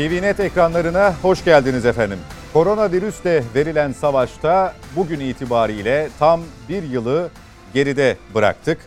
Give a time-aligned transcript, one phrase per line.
[0.00, 2.18] TVNet ekranlarına hoş geldiniz efendim.
[2.52, 7.30] Koronavirüsle verilen savaşta bugün itibariyle tam bir yılı
[7.74, 8.78] geride bıraktık.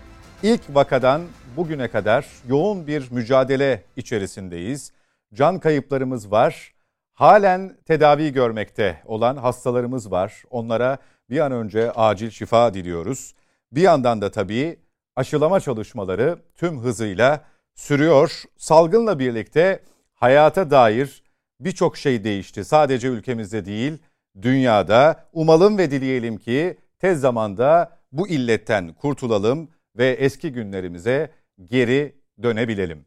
[0.43, 1.21] İlk vakadan
[1.57, 4.91] bugüne kadar yoğun bir mücadele içerisindeyiz.
[5.33, 6.73] Can kayıplarımız var.
[7.13, 10.43] Halen tedavi görmekte olan hastalarımız var.
[10.49, 10.97] Onlara
[11.29, 13.33] bir an önce acil şifa diliyoruz.
[13.71, 14.79] Bir yandan da tabii
[15.15, 17.41] aşılama çalışmaları tüm hızıyla
[17.75, 18.43] sürüyor.
[18.57, 19.79] Salgınla birlikte
[20.23, 21.23] hayata dair
[21.59, 22.65] birçok şey değişti.
[22.65, 23.97] Sadece ülkemizde değil,
[24.41, 25.25] dünyada.
[25.33, 31.31] Umalım ve dileyelim ki tez zamanda bu illetten kurtulalım ve eski günlerimize
[31.65, 33.05] geri dönebilelim.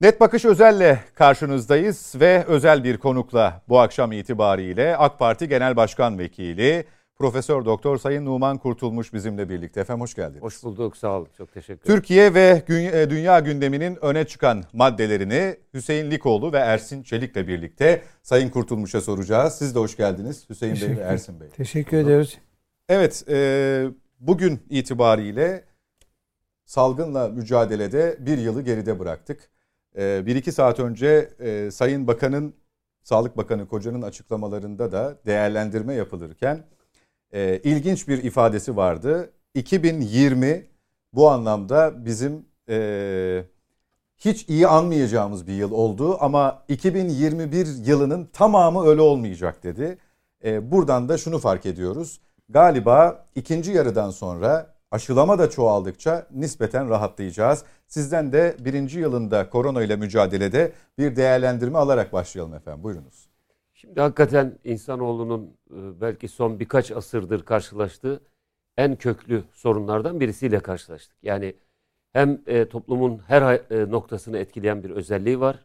[0.00, 6.18] Net Bakış Özel'le karşınızdayız ve özel bir konukla bu akşam itibariyle AK Parti Genel Başkan
[6.18, 6.84] Vekili
[7.20, 9.80] Profesör Doktor Sayın Numan Kurtulmuş bizimle birlikte.
[9.80, 10.42] Efendim hoş geldiniz.
[10.42, 11.96] Hoş bulduk sağ olun çok teşekkür ederim.
[11.96, 18.48] Türkiye ve e, dünya gündeminin öne çıkan maddelerini Hüseyin Likoğlu ve Ersin Çelik'le birlikte Sayın
[18.48, 19.54] Kurtulmuş'a soracağız.
[19.54, 21.48] Siz de hoş geldiniz Hüseyin Bey ve Ersin Bey.
[21.48, 22.38] Teşekkür ediyoruz.
[22.88, 23.86] Evet e,
[24.20, 25.64] bugün itibariyle
[26.64, 29.50] salgınla mücadelede bir yılı geride bıraktık.
[29.98, 32.54] E, bir iki saat önce e, Sayın Bakan'ın,
[33.02, 36.64] Sağlık Bakanı Koca'nın açıklamalarında da değerlendirme yapılırken
[37.32, 39.32] e, ilginç bir ifadesi vardı.
[39.54, 40.66] 2020
[41.12, 43.44] bu anlamda bizim e,
[44.18, 49.98] hiç iyi anmayacağımız bir yıl oldu ama 2021 yılının tamamı öyle olmayacak dedi.
[50.44, 52.20] E, buradan da şunu fark ediyoruz.
[52.48, 57.64] Galiba ikinci yarıdan sonra aşılama da çoğaldıkça nispeten rahatlayacağız.
[57.88, 62.84] Sizden de birinci yılında korona ile mücadelede bir değerlendirme alarak başlayalım efendim.
[62.84, 63.29] Buyurunuz.
[63.80, 68.20] Şimdi hakikaten insanoğlunun e, belki son birkaç asırdır karşılaştığı
[68.76, 71.16] en köklü sorunlardan birisiyle karşılaştık.
[71.22, 71.56] Yani
[72.12, 75.64] hem e, toplumun her e, noktasını etkileyen bir özelliği var.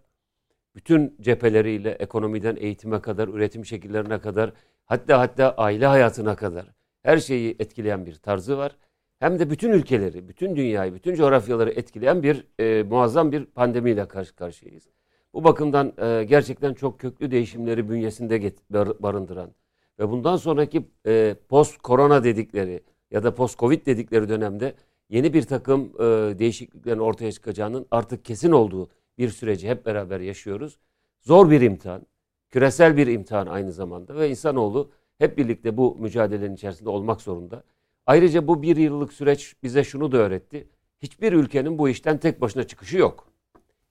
[0.75, 4.53] Bütün cepheleriyle ekonomiden eğitime kadar, üretim şekillerine kadar,
[4.85, 6.65] hatta hatta aile hayatına kadar
[7.03, 8.77] her şeyi etkileyen bir tarzı var.
[9.19, 14.35] Hem de bütün ülkeleri, bütün dünyayı, bütün coğrafyaları etkileyen bir e, muazzam bir pandemiyle karşı
[14.35, 14.94] karşıyayız.
[15.35, 19.51] Bu bakımdan e, gerçekten çok köklü değişimleri bünyesinde get, barındıran
[19.99, 24.75] ve bundan sonraki e, post korona dedikleri ya da post covid dedikleri dönemde
[25.09, 26.03] yeni bir takım e,
[26.39, 30.79] değişikliklerin ortaya çıkacağının artık kesin olduğu bir süreci hep beraber yaşıyoruz.
[31.21, 32.01] Zor bir imtihan,
[32.49, 37.63] küresel bir imtihan aynı zamanda ve insanoğlu hep birlikte bu mücadelenin içerisinde olmak zorunda.
[38.05, 40.67] Ayrıca bu bir yıllık süreç bize şunu da öğretti.
[41.01, 43.34] Hiçbir ülkenin bu işten tek başına çıkışı yok.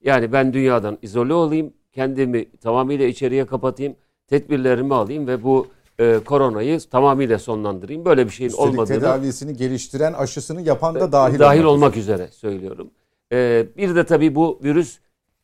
[0.04, 5.66] Yani ben dünyadan izole olayım, kendimi tamamıyla içeriye kapatayım, tedbirlerimi alayım ve bu
[5.98, 8.04] e, koronayı tamamıyla sonlandırayım.
[8.04, 8.96] Böyle bir şeyin Üstelik olmadığını...
[8.96, 12.90] tedavisini geliştiren, aşısını yapan da dahil, dahil olmak, olmak üzere söylüyorum.
[13.32, 14.98] E, bir de tabii bu virüs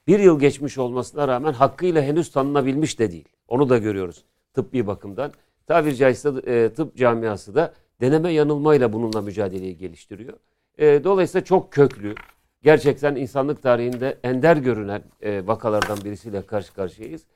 [0.06, 3.28] bir yıl geçmiş olmasına rağmen hakkıyla henüz tanınabilmiş de değil.
[3.48, 5.32] Onu da görüyoruz tıbbi bakımdan.
[5.66, 10.38] Tabiri caizse e, tıp camiası da deneme yanılmayla bununla mücadeleyi geliştiriyor.
[10.78, 12.14] E, dolayısıyla çok köklü,
[12.62, 17.26] gerçekten insanlık tarihinde ender görünen e, vakalardan birisiyle karşı karşıyayız.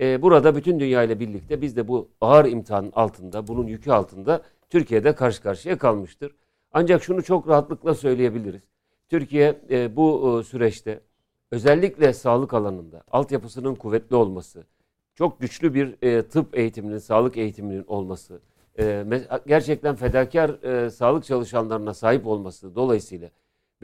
[0.00, 4.42] E, burada bütün dünya ile birlikte biz de bu ağır imtihanın altında, bunun yükü altında
[4.70, 6.34] Türkiye'de karşı karşıya kalmıştır.
[6.72, 8.62] Ancak şunu çok rahatlıkla söyleyebiliriz.
[9.08, 11.00] Türkiye e, bu e, süreçte
[11.50, 14.64] özellikle sağlık alanında altyapısının kuvvetli olması,
[15.14, 18.40] çok güçlü bir e, tıp eğitiminin, sağlık eğitiminin olması,
[18.78, 19.04] e,
[19.46, 23.30] gerçekten fedakar e, sağlık çalışanlarına sahip olması dolayısıyla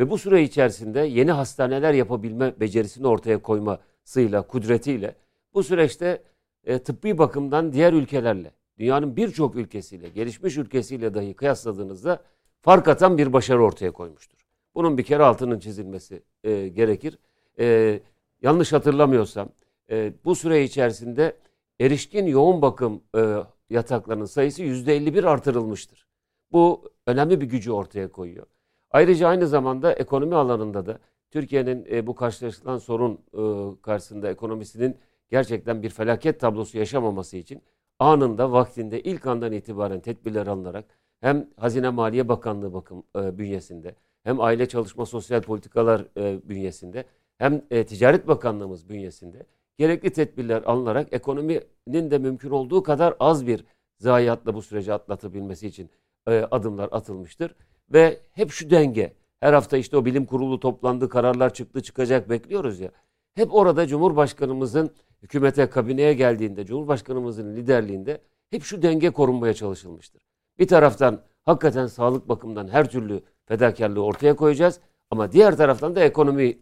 [0.00, 5.15] ve bu süre içerisinde yeni hastaneler yapabilme becerisini ortaya koymasıyla, kudretiyle
[5.55, 6.22] bu süreçte
[6.65, 12.22] e, tıbbi bakımdan diğer ülkelerle, dünyanın birçok ülkesiyle, gelişmiş ülkesiyle dahi kıyasladığınızda
[12.61, 14.38] fark atan bir başarı ortaya koymuştur.
[14.75, 17.19] Bunun bir kere altının çizilmesi e, gerekir.
[17.58, 18.00] E,
[18.43, 19.49] yanlış hatırlamıyorsam
[19.91, 21.37] e, bu süre içerisinde
[21.81, 23.37] erişkin yoğun bakım e,
[23.70, 26.06] yataklarının sayısı %51 artırılmıştır.
[26.52, 28.47] Bu önemli bir gücü ortaya koyuyor.
[28.90, 30.98] Ayrıca aynı zamanda ekonomi alanında da
[31.31, 33.42] Türkiye'nin e, bu karşılaşılan sorun e,
[33.82, 34.96] karşısında ekonomisinin
[35.31, 37.62] gerçekten bir felaket tablosu yaşamaması için
[37.98, 40.84] anında vaktinde ilk andan itibaren tedbirler alınarak
[41.20, 47.04] hem Hazine Maliye Bakanlığı bakım e, bünyesinde hem Aile Çalışma Sosyal Politikalar e, bünyesinde
[47.38, 49.46] hem e, Ticaret Bakanlığımız bünyesinde
[49.78, 53.64] gerekli tedbirler alınarak ekonominin de mümkün olduğu kadar az bir
[53.98, 55.90] zayiatla bu süreci atlatabilmesi için
[56.28, 57.54] e, adımlar atılmıştır.
[57.92, 59.12] Ve hep şu denge.
[59.40, 62.90] Her hafta işte o bilim kurulu toplandı, kararlar çıktı, çıkacak bekliyoruz ya.
[63.34, 64.90] Hep orada Cumhurbaşkanımızın
[65.22, 68.20] hükümete, kabineye geldiğinde, Cumhurbaşkanımızın liderliğinde
[68.50, 70.22] hep şu denge korunmaya çalışılmıştır.
[70.58, 74.81] Bir taraftan hakikaten sağlık bakımından her türlü fedakarlığı ortaya koyacağız.
[75.10, 76.58] Ama diğer taraftan da ekonomiyi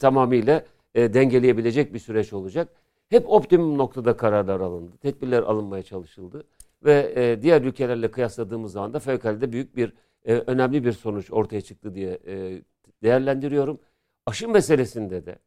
[0.00, 2.68] tamamıyla e, dengeleyebilecek bir süreç olacak.
[3.08, 4.96] hep optimum noktada kararlar alındı.
[4.96, 6.44] Tedbirler alınmaya çalışıldı.
[6.84, 9.92] Ve e, diğer ülkelerle kıyasladığımız zaman da fevkalade büyük bir,
[10.24, 12.62] e, önemli bir sonuç ortaya çıktı diye e,
[13.02, 13.80] değerlendiriyorum.
[14.26, 15.38] Aşı meselesinde de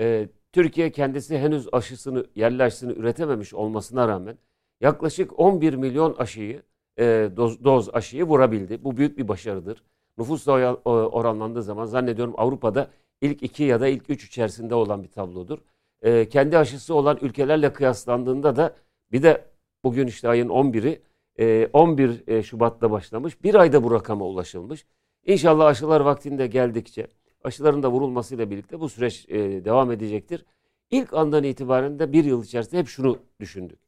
[0.00, 4.38] e, Türkiye kendisi henüz aşısını, yerli üretememiş olmasına rağmen
[4.80, 6.62] yaklaşık 11 milyon aşıyı,
[6.98, 8.84] e, doz, doz aşıyı vurabildi.
[8.84, 9.82] Bu büyük bir başarıdır.
[10.18, 15.58] Nüfusla oranlandığı zaman zannediyorum Avrupa'da ilk iki ya da ilk üç içerisinde olan bir tablodur.
[16.02, 18.76] E, kendi aşısı olan ülkelerle kıyaslandığında da
[19.12, 19.44] bir de
[19.84, 21.00] bugün işte ayın 11'i e,
[21.38, 23.42] 11 e, Şubat'ta başlamış.
[23.42, 24.86] Bir ayda bu rakama ulaşılmış.
[25.26, 27.06] İnşallah aşılar vaktinde geldikçe
[27.44, 30.44] aşıların da vurulmasıyla birlikte bu süreç e, devam edecektir.
[30.90, 33.78] İlk andan itibaren de bir yıl içerisinde hep şunu düşündük.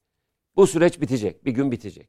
[0.56, 2.08] Bu süreç bitecek, bir gün bitecek.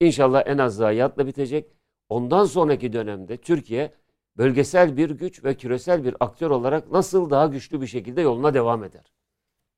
[0.00, 1.72] İnşallah en az zayiatla bitecek.
[2.08, 3.92] Ondan sonraki dönemde Türkiye
[4.38, 8.84] bölgesel bir güç ve küresel bir aktör olarak nasıl daha güçlü bir şekilde yoluna devam
[8.84, 9.12] eder.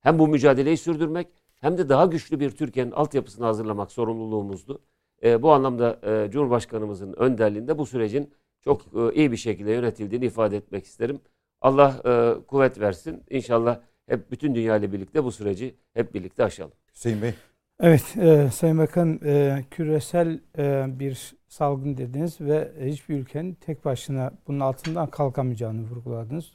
[0.00, 1.28] Hem bu mücadeleyi sürdürmek
[1.60, 4.82] hem de daha güçlü bir Türkiye'nin altyapısını hazırlamak sorumluluğumuzdu.
[5.22, 8.30] E, bu anlamda e, Cumhurbaşkanımızın önderliğinde bu sürecin
[8.64, 11.20] çok e, iyi bir şekilde yönetildiğini ifade etmek isterim.
[11.60, 13.24] Allah e, kuvvet versin.
[13.30, 16.72] İnşallah hep bütün dünya ile birlikte bu süreci hep birlikte aşalım.
[16.94, 17.34] Hüseyin Bey.
[17.80, 24.32] Evet e, Sayın Bakan e, küresel e, bir salgın dediniz ve hiçbir ülkenin tek başına
[24.46, 26.52] bunun altından kalkamayacağını vurguladınız.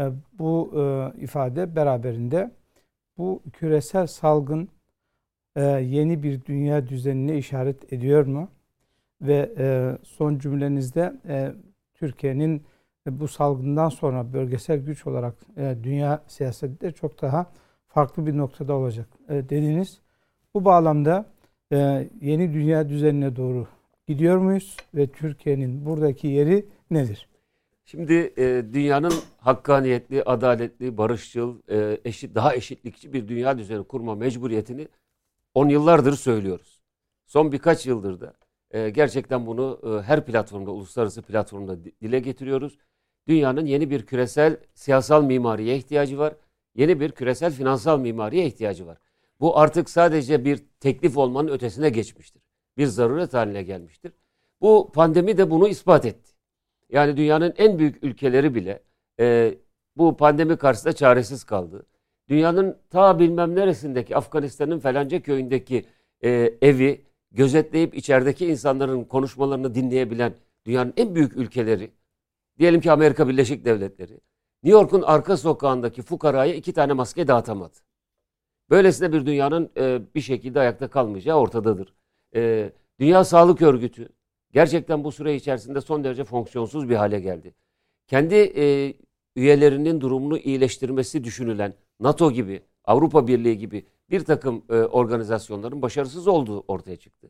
[0.00, 2.50] E, bu e, ifade beraberinde
[3.22, 4.68] bu küresel salgın
[5.56, 8.48] e, yeni bir dünya düzenine işaret ediyor mu?
[9.20, 11.52] Ve e, son cümlenizde e,
[11.94, 12.62] Türkiye'nin
[13.06, 17.46] e, bu salgından sonra bölgesel güç olarak e, dünya siyasetinde çok daha
[17.88, 20.00] farklı bir noktada olacak e, dediniz.
[20.54, 21.26] Bu bağlamda
[21.72, 23.66] e, yeni dünya düzenine doğru
[24.06, 27.28] gidiyor muyuz ve Türkiye'nin buradaki yeri nedir?
[27.84, 34.88] Şimdi e, dünyanın hakkaniyetli, adaletli, barışçıl, e, eşit, daha eşitlikçi bir dünya düzeni kurma mecburiyetini
[35.54, 36.82] on yıllardır söylüyoruz.
[37.26, 38.34] Son birkaç yıldır da
[38.70, 42.78] e, gerçekten bunu e, her platformda, uluslararası platformda dile getiriyoruz.
[43.28, 46.34] Dünyanın yeni bir küresel siyasal mimariye ihtiyacı var.
[46.74, 48.98] Yeni bir küresel finansal mimariye ihtiyacı var.
[49.40, 52.42] Bu artık sadece bir teklif olmanın ötesine geçmiştir.
[52.76, 54.12] Bir zaruret haline gelmiştir.
[54.60, 56.31] Bu pandemi de bunu ispat etti.
[56.92, 58.82] Yani dünyanın en büyük ülkeleri bile
[59.20, 59.54] e,
[59.96, 61.86] bu pandemi karşısında çaresiz kaldı.
[62.28, 65.84] Dünyanın ta bilmem neresindeki Afganistan'ın falanca köyündeki
[66.24, 66.30] e,
[66.62, 70.34] evi gözetleyip içerideki insanların konuşmalarını dinleyebilen
[70.66, 71.90] dünyanın en büyük ülkeleri,
[72.58, 74.20] diyelim ki Amerika Birleşik Devletleri,
[74.62, 77.76] New York'un arka sokağındaki fukaraya iki tane maske dağıtamadı.
[78.70, 81.94] Böylesine bir dünyanın e, bir şekilde ayakta kalmayacağı ortadadır.
[82.34, 84.08] E, Dünya Sağlık Örgütü
[84.52, 87.54] gerçekten bu süre içerisinde son derece fonksiyonsuz bir hale geldi.
[88.06, 88.94] Kendi e,
[89.36, 96.60] üyelerinin durumunu iyileştirmesi düşünülen NATO gibi, Avrupa Birliği gibi bir takım e, organizasyonların başarısız olduğu
[96.60, 97.28] ortaya çıktı.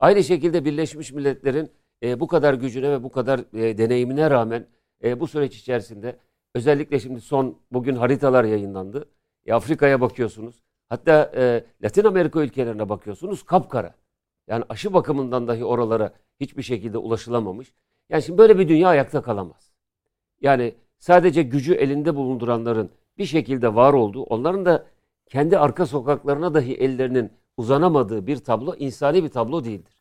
[0.00, 1.70] Aynı şekilde Birleşmiş Milletler'in
[2.02, 4.66] e, bu kadar gücüne ve bu kadar e, deneyimine rağmen
[5.04, 6.18] e, bu süreç içerisinde
[6.54, 9.08] özellikle şimdi son bugün haritalar yayınlandı.
[9.46, 10.62] E, Afrika'ya bakıyorsunuz.
[10.88, 13.94] Hatta e, Latin Amerika ülkelerine bakıyorsunuz kapkara.
[14.48, 17.74] Yani aşı bakımından dahi oralara hiçbir şekilde ulaşılamamış.
[18.10, 19.72] Yani şimdi böyle bir dünya ayakta kalamaz.
[20.40, 24.86] Yani sadece gücü elinde bulunduranların bir şekilde var olduğu, onların da
[25.26, 29.94] kendi arka sokaklarına dahi ellerinin uzanamadığı bir tablo insani bir tablo değildir.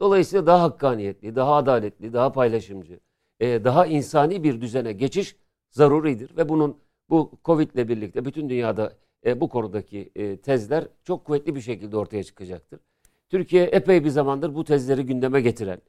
[0.00, 3.00] Dolayısıyla daha hakkaniyetli, daha adaletli, daha paylaşımcı,
[3.40, 5.36] e, daha insani bir düzene geçiş
[5.70, 6.78] zaruridir ve bunun
[7.10, 8.92] bu Covid ile birlikte bütün dünyada
[9.26, 12.80] e, bu konudaki e, tezler çok kuvvetli bir şekilde ortaya çıkacaktır.
[13.28, 15.80] Türkiye epey bir zamandır bu tezleri gündeme getiren,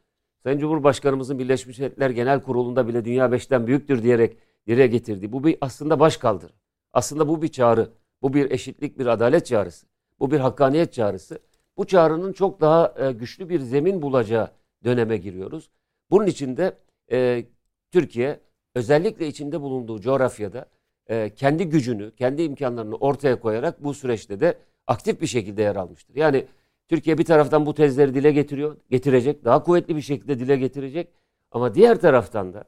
[0.44, 5.32] Sayın Cumhurbaşkanımızın Birleşmiş Milletler Genel Kurulu'nda bile dünya beşten büyüktür diyerek dile getirdi.
[5.32, 6.54] Bu bir aslında başkaldır.
[6.94, 7.90] Aslında bu bir çağrı.
[8.22, 9.88] Bu bir eşitlik, bir adalet çağrısı.
[10.20, 11.40] Bu bir hakkaniyet çağrısı.
[11.78, 14.52] Bu çağrının çok daha e, güçlü bir zemin bulacağı
[14.84, 15.70] döneme giriyoruz.
[16.12, 16.78] Bunun için de
[17.12, 17.46] e,
[17.92, 18.40] Türkiye
[18.76, 20.66] özellikle içinde bulunduğu coğrafyada
[21.10, 26.16] e, kendi gücünü, kendi imkanlarını ortaya koyarak bu süreçte de aktif bir şekilde yer almıştır.
[26.16, 26.46] Yani
[26.90, 31.08] Türkiye bir taraftan bu tezleri dile getiriyor, getirecek, daha kuvvetli bir şekilde dile getirecek.
[31.52, 32.64] Ama diğer taraftan da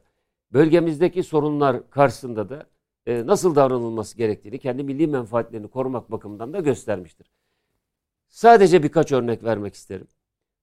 [0.52, 2.66] bölgemizdeki sorunlar karşısında da
[3.06, 7.30] e, nasıl davranılması gerektiğini, kendi milli menfaatlerini korumak bakımından da göstermiştir.
[8.28, 10.08] Sadece birkaç örnek vermek isterim.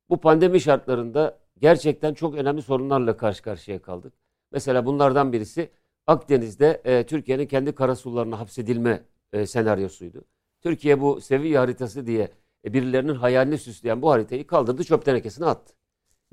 [0.10, 4.14] Bu pandemi şartlarında gerçekten çok önemli sorunlarla karşı karşıya kaldık.
[4.52, 5.70] Mesela bunlardan birisi
[6.08, 10.26] Akdeniz'de e, Türkiye'nin kendi karasularına hapsedilme e, senaryosuydu.
[10.62, 12.32] Türkiye bu seviye haritası diye
[12.66, 15.74] e, birilerinin hayalini süsleyen bu haritayı kaldırdı çöp tenekesine attı.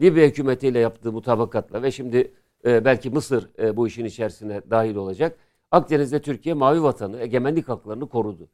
[0.00, 5.38] Libya hükümetiyle yaptığı mutabakatla ve şimdi e, belki Mısır e, bu işin içerisine dahil olacak.
[5.71, 8.49] Akdeniz'de Türkiye mavi vatanı, egemenlik haklarını korudu.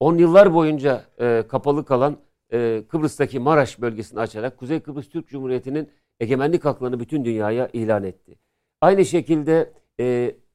[0.00, 1.04] on yıllar boyunca
[1.48, 2.16] kapalı kalan
[2.88, 8.38] Kıbrıs'taki Maraş bölgesini açarak Kuzey Kıbrıs Türk Cumhuriyeti'nin egemenlik haklarını bütün dünyaya ilan etti.
[8.80, 9.72] Aynı şekilde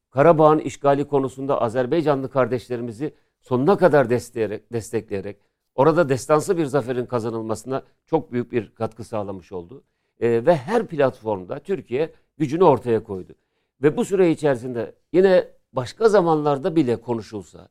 [0.10, 5.38] Karabağ'ın işgali konusunda Azerbaycanlı kardeşlerimizi sonuna kadar destekleyerek, destekleyerek
[5.76, 9.84] orada destansı bir zaferin kazanılmasına çok büyük bir katkı sağlamış oldu.
[10.20, 13.34] E, ve her platformda Türkiye gücünü ortaya koydu.
[13.82, 17.70] Ve bu süre içerisinde yine başka zamanlarda bile konuşulsa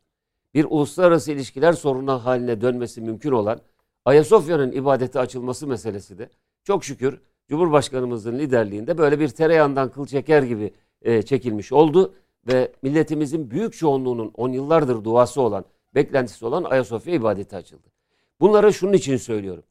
[0.55, 3.61] bir uluslararası ilişkiler sorunu haline dönmesi mümkün olan
[4.05, 6.31] Ayasofya'nın ibadete açılması meselesi de
[6.65, 12.15] çok şükür Cumhurbaşkanımızın liderliğinde böyle bir tereyağından kıl çeker gibi e, çekilmiş oldu
[12.47, 15.65] ve milletimizin büyük çoğunluğunun on yıllardır duası olan,
[15.95, 17.89] beklentisi olan Ayasofya ibadeti açıldı.
[18.41, 19.65] Bunları şunun için söylüyorum.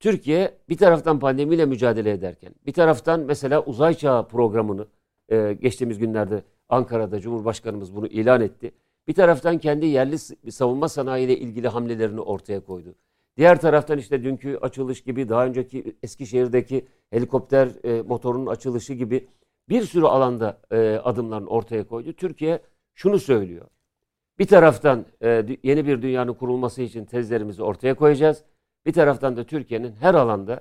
[0.00, 4.86] Türkiye bir taraftan pandemiyle mücadele ederken, bir taraftan mesela uzay çağı programını
[5.28, 8.72] e, geçtiğimiz günlerde Ankara'da Cumhurbaşkanımız bunu ilan etti.
[9.08, 10.18] Bir taraftan kendi yerli
[10.52, 12.94] savunma sanayi ile ilgili hamlelerini ortaya koydu.
[13.36, 19.28] Diğer taraftan işte dünkü açılış gibi, daha önceki Eskişehir'deki helikopter e, motorunun açılışı gibi
[19.68, 22.12] bir sürü alanda e, adımlarını ortaya koydu.
[22.12, 22.62] Türkiye
[22.94, 23.66] şunu söylüyor.
[24.38, 28.44] Bir taraftan e, yeni bir dünyanın kurulması için tezlerimizi ortaya koyacağız.
[28.86, 30.60] Bir taraftan da Türkiye'nin her alanda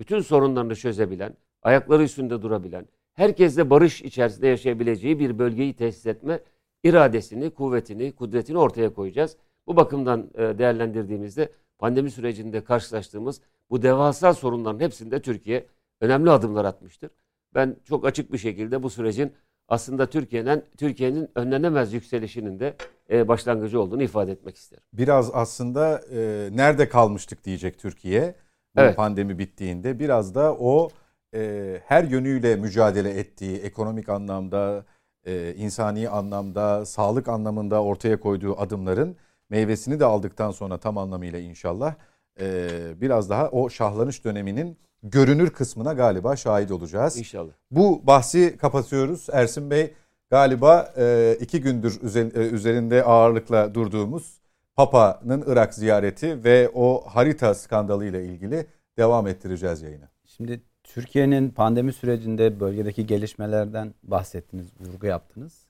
[0.00, 6.40] bütün sorunlarını çözebilen, ayakları üstünde durabilen, herkesle barış içerisinde yaşayabileceği bir bölgeyi tesis etme
[6.84, 9.36] iradesini, kuvvetini, kudretini ortaya koyacağız.
[9.66, 15.66] Bu bakımdan e, değerlendirdiğimizde pandemi sürecinde karşılaştığımız bu devasa sorunların hepsinde Türkiye
[16.00, 17.10] önemli adımlar atmıştır.
[17.54, 19.32] Ben çok açık bir şekilde bu sürecin
[19.68, 22.76] aslında Türkiye'nin Türkiye'nin önlenemez yükselişinin de
[23.10, 24.84] e, başlangıcı olduğunu ifade etmek isterim.
[24.92, 28.34] Biraz aslında e, nerede kalmıştık diyecek Türkiye
[28.76, 28.96] bu evet.
[28.96, 29.98] pandemi bittiğinde.
[29.98, 30.88] Biraz da o
[31.34, 34.84] e, her yönüyle mücadele ettiği ekonomik anlamda,
[35.26, 39.16] e, insani anlamda, sağlık anlamında ortaya koyduğu adımların
[39.50, 41.94] meyvesini de aldıktan sonra tam anlamıyla inşallah
[42.40, 42.68] e,
[43.00, 47.16] biraz daha o şahlanış döneminin görünür kısmına galiba şahit olacağız.
[47.16, 47.52] İnşallah.
[47.70, 49.26] Bu bahsi kapatıyoruz.
[49.32, 49.94] Ersin Bey
[50.30, 54.42] galiba e, iki gündür e, üzerinde ağırlıkla durduğumuz
[54.76, 58.66] Papa'nın Irak ziyareti ve o harita skandalı ile ilgili
[58.98, 60.08] devam ettireceğiz yayını.
[60.24, 65.66] Şimdi Türkiye'nin pandemi sürecinde bölgedeki gelişmelerden bahsettiniz, vurgu yaptınız.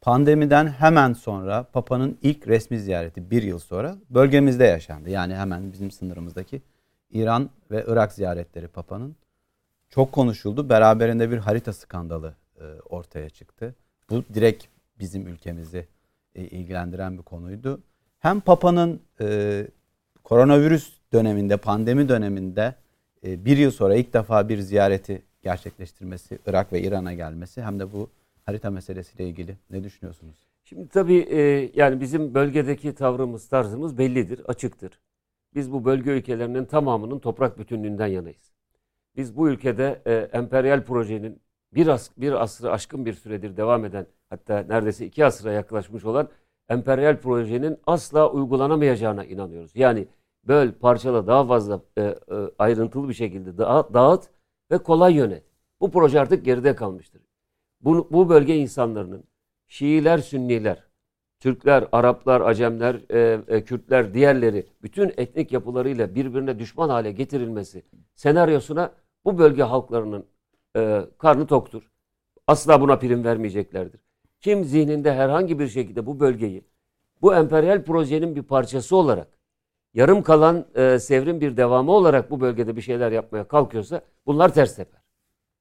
[0.00, 5.10] Pandemiden hemen sonra Papa'nın ilk resmi ziyareti bir yıl sonra bölgemizde yaşandı.
[5.10, 6.62] Yani hemen bizim sınırımızdaki
[7.14, 9.16] İran ve Irak ziyaretleri Papa'nın
[9.90, 10.68] çok konuşuldu.
[10.68, 13.74] Beraberinde bir harita skandalı e, ortaya çıktı.
[14.10, 14.64] Bu direkt
[14.98, 15.86] bizim ülkemizi
[16.34, 17.80] e, ilgilendiren bir konuydu.
[18.18, 19.66] Hem Papa'nın e,
[20.24, 22.74] koronavirüs döneminde, pandemi döneminde
[23.26, 27.92] e, bir yıl sonra ilk defa bir ziyareti gerçekleştirmesi, Irak ve İran'a gelmesi hem de
[27.92, 28.10] bu
[28.46, 30.46] harita meselesiyle ilgili ne düşünüyorsunuz?
[30.64, 35.00] Şimdi tabii e, yani bizim bölgedeki tavrımız, tarzımız bellidir, açıktır.
[35.54, 38.54] Biz bu bölge ülkelerinin tamamının toprak bütünlüğünden yanayız.
[39.16, 41.42] Biz bu ülkede e, emperyal projenin
[41.74, 46.28] bir, as, bir asrı aşkın bir süredir devam eden hatta neredeyse iki asıra yaklaşmış olan
[46.68, 49.76] emperyal projenin asla uygulanamayacağına inanıyoruz.
[49.76, 50.08] Yani
[50.44, 52.16] böl, parçala, daha fazla e, e,
[52.58, 54.30] ayrıntılı bir şekilde dağıt, dağıt
[54.70, 55.42] ve kolay yönet.
[55.80, 57.22] Bu proje artık geride kalmıştır.
[57.80, 59.24] Bu, bu bölge insanların
[59.66, 60.84] Şiiler, Sünniler,
[61.44, 67.82] Türkler, Araplar, Acemler, e, e, Kürtler, diğerleri bütün etnik yapılarıyla birbirine düşman hale getirilmesi
[68.14, 68.92] senaryosuna
[69.24, 70.26] bu bölge halklarının
[70.76, 71.90] e, karnı toktur.
[72.46, 74.00] Asla buna prim vermeyeceklerdir.
[74.40, 76.64] Kim zihninde herhangi bir şekilde bu bölgeyi
[77.22, 79.28] bu emperyal projenin bir parçası olarak
[79.94, 84.76] yarım kalan e, sevrin bir devamı olarak bu bölgede bir şeyler yapmaya kalkıyorsa bunlar ters
[84.76, 85.00] teper.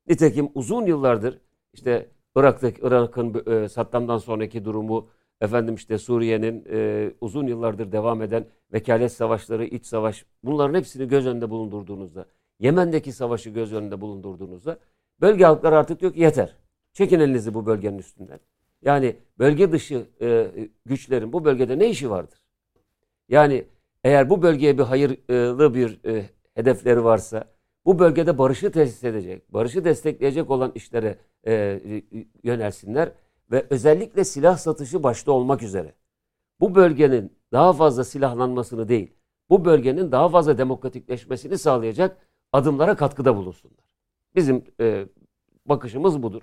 [0.08, 1.40] Nitekim uzun yıllardır
[1.74, 5.10] işte Irak'taki Irak'ın e, Saddam'dan sonraki durumu
[5.42, 11.28] efendim işte Suriye'nin e, uzun yıllardır devam eden vekalet savaşları, iç savaş bunların hepsini göz
[11.28, 12.26] önünde bulundurduğunuzda,
[12.60, 14.80] Yemen'deki savaşı göz önünde bulundurduğunuzda
[15.22, 16.56] bölge halkları artık diyor ki yeter.
[16.94, 18.40] Çekin elinizi bu bölgenin üstünden.
[18.82, 20.52] Yani bölge dışı e,
[20.86, 22.40] güçlerin bu bölgede ne işi vardır?
[23.30, 23.66] Yani
[24.04, 27.54] eğer bu bölgeye bir hayırlı bir e, hedefleri varsa
[27.86, 31.82] bu bölgede barışı tesis edecek, barışı destekleyecek olan işlere e,
[32.44, 33.12] yönelsinler
[33.52, 35.94] ve özellikle silah satışı başta olmak üzere
[36.60, 39.14] bu bölgenin daha fazla silahlanmasını değil,
[39.50, 42.18] bu bölgenin daha fazla demokratikleşmesini sağlayacak
[42.52, 43.86] adımlara katkıda bulunsunlar.
[44.36, 45.06] Bizim e,
[45.66, 46.42] bakışımız budur.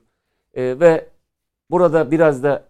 [0.55, 1.09] E, ve
[1.71, 2.69] burada biraz da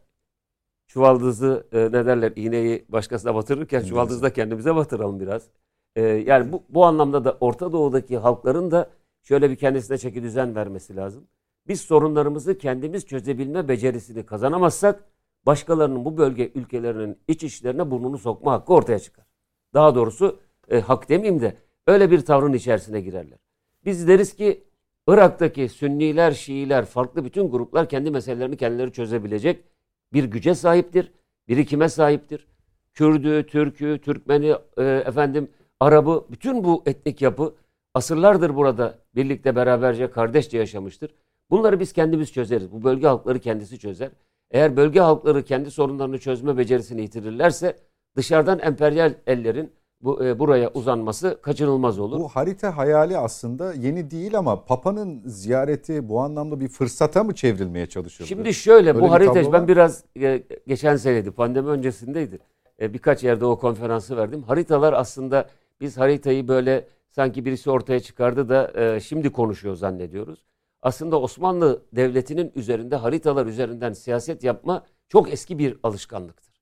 [0.86, 5.48] çuvaldızı e, ne derler iğneyi başkasına batırırken çuvaldızı da kendimize batıralım biraz.
[5.96, 8.90] E, yani bu, bu anlamda da Orta Doğu'daki halkların da
[9.22, 11.26] şöyle bir kendisine çeki düzen vermesi lazım.
[11.68, 15.04] Biz sorunlarımızı kendimiz çözebilme becerisini kazanamazsak
[15.46, 19.26] başkalarının bu bölge ülkelerinin iç işlerine burnunu sokma hakkı ortaya çıkar.
[19.74, 23.38] Daha doğrusu e, hak demeyeyim de öyle bir tavrın içerisine girerler.
[23.84, 24.64] Biz deriz ki
[25.08, 29.64] Irak'taki Sünniler, Şiiler, farklı bütün gruplar kendi meselelerini kendileri çözebilecek
[30.12, 31.12] bir güce sahiptir,
[31.48, 32.46] birikime sahiptir.
[32.94, 35.48] Kürdü, Türk'ü, Türkmeni, e, efendim
[35.80, 37.54] Arabı, bütün bu etnik yapı
[37.94, 41.14] asırlardır burada birlikte beraberce kardeşçe yaşamıştır.
[41.50, 42.72] Bunları biz kendimiz çözeriz.
[42.72, 44.10] Bu bölge halkları kendisi çözer.
[44.50, 47.76] Eğer bölge halkları kendi sorunlarını çözme becerisini yitirirlerse
[48.16, 52.20] dışarıdan emperyal ellerin bu e, buraya uzanması kaçınılmaz olur.
[52.20, 57.86] Bu harita hayali aslında yeni değil ama Papa'nın ziyareti bu anlamda bir fırsata mı çevrilmeye
[57.86, 58.28] çalışıldı?
[58.28, 62.38] Şimdi şöyle Öyle bu harita ben biraz e, geçen seneydi pandemi öncesindeydi.
[62.80, 64.42] E, birkaç yerde o konferansı verdim.
[64.42, 65.48] Haritalar aslında
[65.80, 70.49] biz haritayı böyle sanki birisi ortaya çıkardı da e, şimdi konuşuyor zannediyoruz.
[70.82, 76.54] Aslında Osmanlı Devleti'nin üzerinde haritalar üzerinden siyaset yapma çok eski bir alışkanlıktır.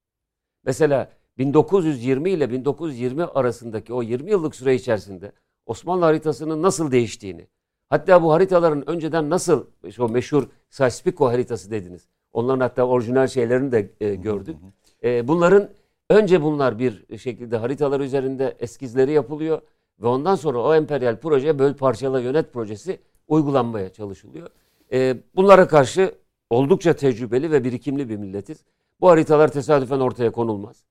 [0.64, 5.32] Mesela 1920 ile 1920 arasındaki o 20 yıllık süre içerisinde
[5.66, 7.46] Osmanlı haritasının nasıl değiştiğini,
[7.88, 9.66] hatta bu haritaların önceden nasıl
[9.98, 12.08] o meşhur Sykes-Picot haritası dediniz.
[12.32, 14.56] Onların hatta orijinal şeylerini de e, gördük.
[15.04, 15.68] E, bunların
[16.10, 19.60] önce bunlar bir şekilde haritalar üzerinde eskizleri yapılıyor
[20.02, 24.48] ve ondan sonra o emperyal proje böl parçala yönet projesi uygulanmaya çalışılıyor.
[24.92, 26.14] E, bunlara karşı
[26.50, 28.64] oldukça tecrübeli ve birikimli bir milletiz.
[29.00, 30.84] Bu haritalar tesadüfen ortaya konulmaz.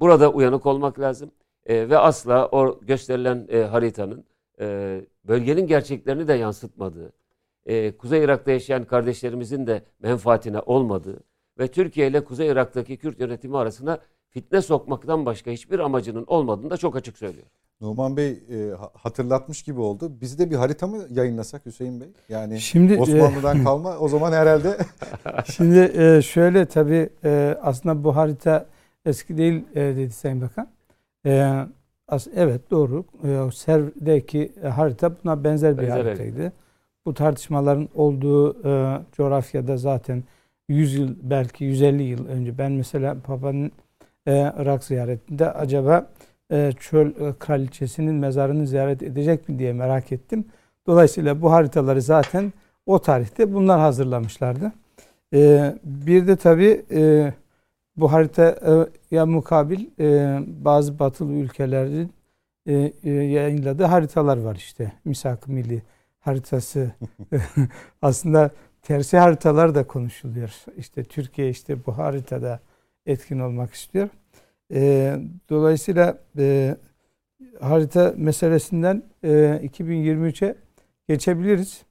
[0.00, 1.30] Burada uyanık olmak lazım
[1.66, 4.24] E, ve asla o gösterilen e, haritanın
[4.60, 7.12] e, bölgenin gerçeklerini de yansıtmadığı,
[7.66, 11.20] e, Kuzey Irak'ta yaşayan kardeşlerimizin de menfaatine olmadığı
[11.58, 13.98] ve Türkiye ile Kuzey Irak'taki Kürt yönetimi arasına
[14.30, 17.46] fitne sokmaktan başka hiçbir amacının olmadığını da çok açık söylüyor.
[17.80, 20.12] Numan Bey e, ha- hatırlatmış gibi oldu.
[20.20, 22.08] Biz de bir harita mı yayınlasak Hüseyin Bey?
[22.28, 24.76] Yani Şimdi e, Osmanlı'dan kalma o zaman herhalde
[25.44, 28.66] Şimdi e, şöyle tabii e, aslında bu harita
[29.04, 30.68] eski değil e, dedi Sayın Bakan.
[31.26, 31.52] E,
[32.08, 33.04] as, evet doğru.
[33.24, 36.06] E, Serv'deki harita buna benzer bir Benzer, evet.
[36.18, 36.52] haritaydı.
[37.06, 40.24] Bu tartışmaların olduğu e, coğrafyada zaten
[40.68, 43.72] 100 yıl belki 150 yıl önce ben mesela Papa'nın
[44.26, 46.17] e, Irak ziyaretinde acaba e,
[46.80, 50.44] çöl e, kraliçesinin mezarını ziyaret edecek mi diye merak ettim.
[50.86, 52.52] Dolayısıyla bu haritaları zaten
[52.86, 54.72] o tarihte bunlar hazırlamışlardı.
[55.34, 57.32] Ee, bir de tabii e,
[57.96, 62.12] bu haritaya mukabil e, bazı batılı ülkelerin
[62.66, 64.92] e, e, yayınladığı haritalar var işte.
[65.04, 65.82] Misak-ı Milli
[66.20, 66.92] haritası.
[68.02, 68.50] Aslında
[68.82, 70.54] tersi haritalar da konuşuluyor.
[70.76, 72.60] İşte Türkiye işte bu haritada
[73.06, 74.08] etkin olmak istiyor.
[74.72, 75.16] E,
[75.50, 76.76] dolayısıyla e,
[77.60, 79.28] harita meselesinden e,
[79.64, 80.54] 2023'e
[81.08, 81.82] geçebiliriz.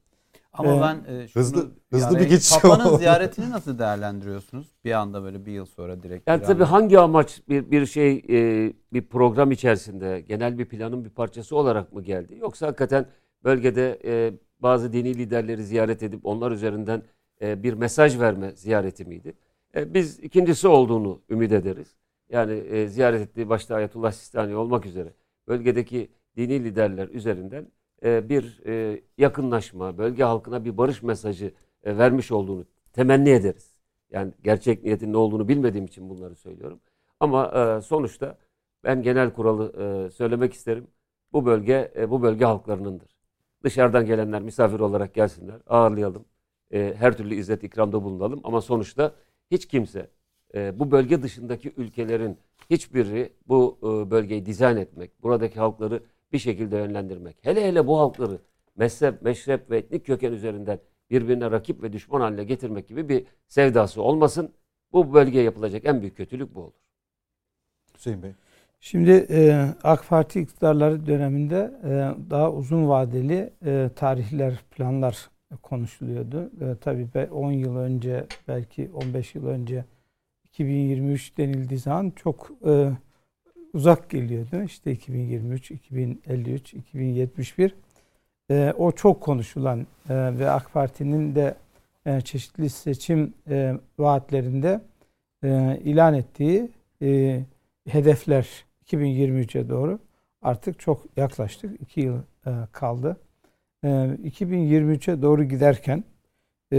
[0.53, 2.97] Ama Ee, ben e, şunu, hızlı- hızlı yani bir geçiş Papa'nın oldu.
[2.97, 4.67] ziyaretini nasıl değerlendiriyorsunuz?
[4.85, 6.27] Bir anda böyle bir yıl sonra direkt.
[6.29, 6.71] Yani tabii anda.
[6.71, 11.93] hangi amaç bir, bir şey e, bir program içerisinde genel bir planın bir parçası olarak
[11.93, 12.35] mı geldi?
[12.39, 13.05] Yoksa hakikaten
[13.43, 17.01] bölgede e, bazı dini liderleri ziyaret edip onlar üzerinden
[17.41, 19.33] e, bir mesaj verme ziyareti miydi?
[19.75, 21.87] E, biz ikincisi olduğunu ümit ederiz.
[22.29, 25.13] Yani e, ziyaret ettiği başta Ayetullah Sistani olmak üzere
[25.47, 27.71] bölgedeki dini liderler üzerinden
[28.03, 33.73] e, bir e, yakınlaşma, bölge halkına bir barış mesajı e, vermiş olduğunu temenni ederiz.
[34.11, 36.79] Yani gerçek niyetin ne olduğunu bilmediğim için bunları söylüyorum.
[37.19, 38.37] Ama e, sonuçta
[38.83, 39.73] ben genel kuralı
[40.07, 40.87] e, söylemek isterim.
[41.33, 43.17] Bu bölge e, bu bölge halklarınındır.
[43.63, 46.25] Dışarıdan gelenler misafir olarak gelsinler, ağırlayalım.
[46.73, 49.15] E, her türlü izzet ikramda bulunalım ama sonuçta
[49.51, 50.09] hiç kimse
[50.55, 52.37] e, bu bölge dışındaki ülkelerin
[52.69, 57.37] hiçbiri bu e, bölgeyi dizayn etmek, buradaki halkları bir şekilde yönlendirmek.
[57.41, 58.39] Hele hele bu halkları
[58.75, 60.79] mezhep, meşrep ve etnik köken üzerinden
[61.09, 64.53] birbirine rakip ve düşman haline getirmek gibi bir sevdası olmasın.
[64.93, 66.73] Bu bölgeye yapılacak en büyük kötülük bu olur.
[67.95, 68.31] Hüseyin Bey.
[68.79, 71.89] Şimdi e, AK Parti iktidarları döneminde e,
[72.29, 75.29] daha uzun vadeli e, tarihler, planlar
[75.61, 76.51] konuşuluyordu.
[76.61, 79.85] E, tabii be- 10 yıl önce, belki 15 yıl önce
[80.57, 82.91] 2023 denildiği zaman çok e,
[83.73, 84.63] uzak geliyordu.
[84.63, 87.75] İşte 2023, 2053, 2071.
[88.51, 91.55] E, o çok konuşulan e, ve AK Parti'nin de
[92.05, 94.81] e, çeşitli seçim e, vaatlerinde
[95.43, 96.69] e, ilan ettiği
[97.01, 97.41] e,
[97.87, 99.99] hedefler 2023'e doğru
[100.41, 101.81] artık çok yaklaştık.
[101.81, 102.17] 2 yıl
[102.47, 103.17] e, kaldı.
[103.83, 106.03] E, 2023'e doğru giderken
[106.73, 106.77] e,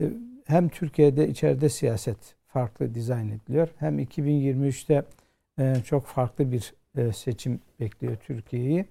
[0.00, 0.10] e,
[0.46, 3.68] hem Türkiye'de içeride siyaset farklı dizayn ediliyor.
[3.78, 5.04] Hem 2023'te
[5.58, 8.84] e, çok farklı bir e, seçim bekliyor Türkiye'yi.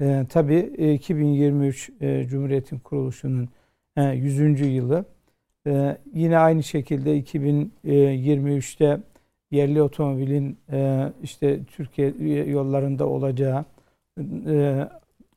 [0.00, 3.48] E, tabii e, 2023 e, Cumhuriyet'in kuruluşunun
[3.96, 4.60] e, 100.
[4.60, 5.04] yılı
[6.14, 9.00] yine aynı şekilde 2023'te
[9.50, 10.58] yerli otomobilin
[11.22, 12.12] işte Türkiye
[12.44, 13.64] yollarında olacağı,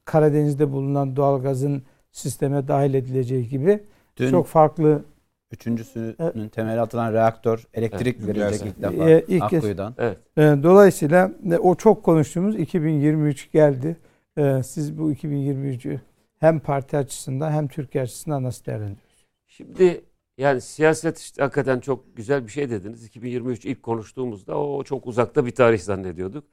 [0.06, 3.80] Karadeniz'de bulunan doğalgazın sisteme dahil edileceği gibi
[4.18, 5.04] Dün çok farklı
[5.52, 9.96] üçüncüsünün temeli atılan reaktör elektrik Evet, verilecek ilk defa Ee, ilk Akkuyu'dan.
[9.98, 10.18] Evet.
[10.38, 13.98] e, dolayısıyla e, o çok konuştuğumuz 2023 geldi.
[14.38, 16.00] E, siz bu 2023'ü
[16.40, 19.26] hem parti açısından hem Türkiye açısından nasıl değerlendiriyorsunuz?
[19.48, 20.02] Şimdi
[20.38, 23.06] yani siyaset işte hakikaten çok güzel bir şey dediniz.
[23.06, 26.44] 2023 ilk konuştuğumuzda o çok uzakta bir tarih zannediyorduk.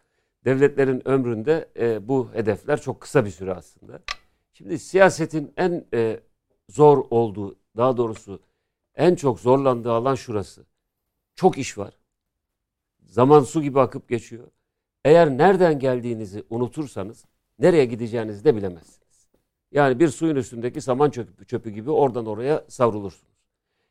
[0.45, 4.01] Devletlerin ömründe e, bu hedefler çok kısa bir süre aslında.
[4.53, 6.21] Şimdi siyasetin en e,
[6.69, 8.41] zor olduğu, daha doğrusu
[8.97, 10.67] en çok zorlandığı alan şurası.
[11.35, 11.95] Çok iş var.
[13.03, 14.49] Zaman su gibi akıp geçiyor.
[15.05, 17.25] Eğer nereden geldiğinizi unutursanız
[17.59, 19.29] nereye gideceğinizi de bilemezsiniz.
[19.73, 23.35] Yani bir suyun üstündeki saman çöpü, çöpü gibi oradan oraya savrulursunuz.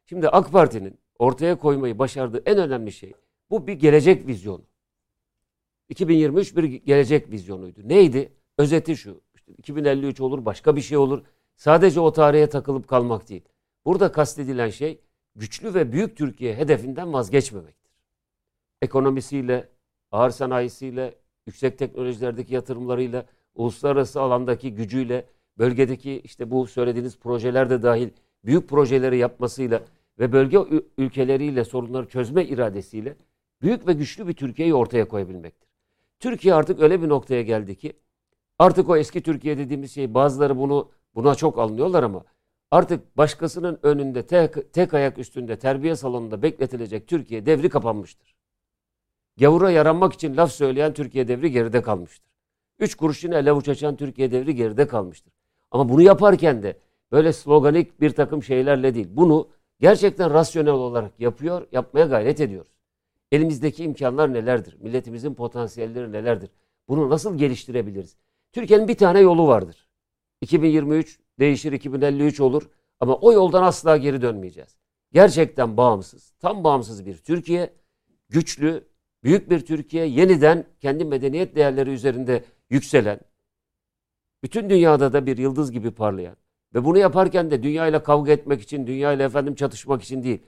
[0.05, 3.13] Şimdi AK Parti'nin ortaya koymayı başardığı en önemli şey
[3.49, 4.63] bu bir gelecek vizyonu.
[5.89, 7.79] 2023 bir gelecek vizyonuydu.
[7.83, 8.31] Neydi?
[8.57, 9.21] Özeti şu.
[9.35, 11.23] İşte 2053 olur, başka bir şey olur.
[11.55, 13.43] Sadece o tarihe takılıp kalmak değil.
[13.85, 15.01] Burada kastedilen şey
[15.35, 17.91] güçlü ve büyük Türkiye hedefinden vazgeçmemektir.
[18.81, 19.69] Ekonomisiyle,
[20.11, 21.15] ağır sanayisiyle,
[21.47, 25.25] yüksek teknolojilerdeki yatırımlarıyla, uluslararası alandaki gücüyle,
[25.57, 28.09] bölgedeki işte bu söylediğiniz projeler de dahil
[28.45, 29.83] büyük projeleri yapmasıyla
[30.19, 30.57] ve bölge
[30.97, 33.15] ülkeleriyle sorunları çözme iradesiyle
[33.61, 35.69] büyük ve güçlü bir Türkiye'yi ortaya koyabilmektir.
[36.19, 37.93] Türkiye artık öyle bir noktaya geldi ki
[38.59, 42.23] artık o eski Türkiye dediğimiz şey bazıları bunu buna çok alınıyorlar ama
[42.73, 48.35] artık başkasının önünde tek, tek ayak üstünde terbiye salonunda bekletilecek Türkiye devri kapanmıştır.
[49.37, 52.31] Gavura yaranmak için laf söyleyen Türkiye devri geride kalmıştır.
[52.79, 55.33] Üç kuruş yine lavuç açan Türkiye devri geride kalmıştır.
[55.71, 56.77] Ama bunu yaparken de
[57.11, 59.07] böyle sloganik bir takım şeylerle değil.
[59.11, 59.47] Bunu
[59.79, 62.71] gerçekten rasyonel olarak yapıyor, yapmaya gayret ediyoruz.
[63.31, 64.77] Elimizdeki imkanlar nelerdir?
[64.79, 66.49] Milletimizin potansiyelleri nelerdir?
[66.87, 68.15] Bunu nasıl geliştirebiliriz?
[68.51, 69.87] Türkiye'nin bir tane yolu vardır.
[70.41, 72.69] 2023 değişir, 2053 olur.
[72.99, 74.77] Ama o yoldan asla geri dönmeyeceğiz.
[75.11, 77.73] Gerçekten bağımsız, tam bağımsız bir Türkiye,
[78.29, 78.87] güçlü,
[79.23, 83.19] büyük bir Türkiye, yeniden kendi medeniyet değerleri üzerinde yükselen,
[84.43, 86.35] bütün dünyada da bir yıldız gibi parlayan
[86.73, 90.39] ve bunu yaparken de dünyayla kavga etmek için, dünyayla efendim çatışmak için değil,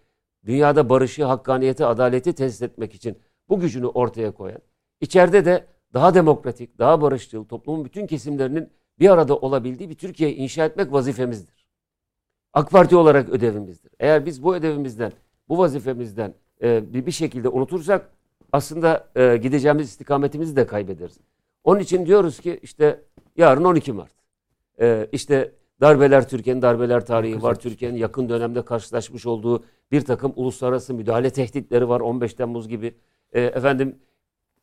[0.46, 3.18] dünyada barışı, hakkaniyeti, adaleti tesis etmek için
[3.50, 4.62] bu gücünü ortaya koyan,
[5.02, 8.70] içeride de daha demokratik, daha barışçıl, toplumun bütün kesimlerinin
[9.00, 11.66] bir arada olabildiği bir Türkiye inşa etmek vazifemizdir.
[12.54, 13.92] AK Parti olarak ödevimizdir.
[14.00, 15.12] Eğer biz bu ödevimizden,
[15.50, 18.10] bu vazifemizden e, bir, bir şekilde unutursak
[18.52, 21.18] aslında e, gideceğimiz istikametimizi de kaybederiz.
[21.64, 23.02] Onun için diyoruz ki işte
[23.38, 24.12] yarın 12 Mart.
[24.80, 27.56] E, işte darbeler Türkiye'nin darbeler tarihi var.
[27.56, 32.00] Türkiye'nin yakın dönemde karşılaşmış olduğu bir takım uluslararası müdahale tehditleri var.
[32.00, 32.96] 15 Temmuz gibi
[33.34, 33.96] e, efendim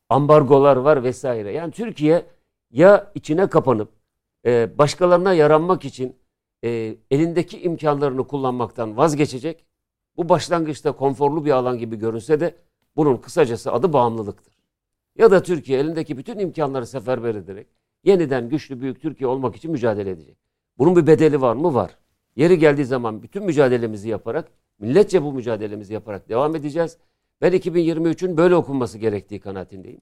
[0.09, 1.53] ambargolar var vesaire.
[1.53, 2.27] Yani Türkiye
[2.71, 3.89] ya içine kapanıp
[4.47, 6.17] e, başkalarına yaranmak için
[6.65, 9.65] e, elindeki imkanlarını kullanmaktan vazgeçecek.
[10.17, 12.57] Bu başlangıçta konforlu bir alan gibi görünse de
[12.97, 14.55] bunun kısacası adı bağımlılıktır.
[15.19, 17.67] Ya da Türkiye elindeki bütün imkanları seferber ederek
[18.05, 20.37] yeniden güçlü büyük Türkiye olmak için mücadele edecek.
[20.79, 21.75] Bunun bir bedeli var mı?
[21.75, 21.99] Var.
[22.37, 26.99] Yeri geldiği zaman bütün mücadelemizi yaparak, milletçe bu mücadelemizi yaparak devam edeceğiz.
[27.41, 30.01] Ben 2023'ün böyle okunması gerektiği kanaatindeyim.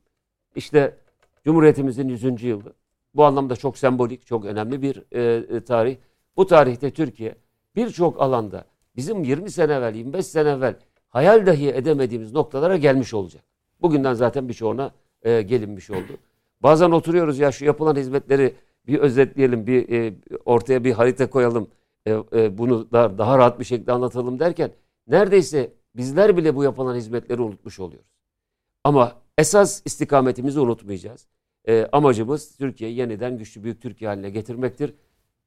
[0.57, 0.97] İşte
[1.45, 2.43] Cumhuriyetimizin 100.
[2.43, 2.75] yılı.
[3.15, 5.23] Bu anlamda çok sembolik, çok önemli bir e,
[5.57, 5.97] e, tarih.
[6.37, 7.35] Bu tarihte Türkiye
[7.77, 8.65] birçok alanda
[8.97, 10.77] bizim 20 sene evvel, 25 sene evvel
[11.09, 13.43] hayal dahi edemediğimiz noktalara gelmiş olacak.
[13.81, 14.93] Bugünden zaten birçoğuna
[15.23, 16.13] e, gelinmiş oldu.
[16.61, 18.55] Bazen oturuyoruz ya şu yapılan hizmetleri
[18.87, 21.69] bir özetleyelim, bir e, ortaya bir harita koyalım,
[22.07, 24.71] e, e, bunu da, daha rahat bir şekilde anlatalım derken
[25.07, 28.11] neredeyse bizler bile bu yapılan hizmetleri unutmuş oluyoruz.
[28.85, 31.27] Ama esas istikametimizi unutmayacağız.
[31.69, 34.95] E, amacımız Türkiye'yi yeniden güçlü büyük Türkiye haline getirmektir.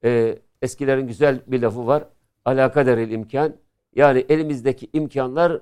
[0.04, 2.06] E, eskilerin güzel bir lafı var.
[2.46, 3.56] Alakaderil imkan.
[3.96, 5.62] Yani elimizdeki imkanlar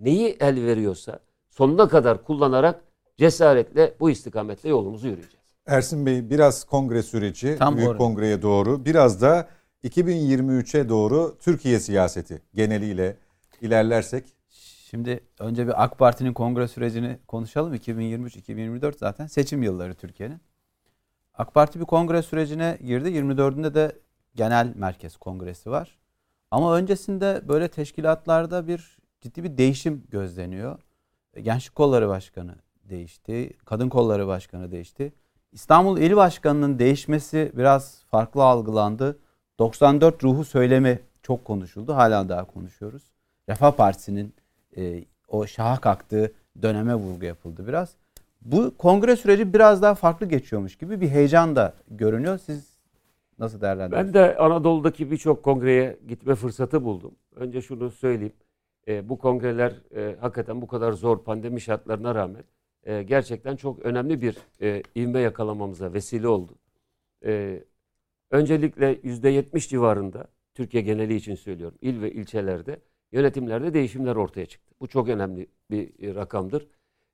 [0.00, 1.18] neyi el veriyorsa
[1.50, 2.80] sonuna kadar kullanarak
[3.16, 5.44] cesaretle bu istikametle yolumuzu yürüyeceğiz.
[5.66, 7.98] Ersin Bey biraz kongre süreci, Tam büyük oraya.
[7.98, 9.48] kongreye doğru, biraz da
[9.84, 13.16] 2023'e doğru Türkiye siyaseti geneliyle
[13.60, 14.24] ilerlersek.
[14.94, 17.74] Şimdi önce bir AK Parti'nin kongre sürecini konuşalım.
[17.74, 20.40] 2023-2024 zaten seçim yılları Türkiye'nin.
[21.34, 23.08] AK Parti bir kongre sürecine girdi.
[23.08, 23.98] 24'ünde de
[24.34, 25.98] genel merkez kongresi var.
[26.50, 30.78] Ama öncesinde böyle teşkilatlarda bir ciddi bir değişim gözleniyor.
[31.42, 32.54] Gençlik Kolları Başkanı
[32.84, 33.50] değişti.
[33.64, 35.12] Kadın Kolları Başkanı değişti.
[35.52, 39.18] İstanbul İl Başkanı'nın değişmesi biraz farklı algılandı.
[39.58, 41.94] 94 ruhu söylemi çok konuşuldu.
[41.94, 43.02] Hala daha konuşuyoruz.
[43.48, 44.34] Refah Partisi'nin
[44.76, 46.32] e, o şaha kalktığı
[46.62, 47.96] döneme vurgu yapıldı biraz.
[48.40, 52.38] Bu kongre süreci biraz daha farklı geçiyormuş gibi bir heyecan da görünüyor.
[52.38, 52.78] Siz
[53.38, 54.14] nasıl değerlendiriyorsunuz?
[54.14, 57.14] Ben de Anadolu'daki birçok kongreye gitme fırsatı buldum.
[57.36, 58.32] Önce şunu söyleyeyim.
[58.88, 62.44] E, bu kongreler e, hakikaten bu kadar zor pandemi şartlarına rağmen
[62.84, 66.52] e, gerçekten çok önemli bir e, ivme yakalamamıza vesile oldu.
[67.24, 67.64] E,
[68.30, 72.80] öncelikle %70 civarında Türkiye geneli için söylüyorum il ve ilçelerde
[73.14, 74.74] yönetimlerde değişimler ortaya çıktı.
[74.80, 76.66] Bu çok önemli bir e, rakamdır.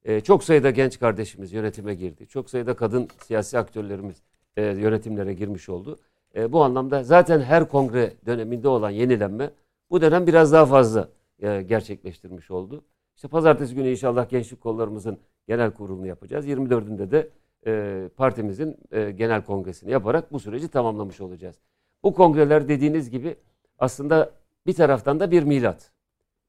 [0.05, 2.27] E, çok sayıda genç kardeşimiz yönetime girdi.
[2.27, 4.23] Çok sayıda kadın siyasi aktörlerimiz
[4.57, 5.99] e, yönetimlere girmiş oldu.
[6.37, 9.51] E, bu anlamda zaten her kongre döneminde olan yenilenme
[9.91, 11.09] bu dönem biraz daha fazla
[11.43, 12.85] e, gerçekleştirmiş oldu.
[13.17, 16.47] İşte pazartesi günü inşallah gençlik kollarımızın genel kurulunu yapacağız.
[16.47, 17.29] 24'ünde de
[17.67, 21.57] e, partimizin e, genel kongresini yaparak bu süreci tamamlamış olacağız.
[22.03, 23.37] Bu kongreler dediğiniz gibi
[23.79, 25.93] aslında bir taraftan da bir milat.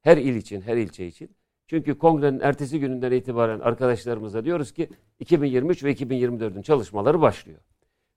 [0.02, 1.36] Her il için, her ilçe için.
[1.68, 7.60] Çünkü kongrenin ertesi gününden itibaren arkadaşlarımıza diyoruz ki 2023 ve 2024'ün çalışmaları başlıyor.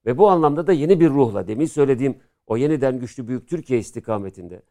[0.07, 4.63] Ve bu anlamda da yeni bir ruhla demin söylediğim o yeniden güçlü büyük Türkiye istikametinde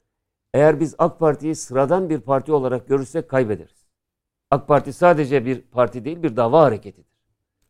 [0.53, 3.85] eğer biz AK Parti'yi sıradan bir parti olarak görürsek kaybederiz.
[4.51, 7.13] AK Parti sadece bir parti değil bir dava hareketidir.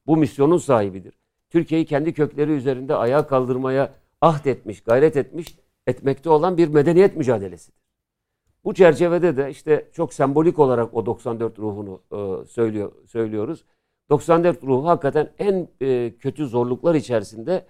[0.07, 1.19] Bu misyonun sahibidir.
[1.49, 7.83] Türkiye'yi kendi kökleri üzerinde ayağa kaldırmaya ahd etmiş, gayret etmiş, etmekte olan bir medeniyet mücadelesidir.
[8.63, 13.65] Bu çerçevede de işte çok sembolik olarak o 94 ruhunu e, söylüyor söylüyoruz.
[14.09, 17.65] 94 ruhu hakikaten en e, kötü zorluklar içerisinde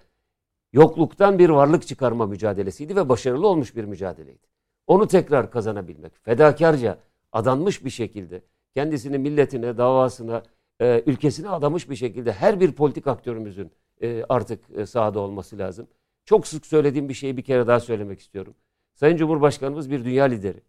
[0.72, 4.46] yokluktan bir varlık çıkarma mücadelesiydi ve başarılı olmuş bir mücadeleydi.
[4.86, 6.98] Onu tekrar kazanabilmek, fedakarca,
[7.32, 8.42] adanmış bir şekilde
[8.74, 10.42] kendisini milletine, davasına,
[10.80, 13.70] e, ülkesine adamış bir şekilde her bir politik aktörümüzün
[14.02, 15.88] e, artık e, sahada olması lazım.
[16.24, 18.54] Çok sık söylediğim bir şeyi bir kere daha söylemek istiyorum.
[18.94, 20.60] Sayın Cumhurbaşkanımız bir dünya lideri.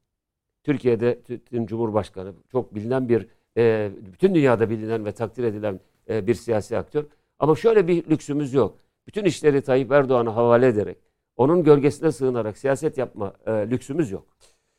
[0.63, 6.33] Türkiye'de tüm Cumhurbaşkanı çok bilinen bir, e, bütün dünyada bilinen ve takdir edilen e, bir
[6.33, 7.03] siyasi aktör.
[7.39, 8.77] Ama şöyle bir lüksümüz yok.
[9.07, 10.97] Bütün işleri Tayyip Erdoğan'a havale ederek,
[11.35, 14.25] onun gölgesine sığınarak siyaset yapma e, lüksümüz yok.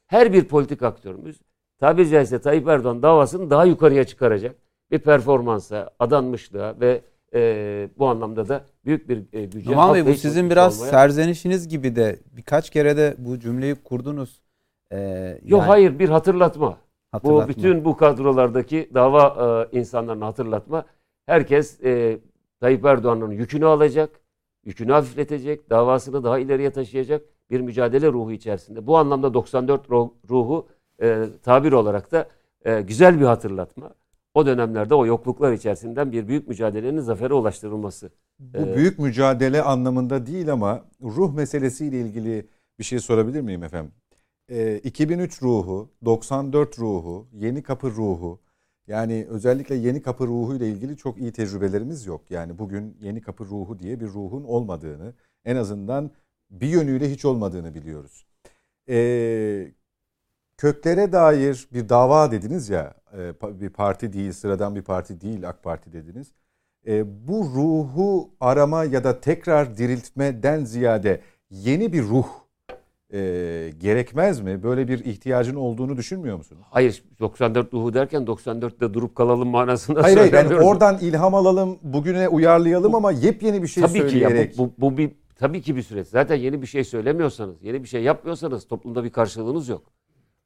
[0.06, 1.40] Her bir politik aktörümüz
[1.78, 4.56] tabiri caizse Tayyip Erdoğan davasını daha yukarıya çıkaracak
[4.90, 7.02] bir performansa, adanmışlığa ve
[7.98, 9.70] bu anlamda da büyük bir e, güce.
[9.70, 10.90] Numan Bey bu sizin biraz olmaya...
[10.90, 14.42] serzenişiniz gibi de birkaç kere de bu cümleyi kurdunuz.
[14.90, 15.40] Ee, yani...
[15.44, 16.78] Yok hayır bir hatırlatma.
[17.12, 17.44] hatırlatma.
[17.44, 20.84] Bu bütün bu kadrolardaki dava e, insanlarını hatırlatma.
[21.26, 22.18] Herkes e,
[22.60, 24.10] Tayyip Erdoğan'ın yükünü alacak,
[24.64, 28.86] yükünü hafifletecek, davasını daha ileriye taşıyacak bir mücadele ruhu içerisinde.
[28.86, 29.90] Bu anlamda 94
[30.30, 30.68] ruhu
[31.02, 32.28] e, tabir olarak da
[32.64, 33.94] e, güzel bir hatırlatma
[34.36, 38.10] o dönemlerde o yokluklar içerisinden bir büyük mücadelenin zafere ulaştırılması.
[38.38, 42.46] Bu ee, büyük mücadele anlamında değil ama ruh meselesiyle ilgili
[42.78, 43.92] bir şey sorabilir miyim efendim?
[44.48, 48.40] Ee, 2003 ruhu, 94 ruhu, Yeni Kapı ruhu
[48.86, 52.30] yani özellikle Yeni Kapı ruhu ile ilgili çok iyi tecrübelerimiz yok.
[52.30, 56.10] Yani bugün Yeni Kapı ruhu diye bir ruhun olmadığını en azından
[56.50, 58.26] bir yönüyle hiç olmadığını biliyoruz.
[58.88, 59.72] Ee,
[60.56, 65.62] köklere dair bir dava dediniz ya e, bir parti değil sıradan bir parti değil AK
[65.62, 66.32] Parti dediniz.
[66.86, 72.26] E, bu ruhu arama ya da tekrar diriltmeden ziyade yeni bir ruh
[73.12, 73.18] e,
[73.78, 74.62] gerekmez mi?
[74.62, 76.62] Böyle bir ihtiyacın olduğunu düşünmüyor musunuz?
[76.70, 82.28] Hayır 94 ruhu derken 94'te durup kalalım manasında hayır, hayır yani oradan ilham alalım bugüne
[82.28, 84.54] uyarlayalım bu, ama yepyeni bir şey tabii söyleyerek.
[84.54, 86.08] Ki ya, bu, bu, bu bir tabii ki bir süreç.
[86.08, 89.82] Zaten yeni bir şey söylemiyorsanız, yeni bir şey yapmıyorsanız toplumda bir karşılığınız yok.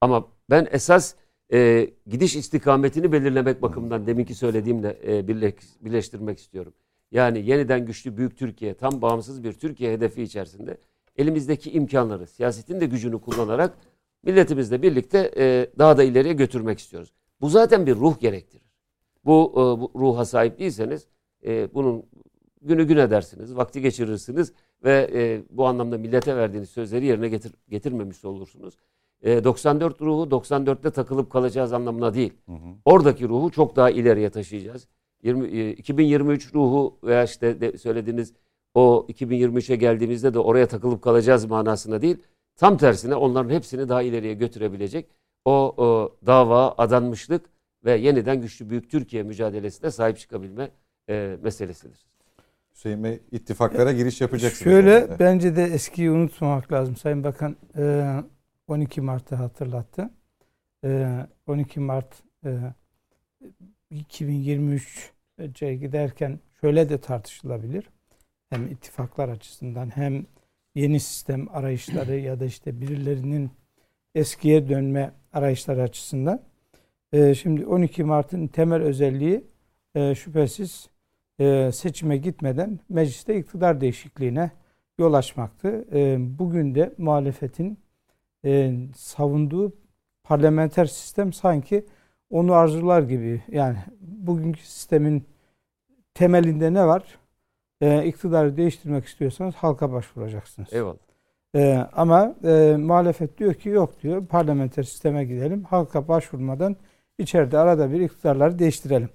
[0.00, 1.14] Ama ben esas
[1.52, 6.72] e, gidiş istikametini belirlemek bakımından deminki söylediğimle e, birleş, birleştirmek istiyorum.
[7.10, 10.78] Yani yeniden güçlü büyük Türkiye, tam bağımsız bir Türkiye hedefi içerisinde
[11.16, 13.78] elimizdeki imkanları, siyasetin de gücünü kullanarak
[14.22, 17.12] milletimizle birlikte e, daha da ileriye götürmek istiyoruz.
[17.40, 18.70] Bu zaten bir ruh gerektirir.
[19.24, 21.06] Bu, e, bu ruha sahip değilseniz
[21.46, 22.06] e, bunun
[22.62, 24.52] günü gün edersiniz, vakti geçirirsiniz
[24.84, 28.74] ve e, bu anlamda millete verdiğiniz sözleri yerine getir, getirmemiş olursunuz.
[29.24, 32.33] 94 e, ruhu 94'te takılıp kalacağız anlamına değil.
[32.46, 32.74] Hı hı.
[32.85, 34.88] Oradaki ruhu çok daha ileriye taşıyacağız.
[35.22, 38.33] 20, 2023 e, ruhu veya işte de söylediğiniz
[38.74, 42.16] o 2023'e geldiğimizde de oraya takılıp kalacağız manasına değil.
[42.56, 45.06] Tam tersine onların hepsini daha ileriye götürebilecek
[45.44, 47.50] o, o dava, adanmışlık
[47.85, 50.70] ve yeniden güçlü büyük Türkiye mücadelesine sahip çıkabilme
[51.09, 52.06] e, meselesidir.
[52.74, 54.64] Hüseyin Bey ittifaklara giriş yapacaksınız.
[54.64, 55.18] Şöyle herhalde.
[55.18, 57.56] bence de eskiyi unutmamak lazım Sayın Bakan.
[57.76, 58.14] E,
[58.70, 60.11] 12 Mart'ı hatırlattı.
[61.46, 62.22] 12 ee, Mart
[63.92, 67.90] 2023'e giderken şöyle de tartışılabilir.
[68.50, 70.26] Hem ittifaklar açısından hem
[70.74, 73.50] yeni sistem arayışları ya da işte birilerinin
[74.14, 76.42] eskiye dönme arayışları açısından.
[77.12, 79.44] E, şimdi 12 Mart'ın temel özelliği
[79.94, 80.88] e, şüphesiz
[81.40, 84.50] e, seçime gitmeden mecliste iktidar değişikliğine
[84.98, 85.85] yol açmaktı.
[85.92, 87.78] E, bugün de muhalefetin
[88.44, 89.72] e, savunduğu
[90.24, 91.87] parlamenter sistem sanki
[92.31, 93.42] onu arzular gibi.
[93.48, 95.24] Yani bugünkü sistemin
[96.14, 97.18] temelinde ne var?
[97.81, 100.72] E, iktidarı değiştirmek istiyorsanız halka başvuracaksınız.
[100.72, 100.96] Eyvallah.
[101.55, 105.64] E, ama e, muhalefet diyor ki yok diyor parlamenter sisteme gidelim.
[105.64, 106.76] Halka başvurmadan
[107.18, 109.09] içeride arada bir iktidarları değiştirelim.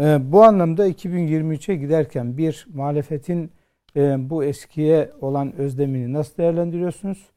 [0.00, 3.50] E, bu anlamda 2023'e giderken bir muhalefetin
[3.96, 7.30] e, bu eskiye olan özlemini nasıl değerlendiriyorsunuz?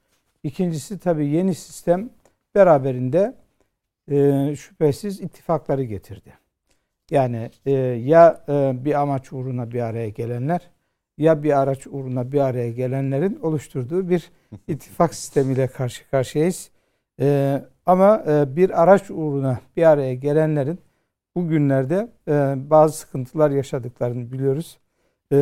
[0.45, 2.09] İkincisi tabii yeni sistem
[2.55, 3.35] beraberinde
[4.11, 6.33] e, şüphesiz ittifakları getirdi.
[7.11, 10.61] Yani e, ya e, bir amaç uğruna bir araya gelenler
[11.17, 14.31] ya bir araç uğruna bir araya gelenlerin oluşturduğu bir
[14.67, 16.69] ittifak sistemiyle karşı karşıyayız.
[17.19, 20.79] E, ama e, bir araç uğruna bir araya gelenlerin
[21.35, 24.77] bugünlerde e, bazı sıkıntılar yaşadıklarını biliyoruz.
[25.31, 25.35] E,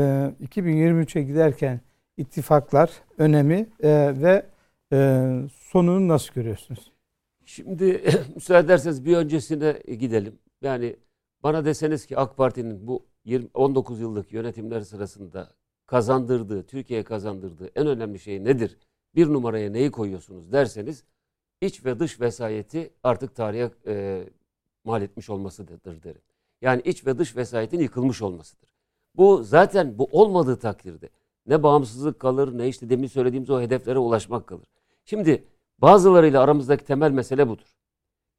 [0.44, 1.80] 2023'e giderken
[2.18, 4.53] ittifaklar önemi e, ve
[4.94, 6.92] e, sonunu nasıl görüyorsunuz?
[7.46, 8.04] Şimdi
[8.36, 10.40] müsaade ederseniz bir öncesine gidelim.
[10.62, 10.96] Yani
[11.44, 15.54] bana deseniz ki AK Parti'nin bu 20, 19 yıllık yönetimler sırasında
[15.86, 18.78] kazandırdığı, Türkiye'ye kazandırdığı en önemli şey nedir?
[19.16, 21.04] Bir numaraya neyi koyuyorsunuz derseniz
[21.62, 24.24] iç ve dış vesayeti artık tarihe e,
[24.84, 26.22] mal etmiş olmasıdır derim.
[26.62, 28.70] Yani iç ve dış vesayetin yıkılmış olmasıdır.
[29.16, 31.10] Bu zaten bu olmadığı takdirde
[31.48, 34.68] ne bağımsızlık kalır ne işte demin söylediğimiz o hedeflere ulaşmak kalır.
[35.06, 35.44] Şimdi
[35.80, 37.76] bazılarıyla aramızdaki temel mesele budur.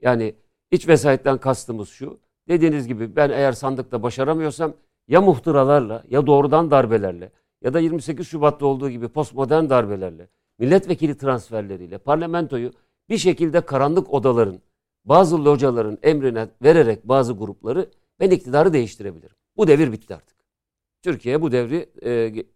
[0.02, 0.34] Yani
[0.70, 2.20] iç vesayetten kastımız şu.
[2.48, 4.74] Dediğiniz gibi ben eğer sandıkta başaramıyorsam
[5.08, 11.98] ya muhtıralarla ya doğrudan darbelerle ya da 28 Şubat'ta olduğu gibi postmodern darbelerle, milletvekili transferleriyle
[11.98, 12.72] parlamentoyu
[13.08, 14.60] bir şekilde karanlık odaların,
[15.04, 19.36] bazı locaların emrine vererek bazı grupları ben iktidarı değiştirebilirim.
[19.56, 20.36] Bu devir bitti artık.
[21.02, 22.10] Türkiye bu devri e,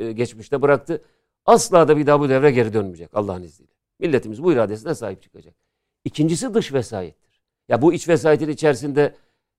[0.04, 1.02] e, geçmişte bıraktı.
[1.46, 3.67] Asla da bir daha bu devre geri dönmeyecek Allah'ın izniyle.
[3.98, 5.54] Milletimiz bu iradesine sahip çıkacak.
[6.04, 7.40] İkincisi dış vesayettir.
[7.68, 9.14] Ya bu iç vesayetin içerisinde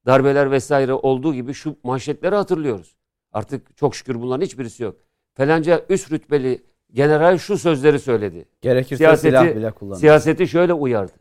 [0.06, 2.96] darbeler vesaire olduğu gibi şu manşetleri hatırlıyoruz.
[3.32, 4.98] Artık çok şükür bunların hiçbirisi yok.
[5.34, 6.62] Falanca üst rütbeli
[6.94, 8.46] general şu sözleri söyledi.
[8.62, 10.00] Gerekirse siyaseti, silah bile kullanır.
[10.00, 11.12] Siyaseti şöyle uyardı.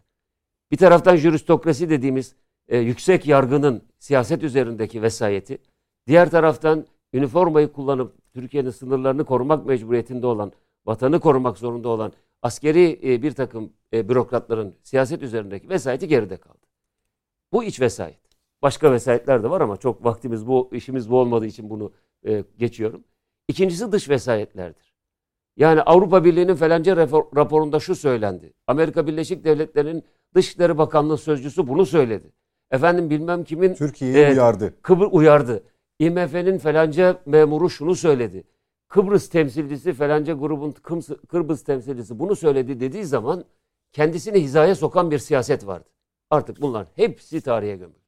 [0.71, 2.35] Bir taraftan jüristokrasi dediğimiz
[2.69, 5.59] e, yüksek yargının siyaset üzerindeki vesayeti,
[6.07, 10.53] diğer taraftan üniformayı kullanıp Türkiye'nin sınırlarını korumak mecburiyetinde olan,
[10.87, 16.67] vatanı korumak zorunda olan askeri e, bir takım e, bürokratların siyaset üzerindeki vesayeti geride kaldı.
[17.53, 18.19] Bu iç vesayet.
[18.63, 21.93] Başka vesayetler de var ama çok vaktimiz bu, işimiz bu olmadığı için bunu
[22.27, 23.05] e, geçiyorum.
[23.49, 24.95] İkincisi dış vesayetlerdir.
[25.57, 26.97] Yani Avrupa Birliği'nin falanca
[27.37, 28.53] raporunda şu söylendi.
[28.67, 32.33] Amerika Birleşik Devletleri'nin Dışişleri Bakanlığı sözcüsü bunu söyledi.
[32.71, 34.75] Efendim bilmem kimin Türkiye'yi e, uyardı.
[34.83, 35.63] Kıbr uyardı.
[35.99, 38.45] IMF'nin falanca memuru şunu söyledi.
[38.89, 40.73] Kıbrıs temsilcisi falanca grubun
[41.29, 43.45] Kıbrıs temsilcisi bunu söyledi dediği zaman
[43.93, 45.89] kendisini hizaya sokan bir siyaset vardı.
[46.31, 47.99] Artık bunlar hepsi tarihe gömüldü.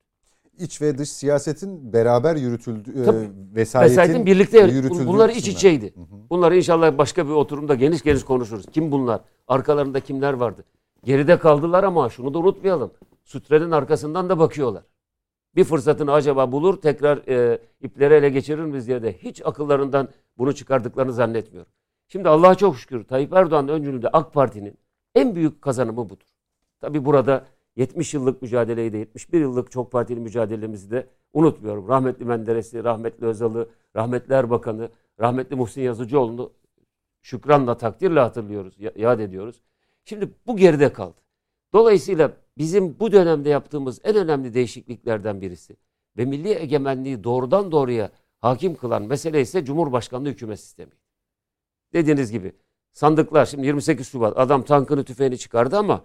[0.59, 5.95] İç ve dış siyasetin beraber yürütüldüğü, e, vesayetin, vesayetin birlikte yürütüldüğü bunlar iç içeydi.
[5.95, 6.31] Hı hı.
[6.31, 8.66] Bunları inşallah başka bir oturumda geniş geniş konuşuruz.
[8.73, 9.21] Kim bunlar?
[9.49, 10.64] Arkalarında kimler vardı?
[11.05, 12.90] Geride kaldılar ama şunu da unutmayalım.
[13.25, 14.83] Sütrenin arkasından da bakıyorlar.
[15.57, 20.55] Bir fırsatını acaba bulur tekrar e, ipleri ele geçirir miyiz diye de hiç akıllarından bunu
[20.55, 21.73] çıkardıklarını zannetmiyorum.
[22.09, 24.79] Şimdi Allah'a çok şükür Tayyip Erdoğan öncülüğünde AK Parti'nin
[25.14, 26.27] en büyük kazanımı budur.
[26.81, 31.88] Tabi burada 70 yıllık mücadeleyi de 71 yıllık çok partili mücadelemizi de unutmuyorum.
[31.88, 34.90] Rahmetli Menderes'i, rahmetli Özal'ı, rahmetli Erbakan'ı,
[35.21, 36.52] rahmetli Muhsin Yazıcıoğlu'nu
[37.23, 39.63] şükranla takdirle hatırlıyoruz, yad ediyoruz.
[40.04, 41.21] Şimdi bu geride kaldı.
[41.73, 45.77] Dolayısıyla bizim bu dönemde yaptığımız en önemli değişikliklerden birisi
[46.17, 48.11] ve milli egemenliği doğrudan doğruya
[48.41, 50.93] hakim kılan mesele ise Cumhurbaşkanlığı hükümet sistemi.
[51.93, 52.53] Dediğiniz gibi
[52.93, 56.05] sandıklar şimdi 28 Şubat adam tankını tüfeğini çıkardı ama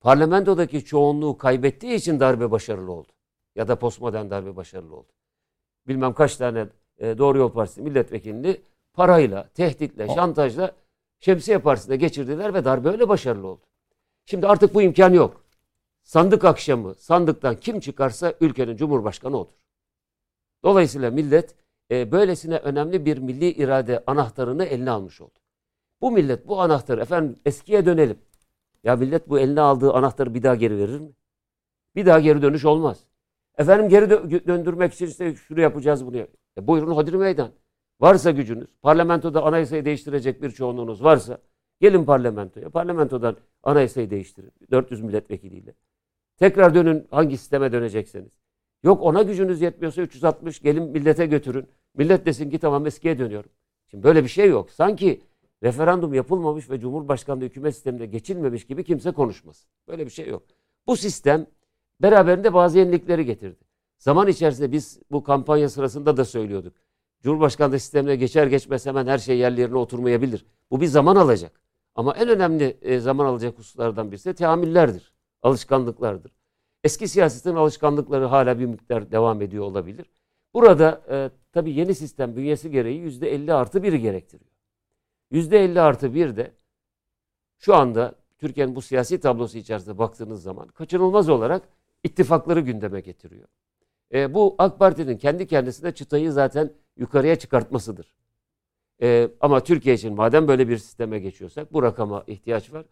[0.00, 3.12] parlamentodaki çoğunluğu kaybettiği için darbe başarılı oldu.
[3.54, 5.12] Ya da postmodern darbe başarılı oldu.
[5.88, 6.66] Bilmem kaç tane
[6.98, 8.60] e, Doğru Yol Partisi milletvekilini
[8.92, 10.72] parayla, tehditle, şantajla
[11.20, 13.60] Şemsiye Partisi'ne geçirdiler ve darbe öyle başarılı oldu.
[14.24, 15.44] Şimdi artık bu imkan yok.
[16.02, 19.52] Sandık akşamı sandıktan kim çıkarsa ülkenin cumhurbaşkanı odur.
[20.64, 21.54] Dolayısıyla millet
[21.90, 25.38] e, böylesine önemli bir milli irade anahtarını eline almış oldu.
[26.00, 28.18] Bu millet bu anahtarı efendim eskiye dönelim.
[28.84, 31.12] Ya millet bu eline aldığı anahtarı bir daha geri verir mi?
[31.94, 33.04] Bir daha geri dönüş olmaz.
[33.58, 36.16] Efendim geri dö- döndürmek için işte şunu yapacağız bunu.
[36.58, 37.50] E buyurun hodri meydan.
[38.00, 41.38] varsa gücünüz, parlamentoda anayasayı değiştirecek bir çoğunluğunuz varsa
[41.80, 42.70] gelin parlamentoya.
[42.70, 44.52] Parlamentodan anayasayı değiştirin.
[44.70, 45.74] 400 milletvekiliyle.
[46.36, 48.45] Tekrar dönün hangi sisteme dönecekseniz.
[48.86, 51.66] Yok ona gücünüz yetmiyorsa 360 gelin millete götürün.
[51.94, 53.50] Millet desin ki tamam eskiye dönüyorum.
[53.90, 54.70] Şimdi böyle bir şey yok.
[54.70, 55.22] Sanki
[55.62, 59.68] referandum yapılmamış ve Cumhurbaşkanlığı hükümet sisteminde geçilmemiş gibi kimse konuşmasın.
[59.88, 60.42] Böyle bir şey yok.
[60.86, 61.46] Bu sistem
[62.02, 63.64] beraberinde bazı yenilikleri getirdi.
[63.98, 66.76] Zaman içerisinde biz bu kampanya sırasında da söylüyorduk.
[67.22, 70.46] Cumhurbaşkanlığı sistemine geçer geçmez hemen her şey yerli yerine oturmayabilir.
[70.70, 71.60] Bu bir zaman alacak.
[71.94, 75.12] Ama en önemli e, zaman alacak hususlardan birisi de teamüllerdir.
[75.42, 76.35] Alışkanlıklardır.
[76.86, 80.06] Eski siyasetin alışkanlıkları hala bir miktar devam ediyor olabilir.
[80.54, 84.50] Burada e, tabii yeni sistem bünyesi gereği yüzde 50 artı 1'i gerektiriyor.
[85.30, 86.52] Yüzde 50 artı 1 de
[87.58, 91.62] şu anda Türkiye'nin bu siyasi tablosu içerisinde baktığınız zaman kaçınılmaz olarak
[92.04, 93.48] ittifakları gündeme getiriyor.
[94.14, 98.14] E, bu AK Parti'nin kendi kendisine çıtayı zaten yukarıya çıkartmasıdır.
[99.02, 102.84] E, ama Türkiye için madem böyle bir sisteme geçiyorsak bu rakama ihtiyaç var.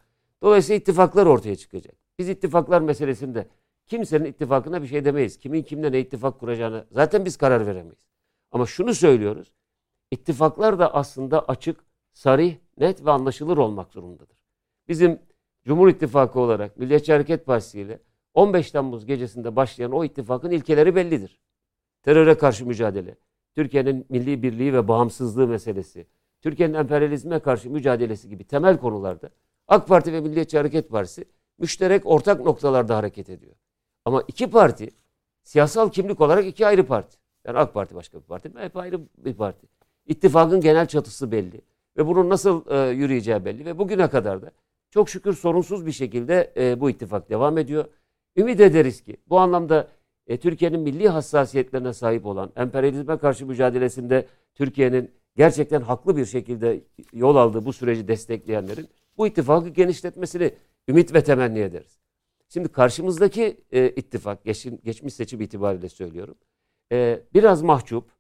[0.42, 1.94] Dolayısıyla ittifaklar ortaya çıkacak.
[2.18, 3.46] Biz ittifaklar meselesinde
[3.86, 5.38] kimsenin ittifakına bir şey demeyiz.
[5.38, 8.06] Kimin kimle ne ittifak kuracağını zaten biz karar veremeyiz.
[8.52, 9.52] Ama şunu söylüyoruz.
[10.10, 14.38] İttifaklar da aslında açık, sarih, net ve anlaşılır olmak zorundadır.
[14.88, 15.18] Bizim
[15.64, 17.98] Cumhur İttifakı olarak Milliyetçi Hareket Partisi ile
[18.34, 21.40] 15 Temmuz gecesinde başlayan o ittifakın ilkeleri bellidir.
[22.02, 23.16] Teröre karşı mücadele,
[23.54, 26.06] Türkiye'nin milli birliği ve bağımsızlığı meselesi,
[26.40, 29.30] Türkiye'nin emperyalizme karşı mücadelesi gibi temel konularda
[29.68, 31.24] AK Parti ve Milliyetçi Hareket Partisi
[31.58, 33.54] müşterek ortak noktalarda hareket ediyor.
[34.04, 34.90] Ama iki parti
[35.42, 37.16] siyasal kimlik olarak iki ayrı parti.
[37.46, 39.66] Yani AK Parti başka bir parti, MHP ayrı bir parti.
[40.06, 41.60] İttifakın genel çatısı belli
[41.96, 44.50] ve bunun nasıl e, yürüyeceği belli ve bugüne kadar da
[44.90, 47.84] çok şükür sorunsuz bir şekilde e, bu ittifak devam ediyor.
[48.36, 49.88] Ümit ederiz ki bu anlamda
[50.26, 56.80] e, Türkiye'nin milli hassasiyetlerine sahip olan, emperyalizme karşı mücadelesinde Türkiye'nin gerçekten haklı bir şekilde
[57.12, 58.88] yol aldığı bu süreci destekleyenlerin
[59.18, 60.54] bu ittifakı genişletmesini
[60.88, 62.03] ümit ve temenni ederiz.
[62.54, 66.34] Şimdi karşımızdaki e, ittifak, geç, geçmiş seçim itibariyle söylüyorum,
[66.92, 68.10] e, biraz mahcup,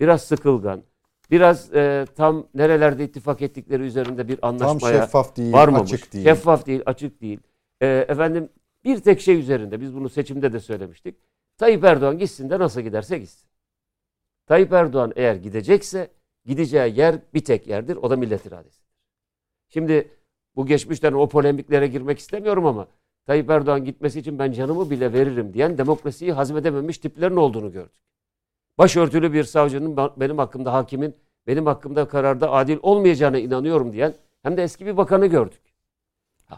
[0.00, 0.82] biraz sıkılgan,
[1.30, 5.92] biraz e, tam nerelerde ittifak ettikleri üzerinde bir anlaşmaya tam şeffaf değil, varmamış.
[5.92, 6.24] açık değil.
[6.24, 7.40] Şeffaf değil, açık değil.
[7.80, 8.48] E, efendim
[8.84, 11.16] bir tek şey üzerinde, biz bunu seçimde de söylemiştik.
[11.56, 13.48] Tayyip Erdoğan gitsin de nasıl giderse gitsin.
[14.46, 16.10] Tayyip Erdoğan eğer gidecekse
[16.44, 17.96] gideceği yer bir tek yerdir.
[17.96, 18.90] O da millet iradesidir.
[19.68, 20.10] Şimdi
[20.56, 22.88] bu geçmişten o polemiklere girmek istemiyorum ama
[23.26, 28.00] Tayyip Erdoğan gitmesi için ben canımı bile veririm diyen demokrasiyi hazmedememiş tiplerin olduğunu gördük.
[28.78, 31.14] Başörtülü bir savcının benim hakkımda hakimin
[31.46, 35.60] benim hakkımda kararda adil olmayacağına inanıyorum diyen hem de eski bir bakanı gördük.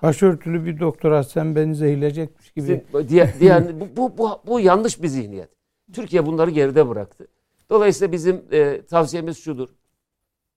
[0.02, 2.84] Başörtülü bir doktora sen beni zehirleyecekmiş gibi.
[3.08, 5.48] Diye, diyen, bu, bu, bu, bu yanlış bir zihniyet.
[5.92, 7.26] Türkiye bunları geride bıraktı.
[7.70, 9.68] Dolayısıyla bizim e, tavsiyemiz şudur.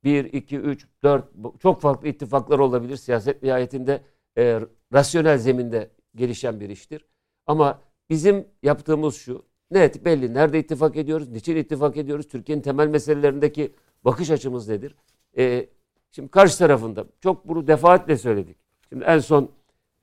[0.04, 1.26] 1, 2, 3, 4
[1.60, 2.98] çok farklı ittifaklar olabilir.
[2.98, 4.02] Siyaset nihayetinde
[4.38, 4.60] e,
[4.94, 7.06] rasyonel zeminde gelişen bir iştir.
[7.48, 9.46] Ama bizim yaptığımız şu.
[9.72, 10.34] Net belli.
[10.34, 11.30] Nerede ittifak ediyoruz?
[11.30, 12.28] Niçin ittifak ediyoruz?
[12.28, 13.74] Türkiye'nin temel meselelerindeki
[14.06, 14.96] bakış açımız nedir?
[15.38, 15.70] E,
[16.12, 18.58] şimdi karşı tarafında çok bunu defaatle söyledik.
[18.90, 19.52] Şimdi en son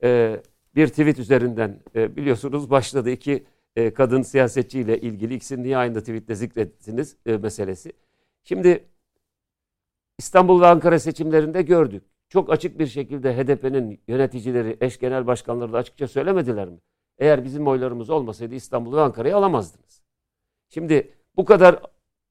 [0.03, 0.39] e,
[0.75, 3.43] bir tweet üzerinden e, biliyorsunuz başladı iki
[3.75, 7.93] e, kadın siyasetçiyle ilgili ikisini niye aynı tweette zikrettiniz e, meselesi.
[8.43, 8.83] Şimdi
[10.17, 12.03] İstanbul ve Ankara seçimlerinde gördük.
[12.33, 16.77] Çok açık bir şekilde HDP'nin yöneticileri, eş genel başkanları da açıkça söylemediler mi?
[17.17, 20.03] Eğer bizim oylarımız olmasaydı İstanbul ve Ankara'yı alamazdınız.
[20.69, 21.81] Şimdi bu kadar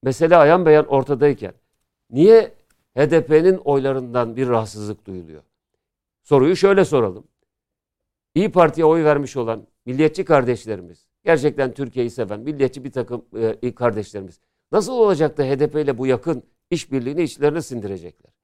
[0.03, 1.55] mesele ayan beyan ortadayken
[2.11, 2.55] niye
[2.97, 5.43] HDP'nin oylarından bir rahatsızlık duyuluyor?
[6.23, 7.25] Soruyu şöyle soralım.
[8.35, 13.25] İyi Parti'ye oy vermiş olan milliyetçi kardeşlerimiz, gerçekten Türkiye'yi seven milliyetçi bir takım
[13.63, 14.41] e, kardeşlerimiz
[14.73, 18.42] nasıl olacak da HDP ile bu yakın işbirliğini içlerine sindirecekler?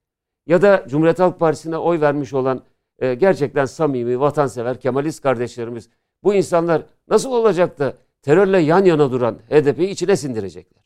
[0.49, 2.63] Ya da Cumhuriyet Halk Partisi'ne oy vermiş olan
[2.99, 5.89] e, gerçekten samimi, vatansever, Kemalist kardeşlerimiz
[6.23, 10.83] bu insanlar nasıl olacak da terörle yan yana duran HDP'yi içine sindirecekler?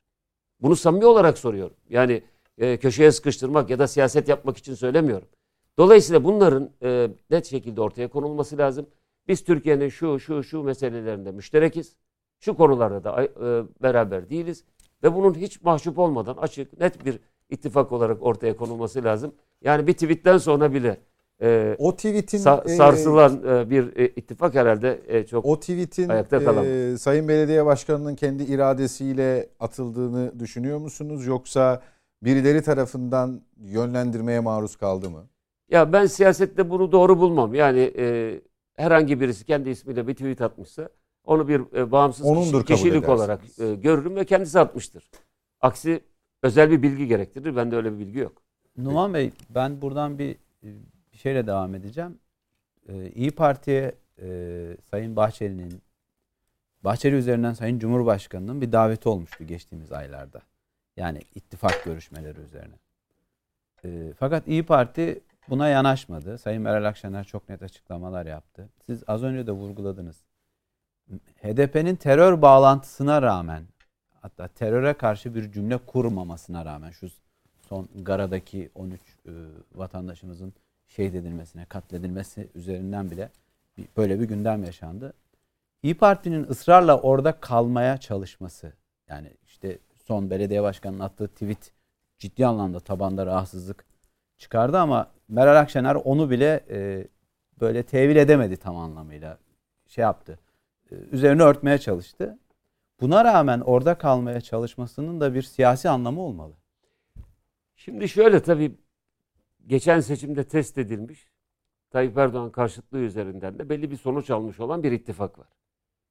[0.61, 1.77] Bunu samimi olarak soruyorum.
[1.89, 2.23] Yani
[2.59, 5.29] e, köşeye sıkıştırmak ya da siyaset yapmak için söylemiyorum.
[5.79, 8.87] Dolayısıyla bunların e, net şekilde ortaya konulması lazım.
[9.29, 11.97] Biz Türkiye'nin şu şu şu meselelerinde müşterekiz.
[12.41, 13.29] Şu konularda da e,
[13.83, 14.65] beraber değiliz.
[15.03, 17.19] Ve bunun hiç mahcup olmadan açık, net bir
[17.51, 19.35] ittifak olarak ortaya konulması lazım.
[19.65, 20.97] Yani bir tweetten sonra bile
[21.43, 26.09] e, o tweetin sa- e, sarsılan e, bir e, ittifak herhalde e, çok o tweetin
[26.09, 26.67] ayakta kalamaz.
[26.67, 31.83] e, Sayın Belediye Başkanı'nın kendi iradesiyle atıldığını düşünüyor musunuz yoksa
[32.23, 35.27] birileri tarafından yönlendirmeye maruz kaldı mı?
[35.71, 37.55] Ya ben siyasette bunu doğru bulmam.
[37.55, 38.41] Yani e,
[38.77, 40.89] herhangi birisi kendi ismiyle bir tweet atmışsa
[41.25, 45.11] onu bir e, bağımsız Onundur kişi, kişilik olarak e, görürüm ve kendisi atmıştır.
[45.61, 46.01] Aksi
[46.43, 47.57] özel bir bilgi gerektirir.
[47.57, 48.42] Bende öyle bir bilgi yok.
[48.77, 50.37] Numan Bey ben buradan bir,
[51.13, 52.19] bir şeyle devam edeceğim.
[52.89, 55.83] Ee, İyi Parti'ye e, Sayın Bahçeli'nin
[56.85, 60.43] Bahçeli üzerinden Sayın Cumhurbaşkanı'nın bir daveti olmuştu geçtiğimiz aylarda.
[60.97, 62.75] Yani ittifak görüşmeleri üzerine.
[63.85, 66.39] E, fakat İyi Parti buna yanaşmadı.
[66.39, 68.69] Sayın Meral Akşener çok net açıklamalar yaptı.
[68.87, 70.17] Siz az önce de vurguladınız.
[71.43, 73.65] HDP'nin terör bağlantısına rağmen
[74.21, 77.09] hatta teröre karşı bir cümle kurmamasına rağmen şu
[77.73, 79.31] son Gara'daki 13 e,
[79.75, 80.53] vatandaşımızın
[80.89, 83.31] şehit edilmesine, katledilmesi üzerinden bile
[83.79, 85.13] bir, böyle bir gündem yaşandı.
[85.83, 88.73] İyi Parti'nin ısrarla orada kalmaya çalışması
[89.09, 91.73] yani işte son belediye başkanının attığı tweet
[92.19, 93.85] ciddi anlamda tabanda rahatsızlık
[94.39, 97.09] çıkardı ama Meral Akşener onu bile e,
[97.61, 99.39] böyle tevil edemedi tam anlamıyla.
[99.89, 100.39] Şey yaptı.
[100.91, 102.39] E, üzerine örtmeye çalıştı.
[103.01, 106.62] Buna rağmen orada kalmaya çalışmasının da bir siyasi anlamı olmalı.
[107.85, 108.73] Şimdi şöyle tabii
[109.67, 111.31] geçen seçimde test edilmiş
[111.91, 115.49] Tayyip Erdoğan karşıtlığı üzerinden de belli bir sonuç almış olan bir ittifak var.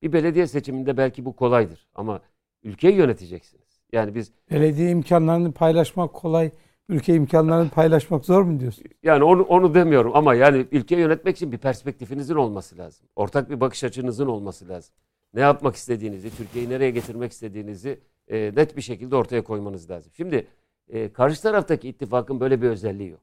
[0.02, 2.22] Bir belediye seçiminde belki bu kolaydır ama
[2.64, 3.82] ülkeyi yöneteceksiniz.
[3.94, 6.52] Yani biz belediye imkanlarını paylaşmak kolay,
[6.90, 8.86] ülke imkanlarını paylaşmak zor mu diyorsun?
[9.04, 13.08] Yani onu onu demiyorum ama yani ülke yönetmek için bir perspektifinizin olması lazım.
[13.16, 14.96] Ortak bir bakış açınızın olması lazım.
[15.34, 20.12] Ne yapmak istediğinizi, Türkiye'yi nereye getirmek istediğinizi e, net bir şekilde ortaya koymanız lazım.
[20.16, 20.48] Şimdi
[20.92, 23.22] e, karşı taraftaki ittifakın böyle bir özelliği yok.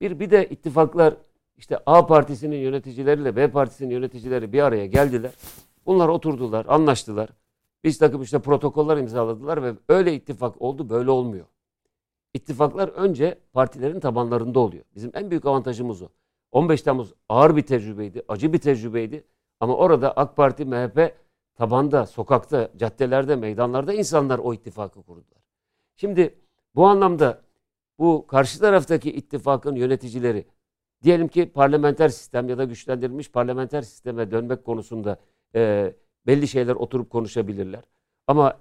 [0.00, 1.14] Bir bir de ittifaklar
[1.56, 5.32] işte A partisinin yöneticileriyle B partisinin yöneticileri bir araya geldiler.
[5.86, 7.30] Bunlar oturdular, anlaştılar.
[7.84, 11.46] Bir takım işte protokoller imzaladılar ve öyle ittifak oldu, böyle olmuyor.
[12.34, 14.84] İttifaklar önce partilerin tabanlarında oluyor.
[14.94, 16.08] Bizim en büyük avantajımız o.
[16.52, 19.24] 15 Temmuz ağır bir tecrübeydi, acı bir tecrübeydi.
[19.60, 21.14] Ama orada AK Parti, MHP
[21.54, 25.42] tabanda, sokakta, caddelerde, meydanlarda insanlar o ittifakı kurdular.
[25.96, 26.34] Şimdi
[26.76, 27.42] bu anlamda
[27.98, 30.44] bu karşı taraftaki ittifakın yöneticileri
[31.02, 35.18] diyelim ki parlamenter sistem ya da güçlendirilmiş parlamenter sisteme dönmek konusunda
[35.54, 35.94] e,
[36.26, 37.82] belli şeyler oturup konuşabilirler.
[38.26, 38.58] Ama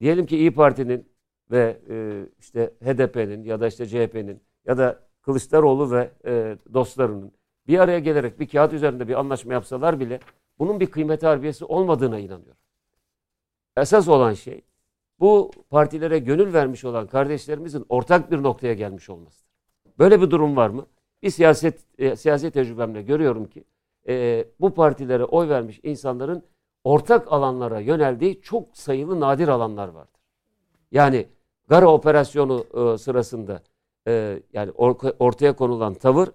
[0.00, 1.08] diyelim ki İyi Parti'nin
[1.50, 7.32] ve e, işte HDP'nin ya da işte CHP'nin ya da Kılıçdaroğlu ve e, dostlarının
[7.66, 10.20] bir araya gelerek bir kağıt üzerinde bir anlaşma yapsalar bile
[10.58, 12.62] bunun bir kıymet harbiyesi olmadığına inanıyorum.
[13.76, 14.62] Esas olan şey
[15.20, 19.48] bu partilere gönül vermiş olan kardeşlerimizin ortak bir noktaya gelmiş olmasıdır.
[19.98, 20.86] Böyle bir durum var mı?
[21.22, 23.64] Bir siyaset e, siyasi tecrübemle görüyorum ki
[24.08, 26.42] e, bu partilere oy vermiş insanların
[26.84, 30.20] ortak alanlara yöneldiği çok sayılı nadir alanlar vardır.
[30.92, 31.26] Yani
[31.68, 33.62] Gara operasyonu e, sırasında
[34.06, 36.28] e, yani or, ortaya konulan tavır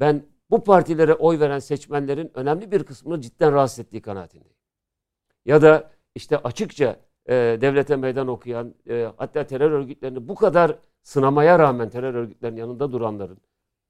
[0.00, 4.56] ben bu partilere oy veren seçmenlerin önemli bir kısmını cidden rahatsız ettiği kanaatindeyim.
[5.44, 6.96] Ya da işte açıkça
[7.28, 12.92] e, devlete meydan okuyan e, hatta terör örgütlerini bu kadar sınamaya rağmen terör örgütlerinin yanında
[12.92, 13.38] duranların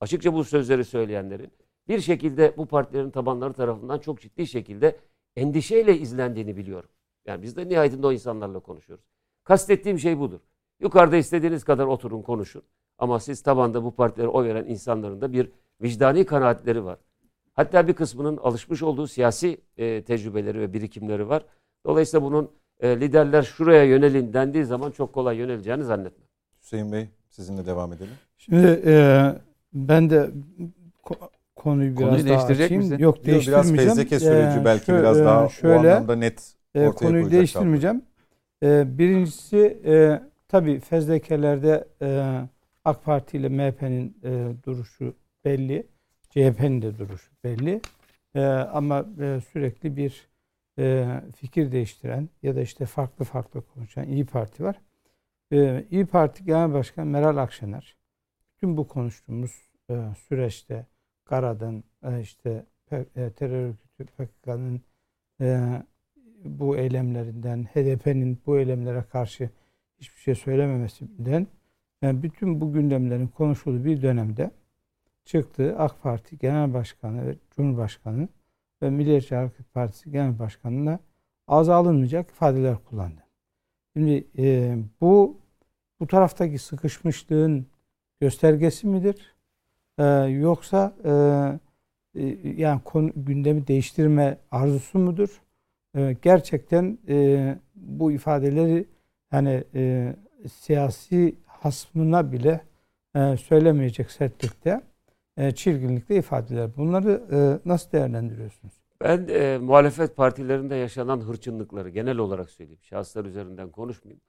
[0.00, 1.52] açıkça bu sözleri söyleyenlerin
[1.88, 4.96] bir şekilde bu partilerin tabanları tarafından çok ciddi şekilde
[5.36, 6.90] endişeyle izlendiğini biliyorum.
[7.26, 9.04] Yani biz de nihayetinde o insanlarla konuşuyoruz.
[9.44, 10.40] Kastettiğim şey budur.
[10.80, 12.62] Yukarıda istediğiniz kadar oturun konuşun.
[12.98, 15.50] Ama siz tabanda bu partilere oy veren insanların da bir
[15.82, 16.98] vicdani kanaatleri var.
[17.52, 21.44] Hatta bir kısmının alışmış olduğu siyasi e, tecrübeleri ve birikimleri var.
[21.86, 22.50] Dolayısıyla bunun
[22.80, 26.28] e, liderler şuraya yönelin dendiği zaman çok kolay yöneleceğini zannetmem.
[26.62, 28.14] Hüseyin Bey sizinle devam edelim.
[28.36, 29.22] Şimdi e,
[29.72, 30.30] ben de
[31.56, 32.82] konuyu biraz konuyu daha açayım.
[32.82, 32.98] misin?
[32.98, 33.74] Yok değiştirmeyeceğim.
[33.74, 37.12] Biraz fezleke süreci Ee, belki şöyle- biraz daha şöyle, o anlamda net e, ortaya konuyu
[37.22, 38.02] koyacak değiştirmeyeceğim.
[38.62, 42.38] E, birincisi e, tabii fezlekelerde e,
[42.84, 45.14] AK Parti ile MHP'nin e, duruşu
[45.44, 45.86] belli.
[46.30, 47.80] CHP'nin de duruşu belli.
[48.34, 50.27] E, ama e, sürekli bir
[50.78, 51.06] e,
[51.36, 54.80] fikir değiştiren ya da işte farklı farklı konuşan İyi Parti var.
[55.52, 57.96] E, İyi Parti Genel Başkanı Meral Akşener
[58.56, 59.94] tüm bu konuştuğumuz e,
[60.28, 60.86] süreçte
[61.26, 61.84] Gara'dan
[62.22, 62.66] işte
[63.36, 64.82] terör örgütü PKK'nın
[66.44, 69.50] bu eylemlerinden, HDP'nin bu eylemlere karşı
[69.98, 71.46] hiçbir şey söylememesinden
[72.02, 74.50] yani bütün bu gündemlerin konuşulduğu bir dönemde
[75.24, 78.28] çıktı AK Parti Genel Başkanı ve Cumhurbaşkanı
[78.82, 80.98] ve Milliyetçi Hareket Partisi Genel Başkanı'na
[81.48, 83.24] ağza alınmayacak ifadeler kullandı.
[83.96, 85.36] Şimdi e, bu
[86.00, 87.66] bu taraftaki sıkışmışlığın
[88.20, 89.34] göstergesi midir?
[89.98, 91.10] E, yoksa e,
[92.14, 95.42] e, yani konu, gündemi değiştirme arzusu mudur?
[95.96, 98.86] E, gerçekten e, bu ifadeleri
[99.32, 100.14] yani e,
[100.52, 102.60] siyasi hasmına bile
[103.16, 104.80] e, söylemeyecek sertlikte,
[105.54, 106.76] çirkinlikte ifadeler.
[106.76, 108.74] Bunları e, nasıl değerlendiriyorsunuz?
[109.00, 112.82] Ben e, muhalefet partilerinde yaşanan hırçınlıkları genel olarak söyleyeyim.
[112.82, 114.20] Şahıslar üzerinden konuşmayayım.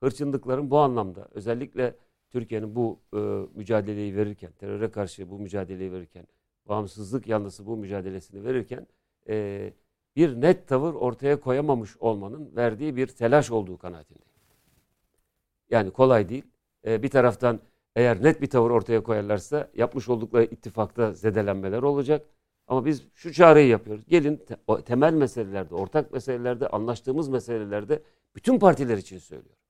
[0.00, 1.94] hırçınlıkların bu anlamda özellikle
[2.30, 3.18] Türkiye'nin bu e,
[3.54, 6.26] mücadeleyi verirken, teröre karşı bu mücadeleyi verirken,
[6.68, 8.86] bağımsızlık yanlısı bu mücadelesini verirken
[9.28, 9.72] e,
[10.16, 14.30] bir net tavır ortaya koyamamış olmanın verdiği bir telaş olduğu kanaatindeyim.
[15.70, 16.44] Yani kolay değil.
[16.86, 17.60] E, bir taraftan
[17.96, 22.26] eğer net bir tavır ortaya koyarlarsa yapmış oldukları ittifakta zedelenmeler olacak.
[22.66, 24.04] Ama biz şu çağrıyı yapıyoruz.
[24.08, 24.46] Gelin
[24.84, 28.02] temel meselelerde, ortak meselelerde, anlaştığımız meselelerde
[28.36, 29.60] bütün partiler için söylüyorum.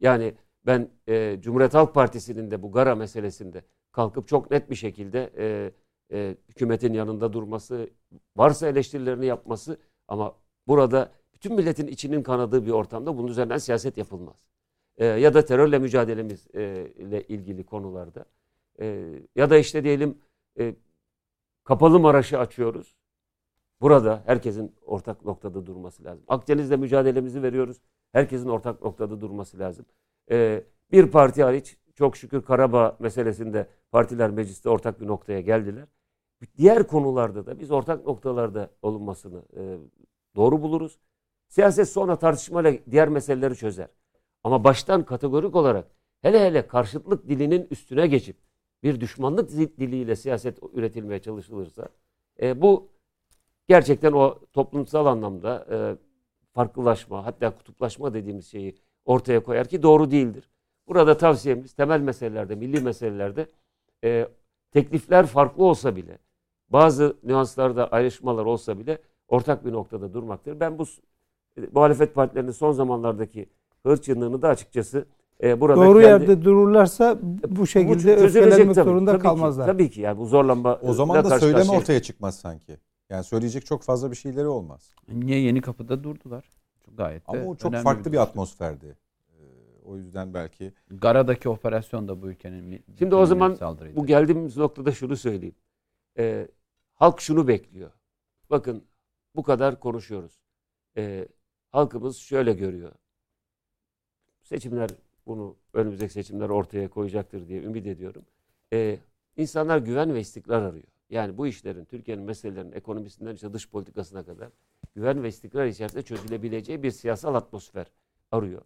[0.00, 0.34] Yani
[0.66, 5.72] ben e, Cumhuriyet Halk Partisi'nin de bu Gara meselesinde kalkıp çok net bir şekilde e,
[6.12, 7.90] e, hükümetin yanında durması,
[8.36, 9.78] varsa eleştirilerini yapması
[10.08, 10.36] ama
[10.66, 14.36] burada bütün milletin içinin kanadığı bir ortamda bunun üzerinden siyaset yapılmaz.
[14.98, 16.86] E, ya da terörle mücadelemiz e,
[17.28, 18.24] ilgili konularda
[18.80, 20.18] e, ya da işte diyelim
[20.58, 20.74] e,
[21.64, 22.96] kapalı Maraş'ı açıyoruz.
[23.80, 26.24] Burada herkesin ortak noktada durması lazım.
[26.28, 27.80] Akdeniz'de mücadelemizi veriyoruz.
[28.12, 29.86] Herkesin ortak noktada durması lazım.
[30.30, 35.88] Ee, bir parti hariç çok şükür Karabağ meselesinde partiler mecliste ortak bir noktaya geldiler.
[36.56, 39.78] Diğer konularda da biz ortak noktalarda olunmasını e,
[40.36, 40.98] doğru buluruz.
[41.48, 43.88] Siyaset sonra tartışmayla diğer meseleleri çözer.
[44.48, 45.86] Ama baştan kategorik olarak
[46.22, 48.36] hele hele karşıtlık dilinin üstüne geçip
[48.82, 51.88] bir düşmanlık diliyle siyaset üretilmeye çalışılırsa
[52.42, 52.88] e, bu
[53.68, 55.76] gerçekten o toplumsal anlamda e,
[56.54, 60.50] farklılaşma hatta kutuplaşma dediğimiz şeyi ortaya koyar ki doğru değildir.
[60.86, 63.46] Burada tavsiyemiz temel meselelerde, milli meselelerde
[64.04, 64.28] e,
[64.70, 66.18] teklifler farklı olsa bile
[66.68, 70.60] bazı nüanslarda ayrışmalar olsa bile ortak bir noktada durmaktır.
[70.60, 70.84] Ben bu
[71.72, 73.48] muhalefet partilerinin son zamanlardaki
[73.88, 75.06] hırçınlığını da açıkçası
[75.42, 77.18] e, burada Doğru kendi, yerde dururlarsa
[77.48, 79.66] bu şekilde bu öfkelenmek tabii, zorunda tabii kalmazlar.
[79.66, 82.78] Ki, tabii ki yani bu zorlanma O zaman da söyleme ortaya çıkmaz sanki.
[83.10, 84.94] Yani söyleyecek çok fazla bir şeyleri olmaz.
[85.08, 86.44] Niye yeni kapıda durdular?
[86.96, 88.22] Gayet Ama de o çok farklı bir, durum.
[88.22, 88.96] atmosferdi.
[89.30, 89.42] Ee,
[89.84, 93.96] o yüzden belki Gara'daki operasyon da bu ülkenin Şimdi o zaman bir saldırıydı.
[93.96, 95.54] Bu geldiğimiz noktada şunu söyleyeyim.
[96.18, 96.48] Ee,
[96.94, 97.90] halk şunu bekliyor.
[98.50, 98.84] Bakın
[99.36, 100.40] bu kadar konuşuyoruz.
[100.96, 101.28] Ee,
[101.70, 102.92] halkımız şöyle görüyor.
[104.48, 104.90] Seçimler
[105.26, 108.24] bunu önümüzdeki seçimler ortaya koyacaktır diye ümit ediyorum.
[108.72, 108.98] Ee,
[109.36, 110.86] insanlar güven ve istikrar arıyor.
[111.10, 114.48] Yani bu işlerin, Türkiye'nin meselelerinin ekonomisinden işte dış politikasına kadar
[114.94, 117.86] güven ve istikrar içerisinde çözülebileceği bir siyasal atmosfer
[118.30, 118.62] arıyor.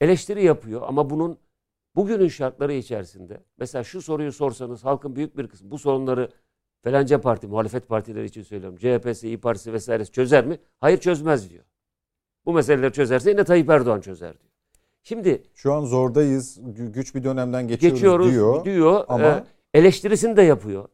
[0.00, 1.38] Eleştiri yapıyor ama bunun
[1.96, 6.30] bugünün şartları içerisinde mesela şu soruyu sorsanız halkın büyük bir kısmı bu sorunları
[6.82, 8.78] falanca parti, muhalefet partileri için söylüyorum.
[8.78, 10.58] CHP'si, İYİ Partisi vesairesi çözer mi?
[10.80, 11.64] Hayır çözmez diyor.
[12.46, 14.47] Bu meseleleri çözerse yine Tayyip Erdoğan çözer diyor.
[15.08, 18.64] Şimdi şu an zordayız, gü- güç bir dönemden geçiyoruz, geçiyoruz diyor.
[18.64, 19.04] diyor.
[19.08, 19.44] ama- e,
[19.74, 20.88] eleştirisini de yapıyor.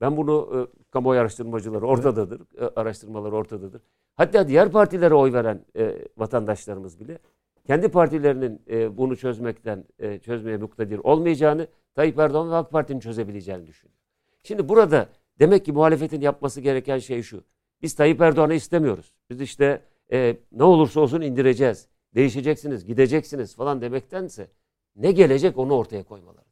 [0.00, 2.40] Ben bunu e, kamuoyu araştırmacıları ortadadır.
[2.60, 3.82] E, araştırmaları ortadadır.
[4.16, 7.18] Hatta diğer partilere oy veren e, vatandaşlarımız bile
[7.66, 13.66] kendi partilerinin e, bunu çözmekten e, çözmeye muktedir olmayacağını Tayyip Erdoğan ve AK Parti'nin çözebileceğini
[13.66, 13.96] düşünüyor.
[14.42, 17.44] Şimdi burada demek ki muhalefetin yapması gereken şey şu.
[17.82, 19.12] Biz Tayyip Erdoğan'ı istemiyoruz.
[19.30, 19.82] Biz işte
[20.12, 21.91] e, ne olursa olsun indireceğiz.
[22.14, 24.50] Değişeceksiniz, gideceksiniz falan demektense
[24.96, 26.46] ne gelecek onu ortaya koymaları.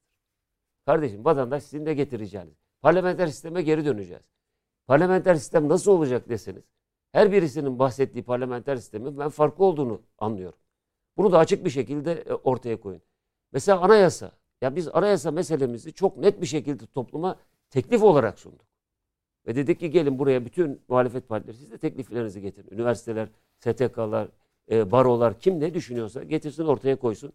[0.87, 2.55] Kardeşim vatandaş sizin de getireceğiniz.
[2.81, 4.23] Parlamenter sisteme geri döneceğiz.
[4.87, 6.65] Parlamenter sistem nasıl olacak deseniz
[7.13, 10.59] her birisinin bahsettiği parlamenter sistemin ben farklı olduğunu anlıyorum.
[11.17, 13.03] Bunu da açık bir şekilde e, ortaya koyun.
[13.53, 14.33] Mesela anayasa.
[14.61, 17.37] Ya biz anayasa meselemizi çok net bir şekilde topluma
[17.71, 18.67] teklif olarak sunduk.
[19.47, 22.75] Ve dedik ki gelin buraya bütün muhalefet partileri siz de tekliflerinizi getirin.
[22.75, 24.29] Üniversiteler, STK'lar,
[24.71, 27.33] e, barolar kim ne düşünüyorsa getirsin ortaya koysun.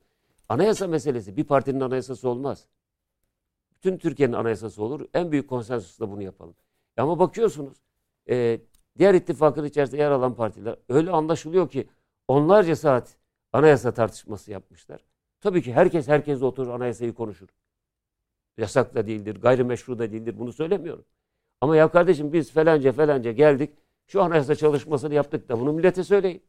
[0.50, 2.68] Anayasa meselesi bir partinin anayasası olmaz.
[3.76, 5.06] Bütün Türkiye'nin anayasası olur.
[5.14, 6.56] En büyük konsensusla bunu yapalım.
[6.98, 7.78] E Ama bakıyorsunuz
[8.30, 8.60] e,
[8.98, 11.88] diğer ittifakın içerisinde yer alan partiler öyle anlaşılıyor ki
[12.28, 13.18] onlarca saat
[13.54, 15.02] anayasa tartışması yapmışlar.
[15.42, 17.48] Tabii ki herkes herkesle oturur anayasayı konuşur.
[18.58, 21.06] Yasak da değildir, gayrimeşru da değildir bunu söylemiyorum.
[21.62, 23.74] Ama ya kardeşim biz falanca falanca geldik
[24.08, 26.44] şu anayasa çalışmasını yaptık da bunu millete söyleyin.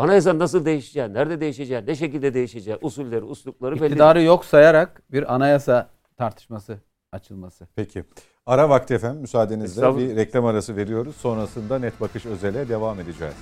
[0.00, 3.86] Anayasa nasıl değişeceği, nerede değişeceği, ne şekilde değişeceği, usulleri, uslupları belli.
[3.86, 6.78] İktidarı yok sayarak bir anayasa tartışması
[7.12, 7.68] açılması.
[7.76, 8.04] Peki.
[8.46, 11.16] Ara vakti efendim müsaadenizle bir reklam arası veriyoruz.
[11.16, 13.34] Sonrasında Net Bakış Özel'e devam edeceğiz.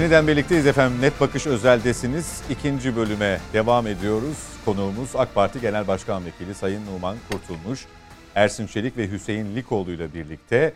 [0.00, 1.00] Yeniden birlikteyiz efendim.
[1.00, 2.42] Net Bakış Özel'desiniz.
[2.50, 4.38] İkinci bölüme devam ediyoruz.
[4.64, 7.86] Konuğumuz AK Parti Genel Başkan Vekili Sayın Numan Kurtulmuş.
[8.34, 10.72] Ersin Çelik ve Hüseyin Likoğlu ile birlikte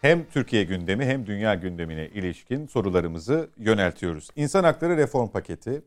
[0.00, 4.28] hem Türkiye gündemi hem dünya gündemine ilişkin sorularımızı yöneltiyoruz.
[4.36, 5.82] İnsan Hakları Reform Paketi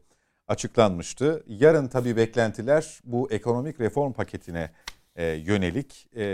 [0.47, 1.43] açıklanmıştı.
[1.47, 4.69] Yarın tabii beklentiler bu ekonomik reform paketine
[5.15, 6.07] e, yönelik.
[6.15, 6.25] E,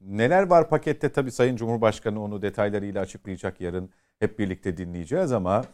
[0.00, 5.64] neler var pakette tabii Sayın Cumhurbaşkanı onu detaylarıyla açıklayacak yarın hep birlikte dinleyeceğiz ama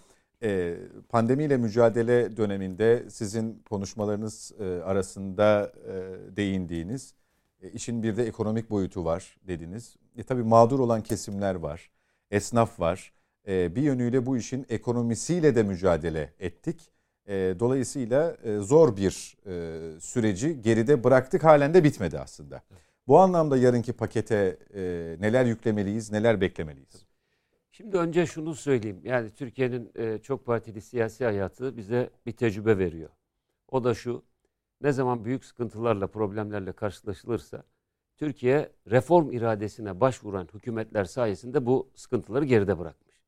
[0.42, 0.76] e,
[1.08, 7.14] pandemiyle mücadele döneminde sizin konuşmalarınız e, arasında e, değindiğiniz
[7.62, 9.96] e, işin bir de ekonomik boyutu var dediniz.
[10.16, 11.90] E, tabii mağdur olan kesimler var,
[12.30, 13.12] esnaf var.
[13.48, 16.80] E, bir yönüyle bu işin ekonomisiyle de mücadele ettik.
[17.26, 22.62] E, dolayısıyla e, zor bir e, süreci geride bıraktık halen de bitmedi aslında.
[23.08, 24.80] Bu anlamda yarınki pakete e,
[25.20, 27.09] neler yüklemeliyiz, neler beklemeliyiz?
[27.70, 29.00] Şimdi önce şunu söyleyeyim.
[29.04, 33.10] Yani Türkiye'nin e, çok partili siyasi hayatı bize bir tecrübe veriyor.
[33.68, 34.24] O da şu.
[34.80, 37.64] Ne zaman büyük sıkıntılarla, problemlerle karşılaşılırsa
[38.16, 43.20] Türkiye reform iradesine başvuran hükümetler sayesinde bu sıkıntıları geride bırakmış.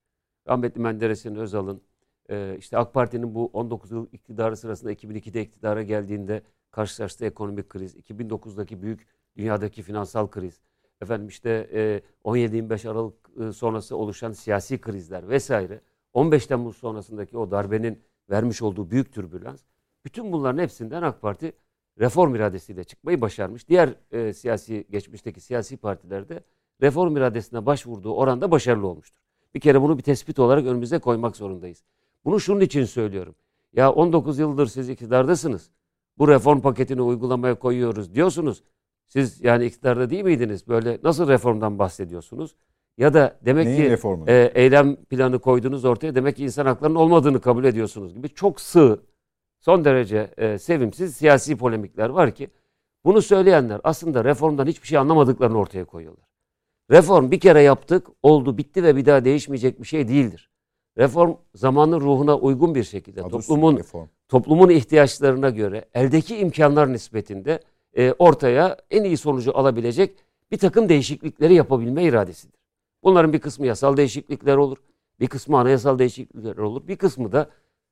[0.49, 1.83] Rahmetli Menderes'in, Özal'ın,
[2.31, 7.97] e, işte AK Parti'nin bu 19 yıl iktidarı sırasında 2002'de iktidara geldiğinde karşılaştığı ekonomik kriz,
[7.97, 10.61] 2009'daki büyük dünyadaki finansal kriz,
[11.03, 15.81] efendim işte e, 17-25 Aralık e, sonrası oluşan siyasi krizler vesaire,
[16.13, 19.63] 15 Temmuz sonrasındaki o darbenin vermiş olduğu büyük türbülans,
[20.05, 21.53] bütün bunların hepsinden AK Parti
[21.99, 23.69] reform iradesiyle çıkmayı başarmış.
[23.69, 26.41] Diğer e, siyasi geçmişteki siyasi partilerde
[26.83, 29.23] reform iradesine başvurduğu oranda başarılı olmuştur.
[29.55, 31.85] Bir kere bunu bir tespit olarak önümüze koymak zorundayız.
[32.25, 33.35] Bunu şunun için söylüyorum.
[33.73, 35.71] Ya 19 yıldır siz iktidardasınız.
[36.19, 38.63] Bu reform paketini uygulamaya koyuyoruz diyorsunuz.
[39.13, 40.69] Siz yani iktidarda değil miydiniz?
[40.69, 42.57] Böyle nasıl reformdan bahsediyorsunuz?
[42.99, 44.25] Ya da demek Neyin ki reformu?
[44.29, 49.01] e, eylem planı koydunuz ortaya demek ki insan haklarının olmadığını kabul ediyorsunuz gibi çok sığ,
[49.61, 52.49] son derece e, sevimsiz siyasi polemikler var ki
[53.05, 56.27] bunu söyleyenler aslında reformdan hiçbir şey anlamadıklarını ortaya koyuyorlar.
[56.91, 60.51] Reform bir kere yaptık, oldu, bitti ve bir daha değişmeyecek bir şey değildir.
[60.99, 64.07] Reform zamanın ruhuna uygun bir şekilde Adı toplumun reform.
[64.29, 67.61] toplumun ihtiyaçlarına göre eldeki imkanlar nispetinde
[67.97, 72.61] e, ortaya en iyi sonucu alabilecek bir takım değişiklikleri yapabilme iradesidir.
[73.03, 74.77] Bunların bir kısmı yasal değişiklikler olur,
[75.21, 77.51] bir kısmı anayasal değişiklikler olur, bir kısmı da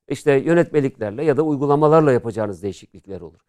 [0.09, 3.40] işte yönetmeliklerle ya da uygulamalarla yapacağınız değişiklikler olur.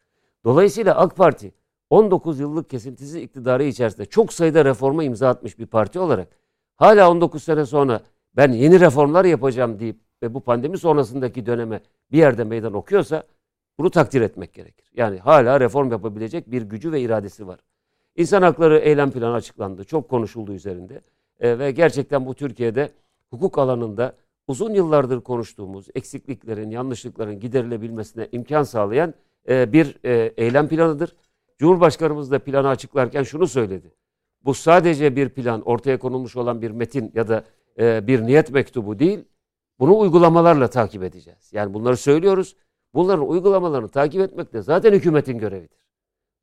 [0.43, 1.53] Dolayısıyla AK Parti
[1.89, 6.27] 19 yıllık kesintisiz iktidarı içerisinde çok sayıda reforma imza atmış bir parti olarak
[6.75, 8.01] hala 19 sene sonra
[8.35, 11.81] ben yeni reformlar yapacağım deyip ve bu pandemi sonrasındaki döneme
[12.11, 13.23] bir yerde meydan okuyorsa
[13.81, 14.91] bunu takdir etmek gerekir.
[14.95, 17.59] Yani hala reform yapabilecek bir gücü ve iradesi var.
[18.15, 19.83] İnsan hakları eylem planı açıklandı.
[19.83, 21.01] Çok konuşuldu üzerinde.
[21.39, 22.91] E, ve gerçekten bu Türkiye'de
[23.29, 24.15] hukuk alanında
[24.47, 29.13] uzun yıllardır konuştuğumuz eksikliklerin, yanlışlıkların giderilebilmesine imkan sağlayan
[29.49, 31.15] e, bir e, eylem planıdır.
[31.57, 33.91] Cumhurbaşkanımız da planı açıklarken şunu söyledi.
[34.45, 37.43] Bu sadece bir plan, ortaya konulmuş olan bir metin ya da
[37.79, 39.25] e, bir niyet mektubu değil,
[39.79, 41.53] bunu uygulamalarla takip edeceğiz.
[41.53, 42.55] Yani bunları söylüyoruz.
[42.93, 45.81] Bunların uygulamalarını takip etmek de zaten hükümetin görevidir.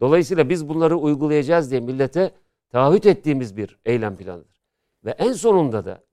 [0.01, 2.35] Dolayısıyla biz bunları uygulayacağız diye millete
[2.71, 4.63] taahhüt ettiğimiz bir eylem planıdır.
[5.05, 6.05] Ve en sonunda da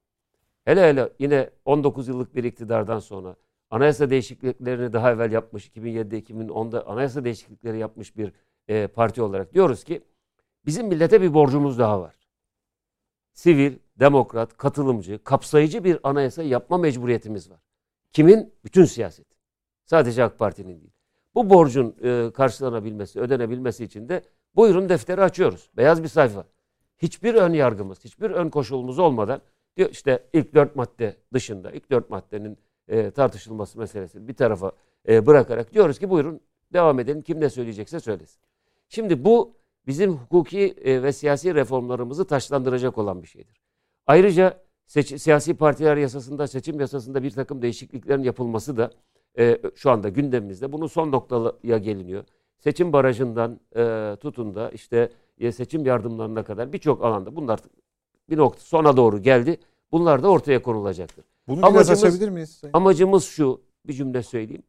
[0.66, 3.36] hele hele yine 19 yıllık bir iktidardan sonra
[3.70, 8.34] anayasa değişikliklerini daha evvel yapmış, 2007'de 2010'da anayasa değişiklikleri yapmış bir
[8.68, 10.02] e, parti olarak diyoruz ki
[10.66, 12.16] bizim millete bir borcumuz daha var.
[13.34, 17.60] Sivil, demokrat, katılımcı, kapsayıcı bir anayasa yapma mecburiyetimiz var.
[18.14, 18.54] Kimin?
[18.66, 19.35] Bütün siyaset.
[19.86, 20.94] Sadece AK Parti'nin değil.
[21.36, 24.22] Bu borcun e, karşılanabilmesi, ödenebilmesi için de
[24.56, 25.70] buyurun defteri açıyoruz.
[25.78, 26.46] Beyaz bir sayfa.
[26.98, 29.42] Hiçbir ön yargımız, hiçbir ön koşulumuz olmadan
[29.78, 32.58] diyor işte ilk dört madde dışında, ilk dört maddenin
[32.88, 34.72] e, tartışılması meselesini bir tarafa
[35.08, 36.42] e, bırakarak diyoruz ki buyurun
[36.74, 37.22] devam edelim.
[37.22, 38.40] Kim ne söyleyecekse söylesin.
[38.90, 39.54] Şimdi bu
[39.88, 43.62] bizim hukuki e, ve siyasi reformlarımızı taşlandıracak olan bir şeydir.
[44.08, 48.92] Ayrıca seç, siyasi partiler yasasında, seçim yasasında bir takım değişikliklerin yapılması da
[49.38, 50.72] e, şu anda gündemimizde.
[50.72, 52.24] Bunun son noktaya geliniyor.
[52.58, 55.10] Seçim barajından e, tutun da işte
[55.40, 57.60] e, seçim yardımlarına kadar birçok alanda bunlar
[58.30, 59.58] bir nokta sona doğru geldi.
[59.92, 61.26] Bunlar da ortaya konulacaktır.
[61.48, 62.50] Bunu biraz Amacımız- açabilir miyiz?
[62.52, 62.74] Sayın?
[62.74, 64.64] Amacımız şu bir cümle söyleyeyim.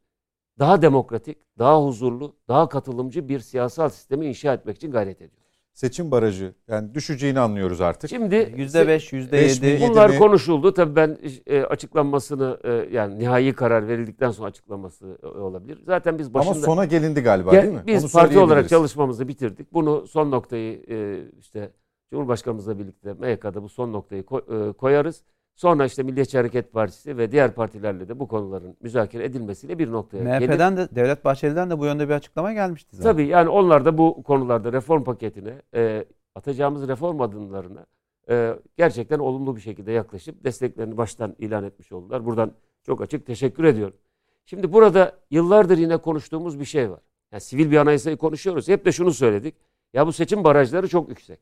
[0.59, 5.46] Daha demokratik, daha huzurlu, daha katılımcı bir siyasal sistemi inşa etmek için gayret ediyoruz.
[5.77, 8.09] Seçim barajı yani düşeceğini anlıyoruz artık.
[8.09, 9.61] Şimdi %5, Beş %7.
[9.61, 10.17] milyon- bunlar mi?
[10.17, 10.73] konuşuldu.
[10.73, 11.17] Tabii ben
[11.47, 15.79] e, açıklanmasını e, yani nihai karar verildikten sonra açıklaması e, olabilir.
[15.85, 17.83] Zaten biz başında Ama sona gelindi galiba Ya değil mi?
[17.87, 19.73] Biz Onu parti olarak çalışmamızı bitirdik.
[19.73, 21.71] Bunu son noktayı e, işte
[22.11, 25.23] Cumhurbaşkanımızla birlikte MYK'da bu son noktayı ko- e, koyarız.
[25.57, 30.39] Sonra işte Milliyetçi Hareket Partisi ve diğer partilerle de bu konuların müzakere edilmesiyle bir noktaya
[30.39, 33.11] gelip MHP'den de Devlet Bahçeli'den de bu yönde bir açıklama gelmişti zaten.
[33.11, 36.05] Tabii yani onlar da bu konularda reform paketine, e,
[36.35, 37.85] atacağımız reform adımlarına
[38.29, 42.25] e, gerçekten olumlu bir şekilde yaklaşıp desteklerini baştan ilan etmiş oldular.
[42.25, 42.51] Buradan
[42.83, 43.97] çok açık teşekkür ediyorum.
[44.45, 47.01] Şimdi burada yıllardır yine konuştuğumuz bir şey var.
[47.31, 48.67] Yani sivil bir anayasayı konuşuyoruz.
[48.67, 49.55] Hep de şunu söyledik.
[49.93, 51.39] Ya bu seçim barajları çok yüksek.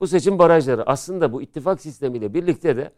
[0.00, 2.90] Bu seçim barajları aslında bu ittifak sistemiyle birlikte de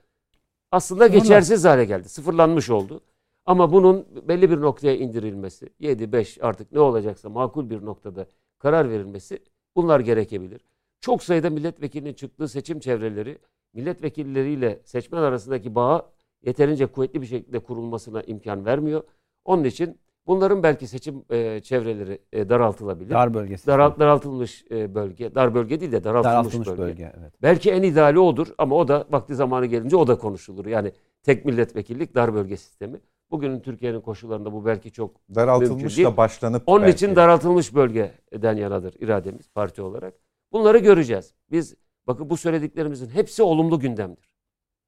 [0.70, 2.08] aslında geçersiz hale geldi.
[2.08, 3.00] Sıfırlanmış oldu.
[3.46, 8.26] Ama bunun belli bir noktaya indirilmesi, 7 5 artık ne olacaksa makul bir noktada
[8.58, 9.38] karar verilmesi
[9.76, 10.60] bunlar gerekebilir.
[11.00, 13.38] Çok sayıda milletvekilinin çıktığı seçim çevreleri
[13.72, 16.06] milletvekilleriyle seçmen arasındaki bağı
[16.42, 19.02] yeterince kuvvetli bir şekilde kurulmasına imkan vermiyor.
[19.44, 23.11] Onun için bunların belki seçim e, çevreleri e, daraltılabilir.
[23.11, 23.66] Dar bölgesi.
[23.66, 26.83] Daral- daraltılmış e, bölge, dar bölge değil de daraltılmış, Daraltılmış bölge.
[26.83, 27.12] bölge.
[27.20, 27.33] evet.
[27.43, 30.66] Belki en ideali odur ama o da vakti zamanı gelince o da konuşulur.
[30.66, 33.01] Yani tek milletvekillik dar bölge sistemi.
[33.31, 36.09] Bugünün Türkiye'nin koşullarında bu belki çok Mümkün Daraltılmış değil.
[36.09, 36.95] da başlanıp onun belki.
[36.95, 40.14] için daraltılmış bölgeden yanadır irademiz parti olarak.
[40.53, 41.35] Bunları göreceğiz.
[41.51, 41.74] Biz
[42.07, 44.31] bakın bu söylediklerimizin hepsi olumlu gündemdir.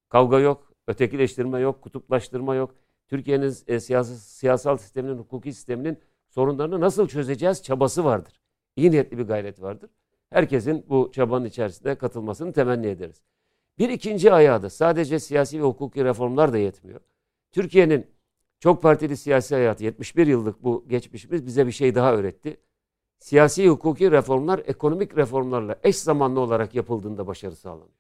[0.09, 2.75] Kavga yok, ötekileştirme yok, kutuplaştırma yok.
[3.09, 5.99] Türkiye'nin e, siyasi, siyasal sisteminin, hukuki sisteminin
[6.29, 8.41] sorunlarını nasıl çözeceğiz çabası vardır.
[8.77, 9.91] İyi niyetli bir gayret vardır.
[10.31, 13.23] Herkesin bu çabanın içerisinde katılmasını temenni ederiz.
[13.79, 17.01] Bir ikinci ayağı da sadece siyasi ve hukuki reformlar da yetmiyor.
[17.53, 18.07] Türkiye'nin
[18.61, 22.57] çok partili siyasi hayatı 71 yıllık bu geçmişimiz bize bir şey daha öğretti.
[23.19, 27.99] Siyasi hukuki reformlar ekonomik reformlarla eş zamanlı olarak yapıldığında başarı sağlanıyor.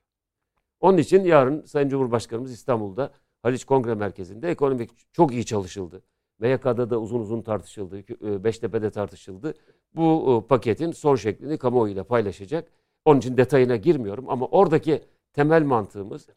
[0.80, 3.12] Onun için yarın Sayın Cumhurbaşkanımız İstanbul'da
[3.42, 6.02] Haliç Kongre Merkezi'nde ekonomik çok iyi çalışıldı.
[6.38, 7.98] MYK'da da uzun uzun tartışıldı.
[7.98, 9.54] e, Beştepe'de tartışıldı.
[9.94, 12.68] Bu e, paketin son şeklini kamuoyuyla paylaşacak.
[13.04, 16.28] Onun için detayına girmiyorum ama oradaki temel mantığımız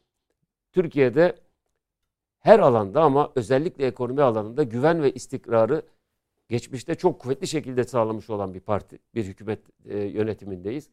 [0.71, 1.35] Türkiye'de
[2.39, 5.81] her alanda ama özellikle ekonomi alanında güven ve istikrarı
[6.49, 10.89] geçmişte çok kuvvetli şekilde sağlamış olan bir parti, bir hükümet e, yönetimindeyiz.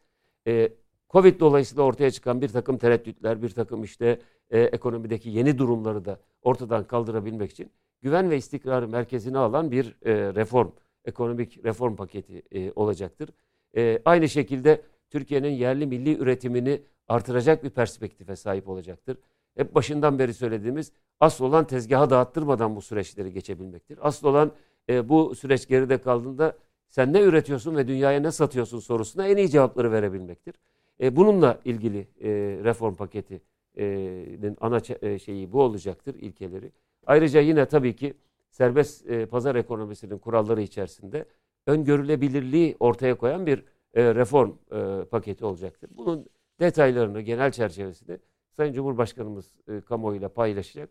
[0.47, 0.73] E,
[1.11, 6.21] Covid dolayısıyla ortaya çıkan bir takım tereddütler, bir takım işte e, ekonomideki yeni durumları da
[6.43, 7.71] ortadan kaldırabilmek için
[8.03, 10.71] güven ve istikrarı merkezine alan bir e, reform,
[11.05, 13.31] ekonomik reform paketi e, olacaktır.
[13.77, 19.19] E, aynı şekilde Türkiye'nin yerli milli üretimini artıracak bir perspektife sahip olacaktır.
[19.57, 23.99] Hep başından beri söylediğimiz asıl olan tezgaha dağıttırmadan bu süreçleri geçebilmektir.
[24.03, 24.53] Asıl olan
[24.89, 26.57] e, bu süreç geride kaldığında
[26.89, 30.55] sen ne üretiyorsun ve dünyaya ne satıyorsun sorusuna en iyi cevapları verebilmektir.
[31.01, 32.29] E, bununla ilgili e,
[32.65, 36.73] reform paketinin ana e, şeyi bu olacaktır ilkeleri.
[37.07, 38.15] Ayrıca yine tabii ki
[38.51, 41.25] serbest e, pazar ekonomisinin kuralları içerisinde
[41.67, 45.91] öngörülebilirliği ortaya koyan bir e, reform e, paketi olacaktır.
[45.97, 46.27] Bunun
[46.61, 48.19] detaylarını, genel çerçevesini
[48.51, 50.91] Sayın Cumhurbaşkanımız e, kamuoyuyla paylaşacak.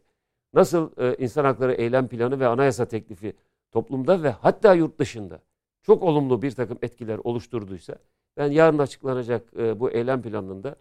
[0.53, 3.33] Nasıl e, insan hakları eylem planı ve anayasa teklifi
[3.71, 5.41] toplumda ve hatta yurt dışında
[5.81, 7.95] çok olumlu bir takım etkiler oluşturduysa
[8.37, 10.75] ben yarın açıklanacak e, bu eylem planında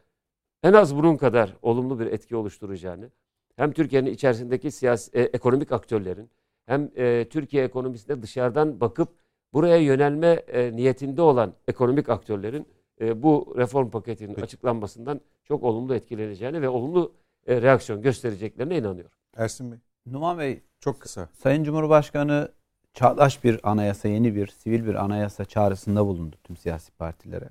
[0.63, 3.11] en az bunun kadar olumlu bir etki oluşturacağını
[3.57, 6.31] hem Türkiye'nin içerisindeki siyasi, e, ekonomik aktörlerin
[6.67, 9.09] hem e, Türkiye ekonomisine dışarıdan bakıp
[9.53, 10.43] buraya yönelme
[10.73, 12.67] niyetinde olan ekonomik aktörlerin
[13.01, 14.45] bu reform paketinin Peki.
[14.45, 17.15] açıklanmasından çok olumlu etkileneceğini ve olumlu
[17.49, 19.11] reaksiyon göstereceklerine inanıyorum.
[19.37, 21.29] Ersin Bey Numan Bey, çok kısa.
[21.33, 22.49] Sayın Cumhurbaşkanı
[22.97, 27.49] çağdaş bir anayasa, yeni bir sivil bir anayasa çağrısında bulundu tüm siyasi partilere.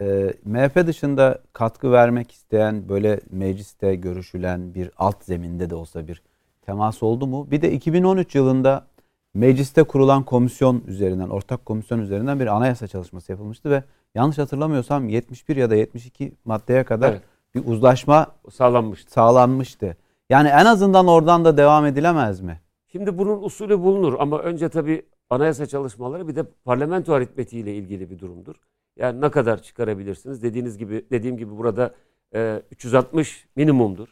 [0.00, 6.22] Ee, MHP dışında katkı vermek isteyen böyle mecliste görüşülen bir alt zeminde de olsa bir
[6.62, 7.50] temas oldu mu?
[7.50, 8.86] Bir de 2013 yılında
[9.34, 13.82] mecliste kurulan komisyon üzerinden, ortak komisyon üzerinden bir anayasa çalışması yapılmıştı ve
[14.14, 17.22] yanlış hatırlamıyorsam 71 ya da 72 maddeye kadar Evet.
[17.54, 19.12] bir uzlaşma Sağlanmıştı.
[19.12, 19.96] sağlanmıştı.
[20.30, 22.60] Yani en azından oradan da devam edilemez mi?
[22.92, 28.18] Şimdi bunun usulü bulunur ama önce tabii anayasa çalışmaları bir de parlamento aritmetiğiyle ilgili bir
[28.18, 28.54] durumdur.
[28.96, 30.42] Yani ne kadar çıkarabilirsiniz?
[30.42, 31.94] Dediğiniz gibi dediğim gibi burada
[32.34, 34.08] e, 360 minimumdur.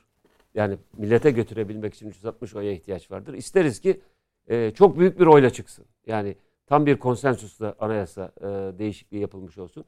[0.55, 3.35] Yani millete götürebilmek için 360 oya ihtiyaç vardır.
[3.35, 4.01] İsteriz ki
[4.49, 5.85] e, çok büyük bir oyla çıksın.
[6.07, 8.45] Yani tam bir konsensusla anayasa e,
[8.79, 9.85] değişikliği yapılmış olsun.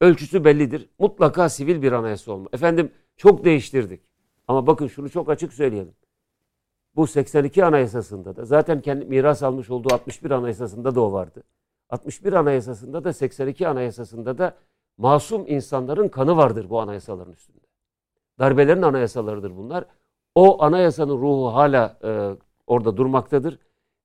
[0.00, 0.88] Ölçüsü bellidir.
[0.98, 2.48] Mutlaka sivil bir anayasa olma.
[2.52, 4.00] Efendim çok değiştirdik.
[4.48, 5.94] Ama bakın şunu çok açık söyleyelim.
[6.96, 11.42] Bu 82 anayasasında da zaten kendi miras almış olduğu 61 anayasasında da o vardı.
[11.90, 14.54] 61 anayasasında da 82 anayasasında da
[14.96, 17.66] masum insanların kanı vardır bu anayasaların üstünde.
[18.38, 19.84] Darbelerin anayasalarıdır bunlar.
[20.34, 22.30] O anayasanın ruhu hala e,
[22.66, 23.58] orada durmaktadır.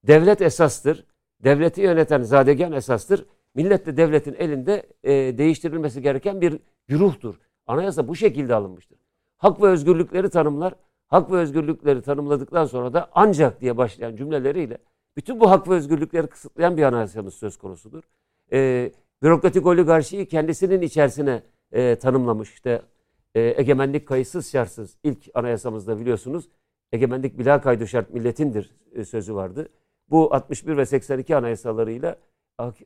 [0.04, 1.06] Devlet esastır.
[1.44, 3.26] Devleti yöneten zadegen esastır.
[3.56, 7.36] Millet de devletin elinde e, değiştirilmesi gereken bir güruhtur.
[7.68, 8.98] Anayasa bu şekilde alınmıştır.
[9.38, 10.74] Hak ve özgürlükleri tanımlar.
[11.08, 14.78] Hak ve özgürlükleri tanımladıktan sonra da ancak diye başlayan cümleleriyle
[15.18, 18.03] bütün bu hak ve özgürlükleri kısıtlayan bir anayasamız söz konusudur.
[18.53, 18.91] E,
[19.24, 22.53] bürokratik oligarşiyi kendisinin içerisine e, tanımlamış.
[22.53, 22.82] İşte
[23.36, 26.49] e, egemenlik kayıtsız şartsız ilk anayasamızda biliyorsunuz
[26.91, 29.70] egemenlik bila kaydı şart milletindir e, sözü vardı.
[30.10, 32.16] Bu 61 ve 82 anayasalarıyla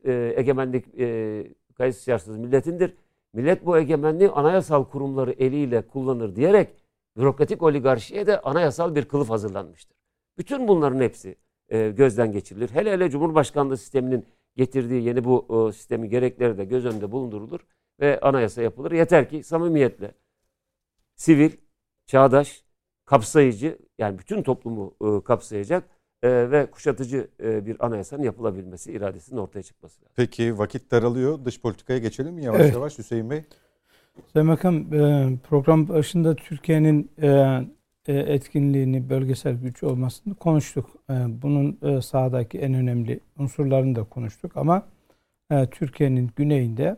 [0.05, 2.93] e, egemenlik e, kayıtsız şartsız milletindir.
[3.33, 6.69] Millet bu egemenliği anayasal kurumları eliyle kullanır diyerek
[7.19, 9.97] bürokratik oligarşiye de anayasal bir kılıf hazırlanmıştır.
[10.37, 11.35] Bütün bunların hepsi
[11.69, 12.69] e, gözden geçirilir.
[12.69, 17.59] Hele hele Cumhurbaşkanlığı sisteminin getirdiği yeni bu e, sistemin gerekleri de göz önünde bulundurulur
[17.99, 18.91] ve anayasa yapılır.
[18.91, 20.11] Yeter ki samimiyetle
[21.15, 21.51] sivil,
[22.05, 22.63] çağdaş,
[23.05, 25.83] kapsayıcı yani bütün toplumu e, kapsayacak
[26.23, 30.13] e, ve kuşatıcı e, bir anayasanın yapılabilmesi, iradesinin ortaya çıkması lazım.
[30.15, 31.45] Peki vakit daralıyor.
[31.45, 32.73] Dış politikaya geçelim mi yavaş evet.
[32.73, 33.43] yavaş Hüseyin Bey?
[34.33, 37.27] Sayın Bakan e, program başında Türkiye'nin e,
[38.07, 40.89] e, etkinliğini, bölgesel güç olmasını konuştuk.
[41.27, 44.83] Bunun sahadaki en önemli unsurlarını da konuştuk ama
[45.71, 46.97] Türkiye'nin güneyinde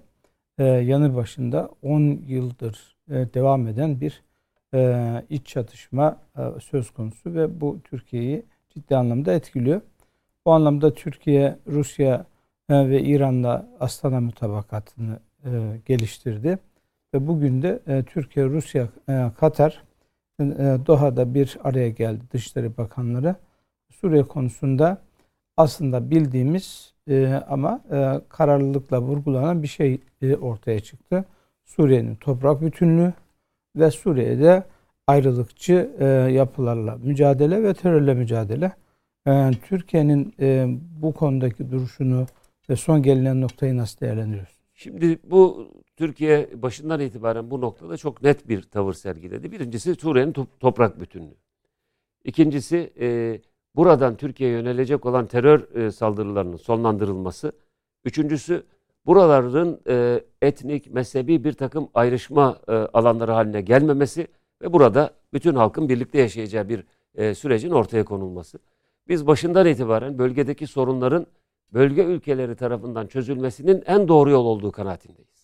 [0.59, 4.23] yanı başında 10 yıldır devam eden bir
[5.29, 6.17] iç çatışma
[6.59, 9.81] söz konusu ve bu Türkiye'yi ciddi anlamda etkiliyor.
[10.45, 12.25] Bu anlamda Türkiye, Rusya
[12.69, 15.49] ve İran'la Astana mutabakatını e,
[15.85, 16.59] geliştirdi.
[17.13, 19.83] Ve bugün de e, Türkiye, Rusya, e, Katar
[20.39, 20.43] e,
[20.87, 23.35] Doha'da bir araya geldi Dışişleri Bakanları.
[23.91, 25.01] Suriye konusunda
[25.57, 31.25] aslında bildiğimiz e, ama e, kararlılıkla vurgulanan bir şey e, ortaya çıktı.
[31.65, 33.13] Suriye'nin toprak bütünlüğü
[33.75, 34.63] ve Suriye'de
[35.07, 38.71] ayrılıkçı e, yapılarla mücadele ve terörle mücadele.
[39.27, 40.67] E, Türkiye'nin e,
[41.01, 42.25] bu konudaki duruşunu
[42.69, 44.61] ve son gelinen noktayı nasıl değerlendiriyorsunuz?
[44.73, 45.71] Şimdi bu
[46.01, 49.51] Türkiye başından itibaren bu noktada çok net bir tavır sergiledi.
[49.51, 51.35] Birincisi Suriye'nin top, toprak bütünlüğü.
[52.23, 53.39] İkincisi e,
[53.75, 57.51] buradan Türkiye'ye yönelecek olan terör e, saldırılarının sonlandırılması.
[58.05, 58.63] Üçüncüsü
[59.05, 64.27] buraların e, etnik, mezhebi bir takım ayrışma e, alanları haline gelmemesi
[64.61, 66.83] ve burada bütün halkın birlikte yaşayacağı bir
[67.15, 68.59] e, sürecin ortaya konulması.
[69.07, 71.27] Biz başından itibaren bölgedeki sorunların
[71.73, 75.40] bölge ülkeleri tarafından çözülmesinin en doğru yol olduğu kanaatindeyiz.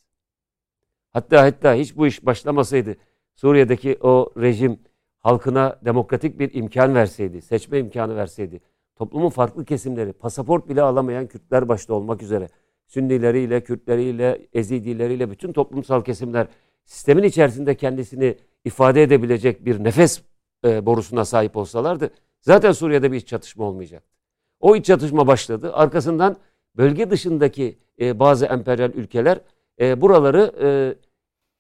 [1.13, 2.95] Hatta hatta hiç bu iş başlamasaydı
[3.35, 4.79] Suriye'deki o rejim
[5.19, 8.61] halkına demokratik bir imkan verseydi, seçme imkanı verseydi,
[8.95, 12.47] toplumun farklı kesimleri, pasaport bile alamayan Kürtler başta olmak üzere,
[12.87, 16.47] Sünnileriyle, Kürtleriyle, Ezidileriyle bütün toplumsal kesimler
[16.85, 20.21] sistemin içerisinde kendisini ifade edebilecek bir nefes
[20.65, 24.17] e, borusuna sahip olsalardı zaten Suriye'de bir iç çatışma olmayacaktı.
[24.59, 25.73] O iç çatışma başladı.
[25.73, 26.37] Arkasından
[26.77, 29.39] bölge dışındaki e, bazı emperyal ülkeler
[29.81, 30.67] e, buraları e,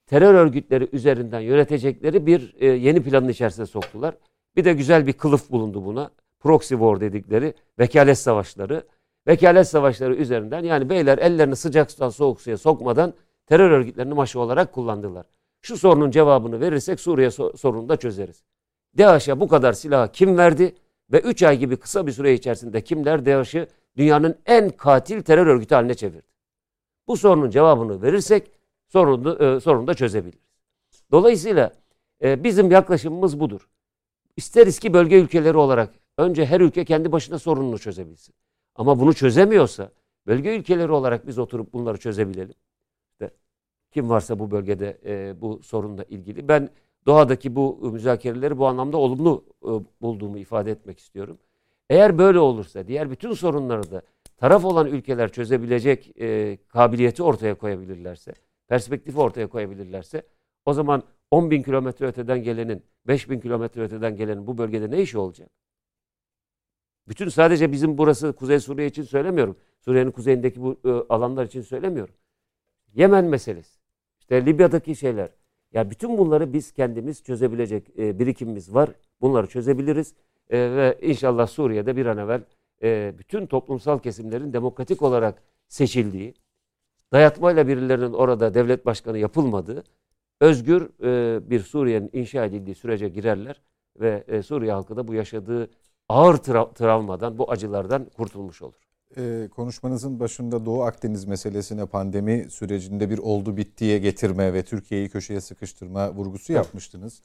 [0.07, 4.15] terör örgütleri üzerinden yönetecekleri bir e, yeni planın içerisine soktular.
[4.55, 6.11] Bir de güzel bir kılıf bulundu buna.
[6.39, 8.83] Proxy war dedikleri vekalet savaşları.
[9.27, 13.13] Vekalet savaşları üzerinden yani beyler ellerini sıcak sudan soğuk suya sokmadan
[13.45, 15.25] terör örgütlerini maşı olarak kullandılar.
[15.61, 18.43] Şu sorunun cevabını verirsek Suriye sorununu da çözeriz.
[18.97, 20.75] DAEŞ'e bu kadar silahı kim verdi?
[21.11, 25.75] Ve 3 ay gibi kısa bir süre içerisinde kimler DAEŞ'ı dünyanın en katil terör örgütü
[25.75, 26.36] haline çevirdi?
[27.07, 28.51] Bu sorunun cevabını verirsek
[28.87, 30.41] sorunu, e, sorunu da çözebiliriz.
[31.11, 31.71] Dolayısıyla
[32.23, 33.69] e, bizim yaklaşımımız budur.
[34.35, 38.35] İsteriz ki bölge ülkeleri olarak önce her ülke kendi başına sorununu çözebilsin.
[38.75, 39.91] Ama bunu çözemiyorsa
[40.27, 42.55] bölge ülkeleri olarak biz oturup bunları çözebilelim.
[43.11, 43.31] İşte
[43.91, 46.47] kim varsa bu bölgede e, bu sorunla ilgili.
[46.47, 46.69] Ben
[47.05, 49.69] Doha'daki bu müzakereleri bu anlamda olumlu e,
[50.01, 51.37] bulduğumu ifade etmek istiyorum.
[51.89, 54.01] Eğer böyle olursa diğer bütün sorunları da
[54.37, 58.33] taraf olan ülkeler çözebilecek e, kabiliyeti ortaya koyabilirlerse,
[58.67, 60.23] perspektifi ortaya koyabilirlerse
[60.65, 65.01] o zaman 10 bin kilometre öteden gelenin, 5 bin kilometre öteden gelenin bu bölgede ne
[65.01, 65.49] işi olacak?
[67.07, 69.57] Bütün sadece bizim burası Kuzey Suriye için söylemiyorum.
[69.79, 72.13] Suriye'nin kuzeyindeki bu e, alanlar için söylemiyorum.
[72.93, 73.79] Yemen meselesi.
[74.19, 75.29] İşte Libya'daki şeyler.
[75.71, 78.89] Ya bütün bunları biz kendimiz çözebilecek e, birikimimiz var.
[79.21, 80.15] Bunları çözebiliriz.
[80.49, 82.43] E, ve inşallah Suriye'de bir an evvel
[82.83, 86.33] e, bütün toplumsal kesimlerin demokratik olarak seçildiği,
[87.13, 89.83] dayatmayla birilerinin orada devlet başkanı yapılmadığı,
[90.41, 93.61] özgür e, bir Suriye'nin inşa edildiği sürece girerler
[93.99, 95.69] ve e, Suriye halkı da bu yaşadığı
[96.09, 98.87] ağır tra- travmadan, bu acılardan kurtulmuş olur.
[99.55, 106.13] Konuşmanızın başında Doğu Akdeniz meselesine pandemi sürecinde bir oldu bittiye getirme ve Türkiye'yi köşeye sıkıştırma
[106.13, 107.21] vurgusu yapmıştınız.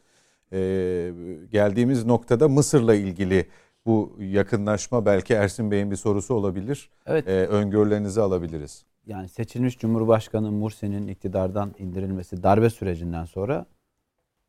[0.53, 1.13] Ee,
[1.51, 3.47] geldiğimiz noktada Mısır'la ilgili
[3.87, 6.91] bu yakınlaşma belki Ersin Bey'in bir sorusu olabilir.
[7.07, 7.29] Evet.
[7.29, 8.85] Ee, öngörülerinizi alabiliriz.
[9.07, 13.67] Yani seçilmiş Cumhurbaşkanı Mursi'nin iktidardan indirilmesi darbe sürecinden sonra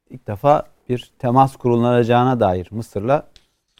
[0.09, 3.27] ilk defa bir temas kurulacağına dair Mısır'la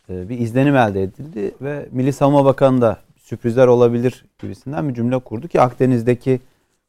[0.10, 5.20] e, bir izlenim elde edildi ve Milli Savunma Bakanı da sürprizler olabilir gibisinden bir cümle
[5.20, 6.40] kurdu ki Akdeniz'deki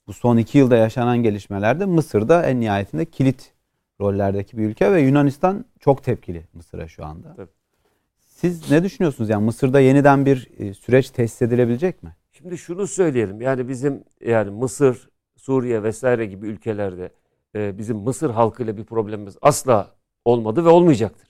[0.07, 3.53] bu son iki yılda yaşanan gelişmelerde Mısır'da en nihayetinde kilit
[4.01, 7.35] rollerdeki bir ülke ve Yunanistan çok tepkili Mısır'a şu anda.
[7.39, 7.49] Evet.
[8.35, 9.31] Siz ne düşünüyorsunuz?
[9.31, 12.17] Yani Mısır'da yeniden bir e, süreç tesis edilebilecek mi?
[12.33, 13.41] Şimdi şunu söyleyelim.
[13.41, 17.11] Yani bizim yani Mısır, Suriye vesaire gibi ülkelerde
[17.55, 21.29] e, bizim Mısır halkıyla bir problemimiz asla olmadı ve olmayacaktır.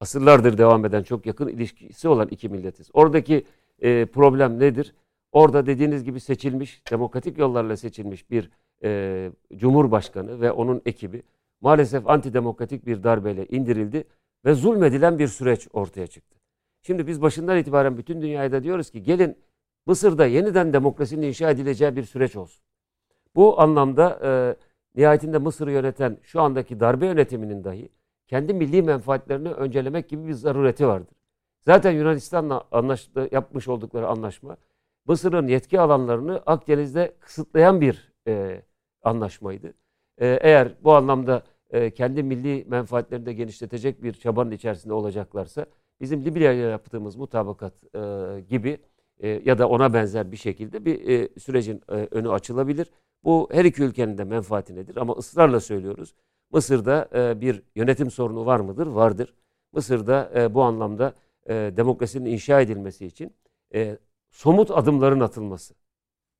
[0.00, 2.90] Asırlardır devam eden çok yakın ilişkisi olan iki milletiz.
[2.92, 3.44] Oradaki
[3.78, 4.94] e, problem nedir?
[5.32, 8.50] Orada dediğiniz gibi seçilmiş, demokratik yollarla seçilmiş bir
[8.84, 11.22] e, cumhurbaşkanı ve onun ekibi
[11.60, 14.04] maalesef antidemokratik bir darbeyle indirildi
[14.44, 16.38] ve zulmedilen bir süreç ortaya çıktı.
[16.82, 19.38] Şimdi biz başından itibaren bütün dünyaya da diyoruz ki gelin
[19.86, 22.64] Mısır'da yeniden demokrasinin inşa edileceği bir süreç olsun.
[23.34, 24.30] Bu anlamda e,
[25.00, 27.88] nihayetinde Mısır'ı yöneten şu andaki darbe yönetiminin dahi
[28.28, 31.16] kendi milli menfaatlerini öncelemek gibi bir zarureti vardır.
[31.66, 34.56] Zaten Yunanistan'la anlaştı, yapmış oldukları anlaşma
[35.06, 38.62] Mısır'ın yetki alanlarını Akdeniz'de kısıtlayan bir e,
[39.02, 39.74] anlaşmaydı.
[40.18, 45.66] E, eğer bu anlamda e, kendi milli menfaatlerini de genişletecek bir çabanın içerisinde olacaklarsa
[46.00, 48.78] bizim Libya ile yaptığımız mutabakat e, gibi
[49.20, 52.90] e, ya da ona benzer bir şekilde bir e, sürecin önü açılabilir.
[53.24, 56.14] Bu her iki ülkenin de menfaatinedir ama ısrarla söylüyoruz.
[56.52, 57.08] Mısır'da
[57.40, 58.86] bir yönetim sorunu var mıdır?
[58.86, 59.34] Vardır.
[59.72, 61.14] Mısır'da bu anlamda
[61.48, 63.34] demokrasinin inşa edilmesi için
[64.30, 65.74] somut adımların atılması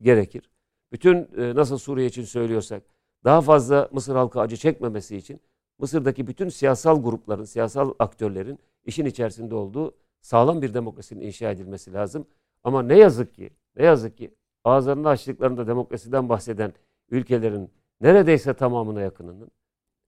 [0.02, 0.50] gerekir.
[0.92, 2.82] Bütün nasıl Suriye için söylüyorsak
[3.24, 5.40] daha fazla Mısır halkı acı çekmemesi için
[5.78, 12.26] Mısır'daki bütün siyasal grupların, siyasal aktörlerin işin içerisinde olduğu sağlam bir demokrasinin inşa edilmesi lazım.
[12.64, 16.72] Ama ne yazık ki, ne yazık ki ağızlarını açtıklarında demokrasiden bahseden
[17.10, 19.50] ülkelerin neredeyse tamamına yakınının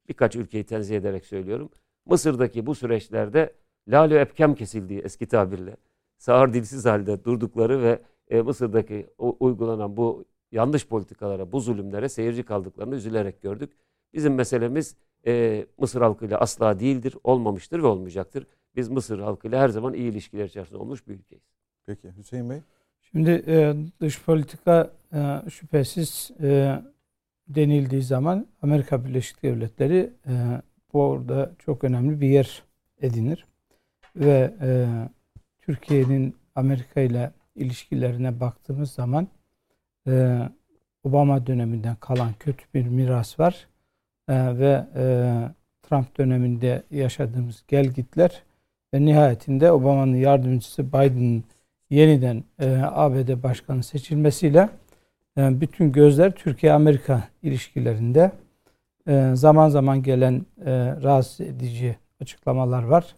[0.08, 1.70] birkaç ülkeyi tenzih ederek söylüyorum.
[2.06, 3.52] Mısır'daki bu süreçlerde
[3.88, 5.76] lale epkem kesildiği eski tabirle
[6.18, 12.94] sağır dilsiz halde durdukları ve e, Mısır'daki uygulanan bu yanlış politikalara, bu zulümlere seyirci kaldıklarını
[12.94, 13.72] üzülerek gördük.
[14.14, 14.96] Bizim meselemiz
[15.26, 18.46] e, Mısır halkıyla asla değildir, olmamıştır ve olmayacaktır.
[18.76, 21.44] Biz Mısır halkıyla her zaman iyi ilişkiler içerisinde olmuş bir ülkeyiz.
[21.86, 22.58] Peki Hüseyin Bey?
[23.00, 26.82] Şimdi e, dış politika e, şüphesiz e,
[27.48, 30.32] denildiği zaman Amerika Birleşik Devletleri e,
[30.92, 32.62] bu orada çok önemli bir yer
[33.00, 33.46] edinir.
[34.16, 34.86] Ve e,
[35.60, 39.28] Türkiye'nin Amerika ile ilişkilerine baktığımız zaman
[40.08, 40.38] e,
[41.04, 43.68] Obama döneminden kalan kötü bir miras var.
[44.28, 45.04] E, ve e,
[45.82, 48.42] Trump döneminde yaşadığımız gelgitler
[48.94, 51.44] ve nihayetinde Obama'nın yardımcısı Biden'ın
[51.90, 54.68] yeniden e, ABD başkanı seçilmesiyle
[55.38, 58.32] e, bütün gözler Türkiye-Amerika ilişkilerinde
[59.08, 60.70] e, zaman zaman gelen e,
[61.02, 63.16] rahatsız edici açıklamalar var.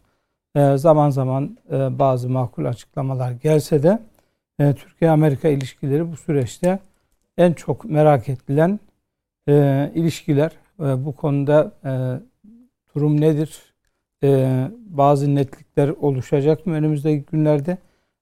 [0.57, 3.99] E, zaman zaman e, bazı makul açıklamalar gelse de
[4.59, 6.79] e, Türkiye-Amerika ilişkileri bu süreçte
[7.39, 8.81] en çok merak edilen
[9.49, 10.53] e, ilişkiler.
[10.81, 11.93] E, bu konuda e,
[12.95, 13.75] durum nedir?
[14.23, 17.79] E, bazı netlikler oluşacak mı önümüzdeki günlerde?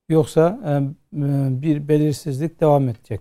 [0.08, 3.20] Yoksa e, e bir belirsizlik devam edecek?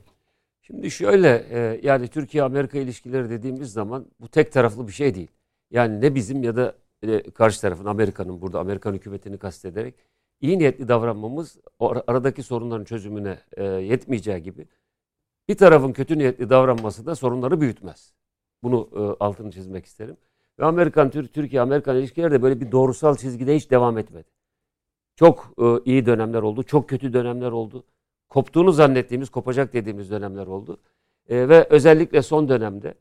[0.62, 5.32] Şimdi şöyle e, yani Türkiye-Amerika ilişkileri dediğimiz zaman bu tek taraflı bir şey değil.
[5.72, 9.96] Yani ne bizim ya da e, karşı tarafın Amerika'nın burada Amerikan hükümetini kastederek
[10.42, 14.68] iyi niyetli davranmamız aradaki sorunların çözümüne e, yetmeyeceği gibi
[15.50, 18.14] bir tarafın kötü niyetli davranması da sorunları büyütmez.
[18.64, 20.18] Bunu e, altını çizmek isterim.
[20.60, 24.30] Ve Amerikan Türkiye Amerikan ilişkileri de böyle bir doğrusal çizgide hiç devam etmedi.
[25.16, 27.84] Çok e, iyi dönemler oldu, çok kötü dönemler oldu.
[28.30, 30.78] Koptuğunu zannettiğimiz, kopacak dediğimiz dönemler oldu.
[31.30, 32.94] Ve özellikle son dönemde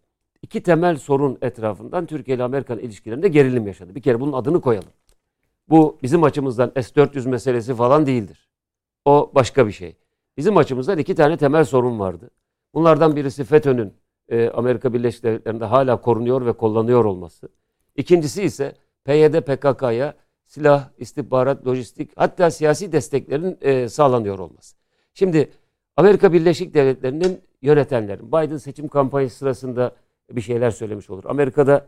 [0.42, 3.94] iki temel sorun etrafından Türkiye ile Amerikan ilişkilerinde gerilim yaşadı.
[3.94, 4.92] Bir kere bunun adını koyalım.
[5.70, 8.48] Bu bizim açımızdan S-400 meselesi falan değildir.
[9.04, 9.96] O başka bir şey.
[10.36, 12.30] Bizim açımızdan iki tane temel sorun vardı.
[12.74, 13.92] Bunlardan birisi FETÖ'nün
[14.28, 17.48] e, Amerika Birleşik Devletleri'nde hala korunuyor ve kullanıyor olması.
[17.96, 18.74] İkincisi ise
[19.04, 20.14] PYD PKK'ya
[20.46, 24.76] silah, istihbarat, lojistik hatta siyasi desteklerin e, sağlanıyor olması.
[25.14, 25.50] Şimdi
[25.96, 29.96] Amerika Birleşik Devletleri'nin yönetenlerin Biden seçim kampanyası sırasında
[30.30, 31.24] bir şeyler söylemiş olur.
[31.26, 31.86] Amerika'da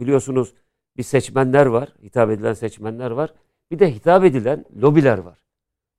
[0.00, 0.54] biliyorsunuz
[1.00, 3.34] bir seçmenler var, hitap edilen seçmenler var.
[3.70, 5.38] Bir de hitap edilen lobiler var.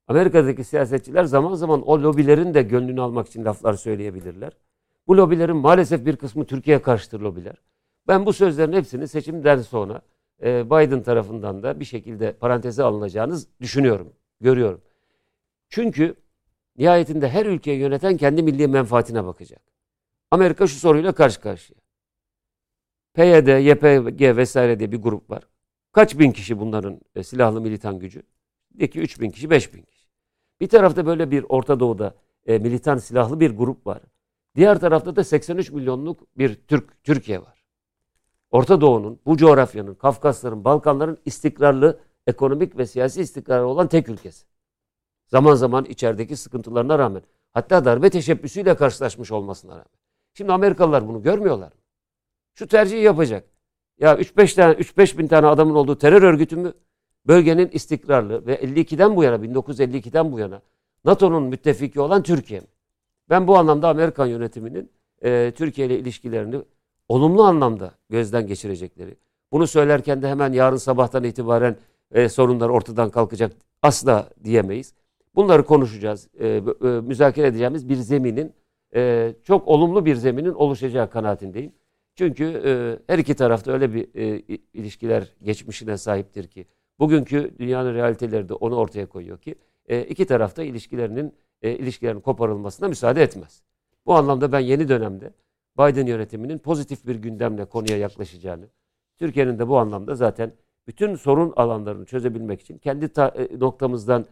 [0.08, 4.54] Amerika'daki siyasetçiler zaman zaman o lobilerin de gönlünü almak için laflar söyleyebilirler.
[5.08, 7.56] Bu lobilerin maalesef bir kısmı Türkiye karşıtır lobiler.
[8.08, 10.02] Ben bu sözlerin hepsini seçimden sonra
[10.44, 14.82] e, Biden tarafından da bir şekilde paranteze alınacağını düşünüyorum, görüyorum.
[15.70, 16.16] Çünkü
[16.78, 19.62] nihayetinde her ülkeyi yöneten kendi milli menfaatine bakacak.
[20.32, 21.81] Amerika şu soruyla karşı karşıya.
[23.14, 25.44] PYD, YPG vesaire diye bir grup var.
[25.92, 28.24] Kaç bin kişi bunların e, silahlı militan gücü?
[28.72, 30.08] De ki 3 bin kişi, 5 bin kişi.
[30.62, 32.16] Bir tarafta böyle bir Orta Doğu'da
[32.46, 34.02] e, militan silahlı bir grup var.
[34.56, 37.64] Diğer tarafta da 83 milyonluk bir Türk Türkiye var.
[38.52, 44.46] Orta Doğu'nun, bu coğrafyanın, Kafkasların, Balkanların istikrarlı ekonomik ve siyasi istikrarı olan tek ülkesi.
[45.28, 47.22] Zaman zaman içerideki sıkıntılarına rağmen
[47.52, 49.86] hatta darbe teşebbüsüyle karşılaşmış olmasına rağmen.
[50.34, 51.81] Şimdi Amerikalılar bunu görmüyorlar mı?
[52.62, 53.46] Şu tercihi yapacak.
[54.00, 56.74] Ya 3-5 tane 3-5 bin tane adamın olduğu terör örgütü mü?
[57.28, 60.62] Bölgenin istikrarlı ve 52'den bu yana 1952'den bu yana
[61.06, 62.62] NATO'nun müttefiki olan Türkiye?
[63.30, 64.92] Ben bu anlamda Amerikan yönetiminin
[65.24, 66.62] e, Türkiye ile ilişkilerini
[67.08, 69.16] olumlu anlamda gözden geçirecekleri.
[69.52, 71.76] Bunu söylerken de hemen yarın sabahtan itibaren
[72.12, 73.52] e, sorunlar ortadan kalkacak
[73.82, 74.94] asla diyemeyiz.
[75.36, 78.54] Bunları konuşacağız, e, e, müzakere edeceğimiz bir zeminin
[78.96, 81.72] e, çok olumlu bir zeminin oluşacağı kanaatindeyim.
[82.22, 82.72] Çünkü e,
[83.14, 84.42] her iki tarafta öyle bir e,
[84.74, 86.66] ilişkiler geçmişine sahiptir ki
[87.00, 92.88] bugünkü dünyanın realiteleri de onu ortaya koyuyor ki e, iki tarafta ilişkilerinin e, ilişkilerin koparılmasına
[92.88, 93.64] müsaade etmez.
[94.06, 95.34] Bu anlamda ben yeni dönemde
[95.78, 98.66] Biden yönetiminin pozitif bir gündemle konuya yaklaşacağını,
[99.18, 100.54] Türkiye'nin de bu anlamda zaten
[100.88, 104.26] bütün sorun alanlarını çözebilmek için kendi ta, e, noktamızdan,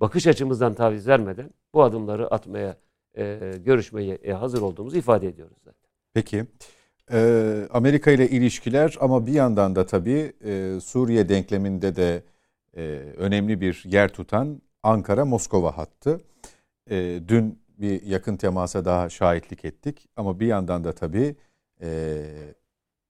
[0.00, 2.76] bakış açımızdan taviz vermeden bu adımları atmaya,
[3.18, 5.90] e, görüşmeye e, hazır olduğumuzu ifade ediyoruz zaten.
[6.14, 6.46] Peki.
[7.12, 12.22] Ee, Amerika ile ilişkiler ama bir yandan da tabii e, Suriye denkleminde de
[12.76, 12.82] e,
[13.16, 16.20] önemli bir yer tutan Ankara-Moskova hattı.
[16.90, 21.36] E, dün bir yakın temasa daha şahitlik ettik ama bir yandan da tabii
[21.82, 21.88] e,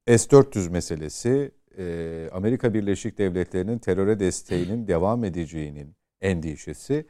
[0.07, 7.07] S-400 meselesi e, Amerika Birleşik Devletleri'nin teröre desteğinin devam edeceğinin endişesi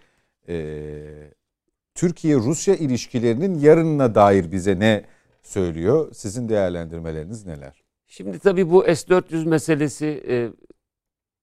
[0.49, 0.77] e,
[1.95, 5.05] Türkiye-Rusya ilişkilerinin yarınına dair bize ne
[5.47, 6.13] söylüyor?
[6.13, 7.85] Sizin değerlendirmeleriniz neler?
[8.07, 10.51] Şimdi tabii bu S-400 meselesi e,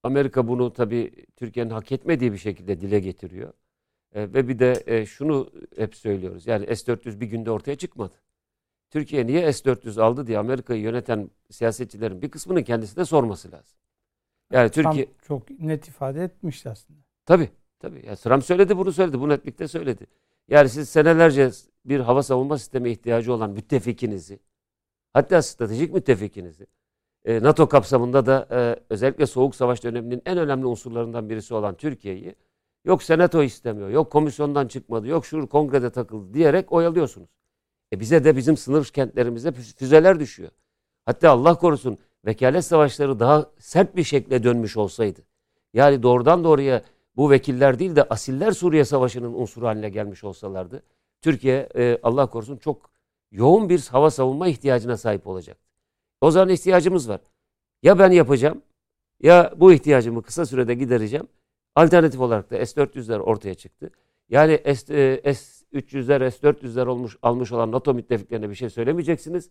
[0.02, 3.52] Amerika bunu tabii Türkiye'nin hak etmediği bir şekilde dile getiriyor.
[4.12, 6.46] E, ve bir de e, şunu hep söylüyoruz.
[6.46, 8.14] Yani S-400 bir günde ortaya çıkmadı.
[8.90, 13.78] Türkiye niye S-400 aldı diye Amerika'yı yöneten siyasetçilerin bir kısmının kendisine sorması lazım.
[14.52, 17.00] Yani Türkiye Trump çok net ifade etmişti aslında.
[17.26, 17.50] Tabii.
[17.84, 18.06] Tabii.
[18.06, 19.20] Ya Trump söyledi bunu söyledi.
[19.20, 20.06] Bu netlikte söyledi.
[20.48, 21.50] Yani siz senelerce
[21.84, 24.38] bir hava savunma sistemi ihtiyacı olan müttefikinizi
[25.12, 26.66] hatta stratejik müttefikinizi
[27.24, 32.34] e, NATO kapsamında da e, özellikle Soğuk Savaş döneminin en önemli unsurlarından birisi olan Türkiye'yi
[32.84, 37.28] yok senato istemiyor, yok komisyondan çıkmadı, yok şu kongrede takıldı diyerek oyalıyorsunuz.
[37.92, 40.50] E bize de bizim sınır kentlerimize füzeler düşüyor.
[41.06, 45.20] Hatta Allah korusun vekalet savaşları daha sert bir şekilde dönmüş olsaydı.
[45.74, 46.82] Yani doğrudan doğruya
[47.16, 50.82] bu vekiller değil de asiller Suriye Savaşı'nın unsuru haline gelmiş olsalardı
[51.24, 52.90] Türkiye e, Allah korusun çok
[53.30, 55.58] yoğun bir hava savunma ihtiyacına sahip olacak.
[56.20, 57.20] O zaman ihtiyacımız var.
[57.82, 58.62] Ya ben yapacağım
[59.22, 61.28] ya bu ihtiyacımı kısa sürede gidereceğim.
[61.74, 63.90] Alternatif olarak da S-400'ler ortaya çıktı.
[64.28, 69.50] Yani S, e, S-300'ler, S-400'ler olmuş, almış olan NATO müttefiklerine bir şey söylemeyeceksiniz.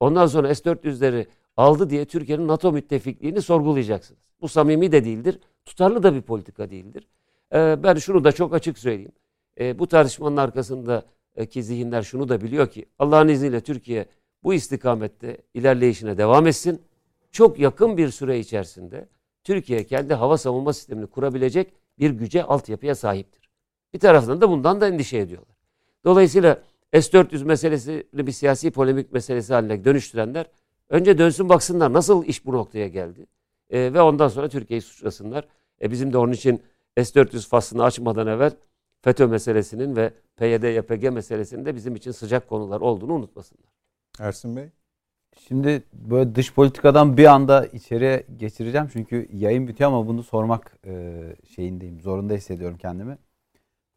[0.00, 1.26] Ondan sonra S-400'leri
[1.56, 4.20] aldı diye Türkiye'nin NATO müttefikliğini sorgulayacaksınız.
[4.40, 7.08] Bu samimi de değildir, tutarlı da bir politika değildir.
[7.54, 9.12] Ee, ben şunu da çok açık söyleyeyim.
[9.60, 14.06] Ee, bu tartışmanın arkasındaki zihinler şunu da biliyor ki Allah'ın izniyle Türkiye
[14.42, 16.82] bu istikamette ilerleyişine devam etsin.
[17.32, 19.08] Çok yakın bir süre içerisinde
[19.44, 23.50] Türkiye kendi hava savunma sistemini kurabilecek bir güce, altyapıya sahiptir.
[23.94, 25.56] Bir taraftan da bundan da endişe ediyorlar.
[26.04, 26.62] Dolayısıyla
[26.92, 30.46] S-400 meselesini bir siyasi polemik meselesi haline dönüştürenler
[30.88, 33.26] önce dönsün baksınlar nasıl iş bu noktaya geldi.
[33.70, 35.48] E, ve ondan sonra Türkiye'yi suçlasınlar.
[35.82, 36.62] E, bizim de onun için
[36.96, 38.52] S-400 faslını açmadan evvel
[39.02, 43.72] FETÖ meselesinin ve PYD-YPG meselesinin de bizim için sıcak konular olduğunu unutmasınlar.
[44.20, 44.70] Ersin Bey?
[45.38, 51.22] Şimdi böyle dış politikadan bir anda içeriye geçireceğim çünkü yayın bitiyor ama bunu sormak e,
[51.54, 53.18] şeyindeyim, zorunda hissediyorum kendimi.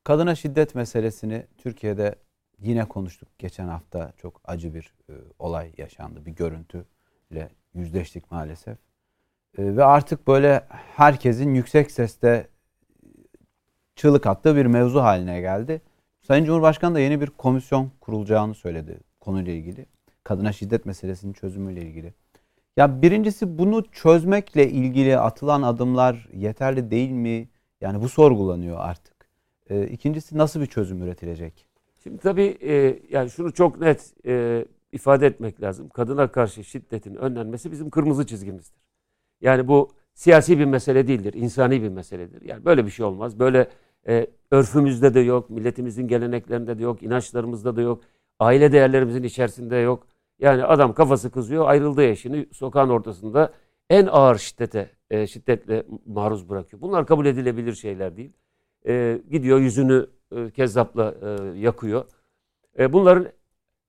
[0.03, 2.15] Kadına şiddet meselesini Türkiye'de
[2.59, 3.29] yine konuştuk.
[3.39, 8.77] Geçen hafta çok acı bir e, olay yaşandı, bir görüntüyle yüzleştik maalesef.
[9.57, 12.47] E, ve artık böyle herkesin yüksek sesle
[14.01, 15.81] çığlık attığı bir mevzu haline geldi.
[16.21, 19.85] Sayın Cumhurbaşkanı da yeni bir komisyon kurulacağını söyledi konuyla ilgili
[20.23, 22.13] kadına şiddet meselesinin çözümüyle ilgili.
[22.77, 27.49] Ya birincisi bunu çözmekle ilgili atılan adımlar yeterli değil mi?
[27.81, 29.13] Yani bu sorgulanıyor artık.
[29.69, 31.65] E, ikincisi nasıl bir çözüm üretilecek?
[32.03, 35.89] Şimdi tabii e, yani şunu çok net e, ifade etmek lazım.
[35.89, 38.81] Kadına karşı şiddetin önlenmesi bizim kırmızı çizgimizdir.
[39.41, 42.41] Yani bu siyasi bir mesele değildir, insani bir meseledir.
[42.41, 43.39] Yani böyle bir şey olmaz.
[43.39, 43.67] Böyle
[44.07, 48.01] e, örfümüzde de yok, milletimizin geleneklerinde de yok, inançlarımızda da yok,
[48.39, 50.07] aile değerlerimizin içerisinde yok.
[50.39, 53.53] Yani adam kafası kızıyor ayrıldığı eşini sokağın ortasında
[53.89, 56.81] en ağır şiddete e, şiddetle maruz bırakıyor.
[56.81, 58.33] Bunlar kabul edilebilir şeyler değil.
[58.87, 62.05] E, gidiyor yüzünü e, kezzapla e, yakıyor.
[62.79, 63.27] E, bunların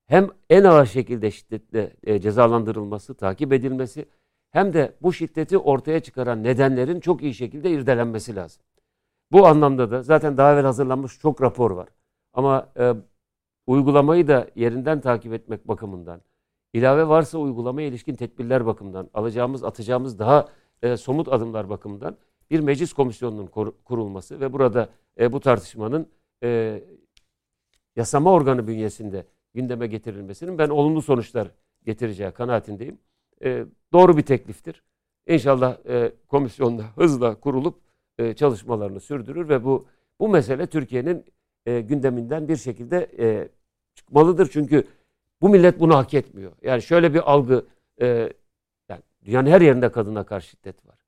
[0.06, 4.06] hem en ağır şekilde şiddetle e, cezalandırılması, takip edilmesi
[4.50, 8.62] hem de bu şiddeti ortaya çıkaran nedenlerin çok iyi şekilde irdelenmesi lazım.
[9.32, 11.88] Bu anlamda da zaten daha evvel hazırlanmış çok rapor var.
[12.32, 12.94] Ama e,
[13.66, 16.20] uygulamayı da yerinden takip etmek bakımından,
[16.72, 20.48] ilave varsa uygulamaya ilişkin tedbirler bakımından, alacağımız, atacağımız daha
[20.82, 22.16] e, somut adımlar bakımından
[22.50, 24.88] bir meclis komisyonunun kur, kurulması ve burada
[25.20, 26.08] e, bu tartışmanın
[26.42, 26.82] e,
[27.96, 31.48] yasama organı bünyesinde gündeme getirilmesinin ben olumlu sonuçlar
[31.84, 32.98] getireceği kanaatindeyim.
[33.44, 34.82] E, doğru bir tekliftir.
[35.26, 37.91] İnşallah e, komisyonda hızla kurulup
[38.22, 39.86] e, çalışmalarını sürdürür ve bu
[40.20, 41.24] bu mesele Türkiye'nin
[41.66, 43.48] e, gündeminden bir şekilde e,
[43.94, 44.48] çıkmalıdır.
[44.52, 44.84] Çünkü
[45.40, 46.52] bu millet bunu hak etmiyor.
[46.62, 47.66] Yani şöyle bir algı,
[48.00, 48.32] e,
[48.88, 50.98] yani dünyanın her yerinde kadına karşı şiddet var.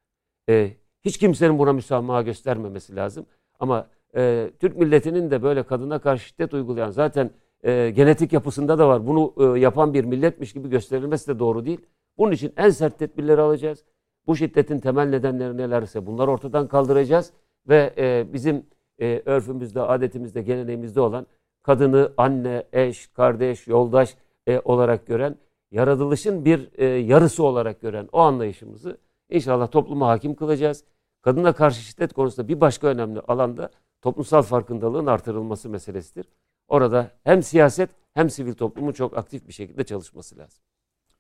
[0.49, 0.71] E,
[1.05, 3.27] hiç kimsenin buna müsamaha göstermemesi lazım.
[3.61, 7.31] Ama e, Türk milletinin de böyle kadına karşı şiddet uygulayan zaten
[7.63, 9.07] e, genetik yapısında da var.
[9.07, 11.81] Bunu e, yapan bir milletmiş gibi gösterilmesi de doğru değil.
[12.19, 13.85] Bunun için en sert tedbirleri alacağız.
[14.27, 17.33] Bu şiddetin temel nedenleri nelerse bunları ortadan kaldıracağız
[17.69, 18.67] ve e, bizim
[19.01, 21.27] e, örfümüzde, adetimizde, geleneğimizde olan
[21.63, 25.37] kadını anne, eş, kardeş, yoldaş e, olarak gören,
[25.71, 28.99] yaratılışın bir e, yarısı olarak gören o anlayışımızı
[29.31, 30.85] inşallah topluma hakim kılacağız.
[31.23, 33.71] Kadına karşı şiddet konusunda bir başka önemli alanda
[34.03, 36.27] toplumsal farkındalığın artırılması meselesidir.
[36.69, 40.63] Orada hem siyaset hem sivil toplumun çok aktif bir şekilde çalışması lazım.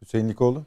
[0.02, 0.64] Hüseyin Likoğlu.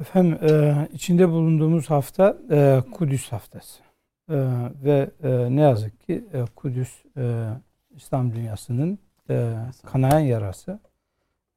[0.00, 3.82] Efendim e, içinde bulunduğumuz hafta e, Kudüs haftası
[4.30, 4.36] e,
[4.84, 7.48] ve e, ne yazık ki e, Kudüs e,
[7.96, 8.98] İslam dünyasının
[9.30, 9.54] e,
[9.84, 10.80] kanayan yarası.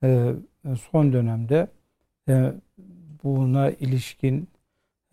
[0.04, 0.34] E,
[0.92, 1.68] son dönemde
[2.30, 2.52] e,
[3.24, 4.48] buna ilişkin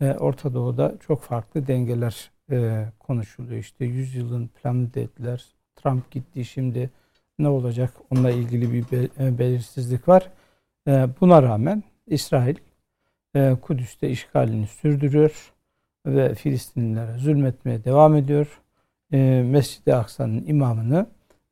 [0.01, 3.59] e, Orta Doğu'da çok farklı dengeler e, konuşuluyor.
[3.59, 5.45] İşte 100 yılın planı dediler.
[5.75, 6.89] Trump gitti şimdi
[7.39, 10.31] ne olacak onunla ilgili bir be, belirsizlik var.
[10.87, 12.59] E, buna rağmen İsrail e,
[13.61, 15.53] Kudüs'te işgalini sürdürüyor
[16.05, 18.61] ve Filistinlilere zulmetmeye devam ediyor.
[19.11, 21.05] E, Mescid-i Aksa'nın imamını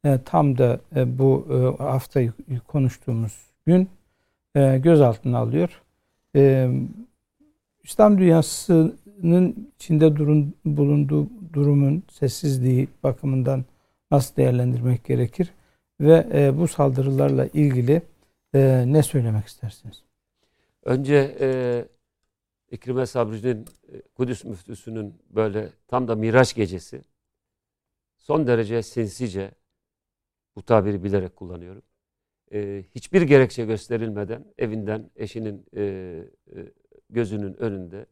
[0.06, 1.46] e, tam da e, bu
[1.80, 2.34] haftayı
[2.68, 3.90] konuştuğumuz gün
[4.80, 5.82] gözaltına alıyor.
[7.84, 13.66] İslam dünyasının içinde durun, bulunduğu durumun sessizliği bakımından
[14.12, 15.54] nasıl değerlendirmek gerekir
[16.02, 18.02] ve bu saldırılarla ilgili
[18.94, 20.03] ne söylemek istersiniz?
[20.84, 21.48] Önce e,
[22.72, 27.02] İkrime Sabri'nin e, Kudüs müftüsünün böyle tam da Miraç gecesi
[28.18, 29.52] son derece sinsice
[30.56, 31.82] bu tabiri bilerek kullanıyorum.
[32.54, 36.74] E, hiçbir gerekçe gösterilmeden evinden eşinin e, e,
[37.10, 38.06] gözünün önünde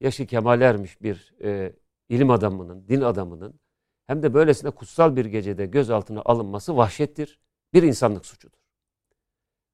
[0.00, 1.72] yaşı kemal ermiş bir e,
[2.08, 3.60] ilim adamının, din adamının
[4.06, 7.40] hem de böylesine kutsal bir gecede gözaltına alınması vahşettir.
[7.74, 8.59] Bir insanlık suçudur.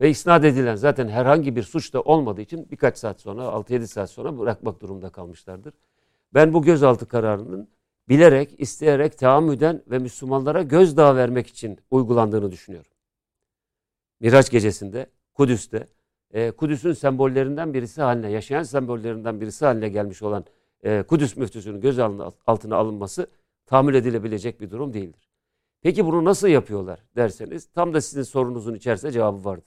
[0.00, 4.10] Ve isnat edilen zaten herhangi bir suç da olmadığı için birkaç saat sonra, 6-7 saat
[4.10, 5.74] sonra bırakmak durumunda kalmışlardır.
[6.34, 7.68] Ben bu gözaltı kararının
[8.08, 12.90] bilerek, isteyerek, tahammüden ve Müslümanlara gözdağı vermek için uygulandığını düşünüyorum.
[14.20, 15.88] Miraç gecesinde, Kudüs'te,
[16.30, 20.44] e, Kudüs'ün sembollerinden birisi haline, yaşayan sembollerinden birisi haline gelmiş olan
[20.84, 21.98] e, Kudüs müftüsünün göz
[22.46, 23.26] altına alınması
[23.66, 25.28] tahammül edilebilecek bir durum değildir.
[25.82, 29.64] Peki bunu nasıl yapıyorlar derseniz tam da sizin sorunuzun içerisinde cevabı vardı.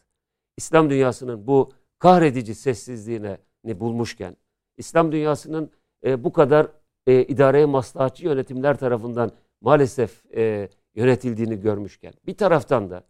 [0.59, 4.37] İslam dünyasının bu kahredici sessizliğine ne bulmuşken,
[4.77, 5.71] İslam dünyasının
[6.05, 6.67] e, bu kadar
[7.07, 9.31] e, idareye maslahatçı yönetimler tarafından
[9.61, 13.03] maalesef e, yönetildiğini görmüşken, bir taraftan da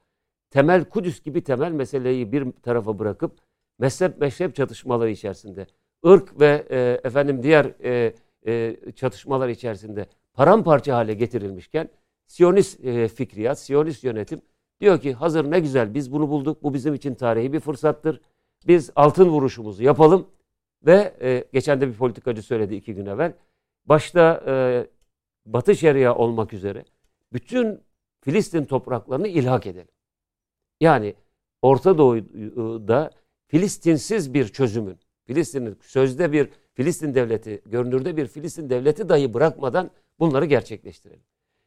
[0.50, 3.38] temel Kudüs gibi temel meseleyi bir tarafa bırakıp
[3.80, 5.68] mezhep meşrep çatışmaları içerisinde,
[6.08, 8.14] ırk ve e, efendim diğer e,
[8.48, 11.90] e, çatışmalar içerisinde paramparça hale getirilmişken
[12.28, 14.42] Siyonist e, fikriyat, Siyonist yönetim
[14.82, 16.64] diyor ki hazır ne güzel biz bunu bulduk.
[16.64, 18.22] Bu bizim için tarihi bir fırsattır.
[18.68, 20.28] Biz altın vuruşumuzu yapalım
[20.86, 23.34] ve e, geçen de bir politikacı söyledi iki gün evvel.
[23.86, 24.88] Başta e,
[25.46, 26.86] Batı Şeria olmak üzere
[27.34, 27.82] bütün
[28.22, 29.88] Filistin topraklarını ilhak edelim.
[30.80, 31.16] Yani
[31.62, 33.12] Orta Doğu'da
[33.48, 40.46] Filistinsiz bir çözümün, Filistin'in sözde bir Filistin devleti, görünürde bir Filistin devleti dahi bırakmadan bunları
[40.46, 41.24] gerçekleştirelim.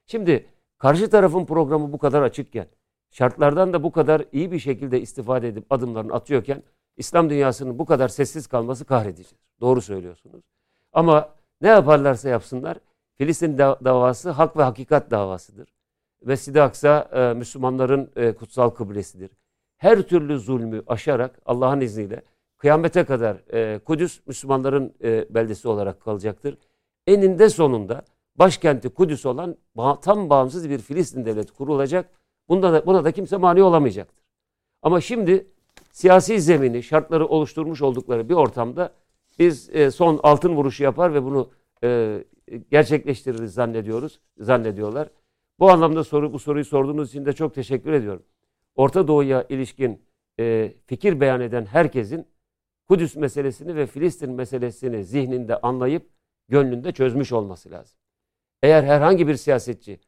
[0.06, 0.46] Şimdi
[0.78, 2.66] karşı tarafın programı bu kadar açıkken,
[3.12, 6.62] şartlardan da bu kadar iyi bir şekilde istifade edip adımlarını atıyorken,
[6.96, 9.38] İslam dünyasının bu kadar sessiz kalması kahredicidir.
[9.60, 10.42] Doğru söylüyorsunuz.
[10.92, 11.28] Ama
[11.60, 12.78] ne yaparlarsa yapsınlar,
[13.14, 15.68] Filistin davası hak ve hakikat davasıdır.
[16.24, 19.30] Mescid-i Aksa e, Müslümanların e, kutsal kıblesidir.
[19.76, 22.22] Her türlü zulmü aşarak Allah'ın izniyle
[22.58, 26.58] kıyamete kadar e, Kudüs Müslümanların e, beldesi olarak kalacaktır.
[27.06, 28.02] Eninde sonunda
[28.36, 29.56] başkenti Kudüs olan
[30.02, 32.10] tam bağımsız bir Filistin devleti kurulacak.
[32.48, 34.24] Bunda da, buna da kimse mani olamayacaktır.
[34.82, 35.46] Ama şimdi
[35.90, 38.92] siyasi zemini, şartları oluşturmuş oldukları bir ortamda
[39.38, 41.50] biz e, son altın vuruşu yapar ve bunu
[41.84, 42.18] e,
[42.70, 45.08] gerçekleştiririz zannediyoruz, zannediyorlar.
[45.58, 48.22] Bu anlamda soru bu soruyu sorduğunuz için de çok teşekkür ediyorum.
[48.74, 50.02] Orta Doğu'ya ilişkin
[50.40, 52.26] e, fikir beyan eden herkesin
[52.88, 56.08] Kudüs meselesini ve Filistin meselesini zihninde anlayıp
[56.48, 57.98] gönlünde çözmüş olması lazım.
[58.62, 60.00] Eğer herhangi bir siyasetçi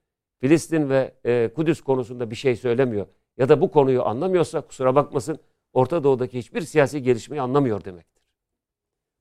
[0.45, 3.07] Filistin ve e, Kudüs konusunda bir şey söylemiyor
[3.37, 5.39] ya da bu konuyu anlamıyorsa kusura bakmasın
[5.73, 8.23] Orta Doğu'daki hiçbir siyasi gelişmeyi anlamıyor demektir.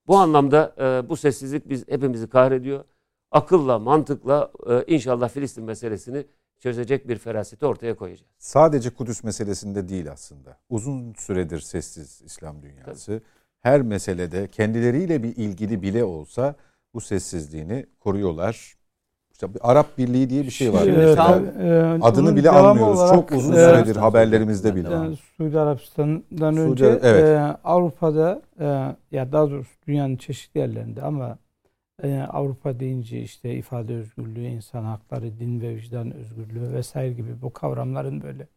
[0.07, 2.83] Bu anlamda e, bu sessizlik biz hepimizi kahrediyor.
[3.31, 6.25] Akılla, mantıkla e, inşallah Filistin meselesini
[6.59, 8.31] çözecek bir feraseti ortaya koyacağız.
[8.37, 10.57] Sadece Kudüs meselesinde değil aslında.
[10.69, 13.21] Uzun süredir sessiz İslam dünyası.
[13.61, 16.55] Her meselede kendileriyle bir ilgili bile olsa
[16.93, 18.82] bu sessizliğini koruyorlar.
[19.33, 20.87] İşte bir Arap Birliği diye bir şey var.
[20.87, 21.15] Ee, mesela.
[21.15, 22.99] tam e, Adını bile devamı anmıyoruz.
[22.99, 24.91] olarak, Çok uzun e, süredir haberlerimizde bile.
[24.91, 27.23] Yani Suudi Arabistan'dan Suudi- önce evet.
[27.23, 28.65] e, Avrupa'da e,
[29.11, 31.37] ya daha doğrusu dünyanın çeşitli yerlerinde ama
[32.03, 37.53] e, Avrupa deyince işte ifade özgürlüğü, insan hakları, din ve vicdan özgürlüğü vesaire gibi bu
[37.53, 38.47] kavramların böyle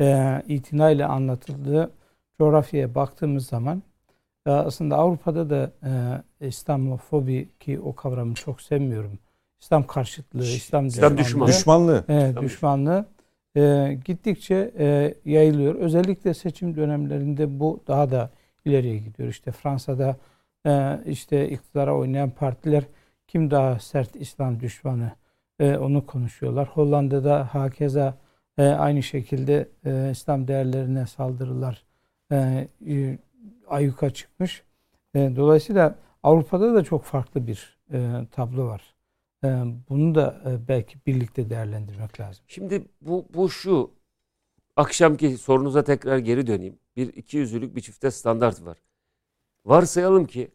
[0.00, 1.90] e, itinayla anlatıldığı
[2.38, 3.82] coğrafyaya baktığımız zaman
[4.46, 5.72] e, aslında Avrupa'da da
[6.40, 9.18] e, İslamofobi ki o kavramı çok sevmiyorum.
[9.64, 11.48] İslam karşıtlığı, İslam, İslam düşmanlığı.
[11.48, 12.04] Düşmanlığı.
[12.08, 13.06] Evet, İslam düşmanlığı
[13.56, 15.74] e, gittikçe e, yayılıyor.
[15.74, 18.30] Özellikle seçim dönemlerinde bu daha da
[18.64, 19.28] ileriye gidiyor.
[19.28, 20.16] İşte Fransa'da
[20.66, 22.84] e, işte iktidara oynayan partiler
[23.26, 25.12] kim daha sert İslam düşmanı
[25.58, 26.68] e, onu konuşuyorlar.
[26.68, 28.18] Hollanda'da hakeza
[28.58, 31.84] e, aynı şekilde e, İslam değerlerine saldırılar
[32.32, 33.18] e, e,
[33.68, 34.62] ayyuka çıkmış.
[35.14, 38.93] E, dolayısıyla Avrupa'da da çok farklı bir e, tablo var.
[39.44, 42.44] Ee, Bunu da e, belki birlikte değerlendirmek lazım.
[42.48, 43.90] Şimdi bu, bu şu
[44.76, 46.78] akşamki sorunuza tekrar geri döneyim.
[46.96, 48.78] Bir iki yüzlülük bir çifte standart var.
[49.64, 50.50] Varsayalım ki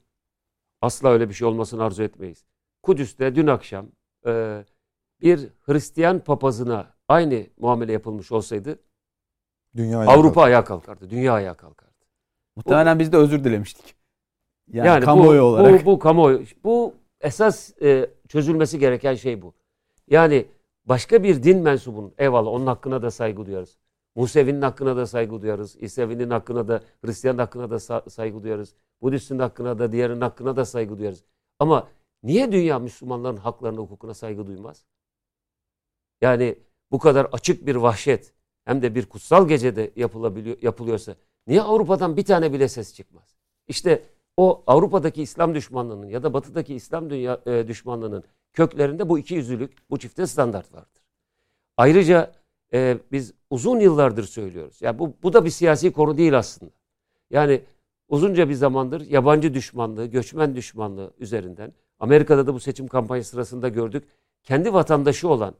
[0.82, 2.46] asla öyle bir şey olmasını arzu etmeyiz.
[2.84, 3.88] Kudüs'te dün akşam
[4.26, 4.64] e,
[5.22, 8.80] bir Hristiyan papazına aynı muamele yapılmış olsaydı
[9.76, 11.10] Dünya Avrupa ayağa kalkardı.
[11.10, 12.06] Dünya ayağa kalkardı.
[12.56, 13.96] Muhtemelen biz de özür dilemiştik.
[14.74, 15.86] Yani, Yani, kamuoyu bu, olarak.
[15.86, 16.44] Bu, bu kamuoyu.
[16.64, 19.54] Bu esas e, çözülmesi gereken şey bu.
[20.08, 20.46] Yani
[20.86, 23.78] başka bir din mensubunun eyvallah onun hakkına da saygı duyarız.
[24.16, 25.76] Musevi'nin hakkına da saygı duyarız.
[25.80, 28.76] İsevi'nin hakkına da, Hristiyan hakkına da sa- saygı duyarız.
[29.02, 31.24] Budist'in hakkına da, diğerinin hakkına da saygı duyarız.
[31.60, 31.88] Ama
[32.24, 34.86] niye dünya Müslümanların haklarına, hukukuna saygı duymaz?
[36.22, 36.56] Yani
[36.92, 38.34] bu kadar açık bir vahşet
[38.66, 41.16] hem de bir kutsal gecede yapılabiliyor, yapılıyorsa
[41.48, 43.36] niye Avrupa'dan bir tane bile ses çıkmaz?
[43.68, 44.04] İşte
[44.40, 49.90] o Avrupa'daki İslam düşmanlığının ya da Batı'daki İslam dünya e, düşmanlığının köklerinde bu iki yüzlülük,
[49.90, 51.04] bu çifte standart vardır.
[51.78, 52.32] Ayrıca
[52.74, 54.82] e, biz uzun yıllardır söylüyoruz.
[54.82, 56.72] Ya bu bu da bir siyasi konu değil aslında.
[57.30, 57.62] Yani
[58.08, 64.08] uzunca bir zamandır yabancı düşmanlığı, göçmen düşmanlığı üzerinden Amerika'da da bu seçim kampanyası sırasında gördük.
[64.44, 65.56] Kendi vatandaşı olan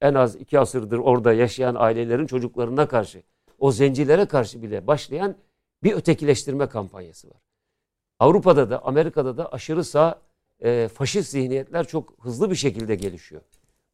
[0.00, 3.22] en az iki asırdır orada yaşayan ailelerin çocuklarına karşı,
[3.58, 5.36] o zencilere karşı bile başlayan
[5.82, 7.45] bir ötekileştirme kampanyası var.
[8.18, 10.22] Avrupa'da da Amerika'da da aşırı sağ
[10.64, 13.42] e, faşist zihniyetler çok hızlı bir şekilde gelişiyor.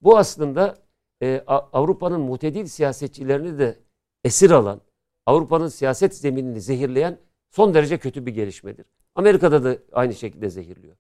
[0.00, 0.78] Bu aslında
[1.22, 3.78] e, Avrupa'nın mutedil siyasetçilerini de
[4.24, 4.80] esir alan,
[5.26, 7.18] Avrupa'nın siyaset zeminini zehirleyen
[7.50, 8.86] son derece kötü bir gelişmedir.
[9.14, 10.96] Amerika'da da aynı şekilde zehirliyor.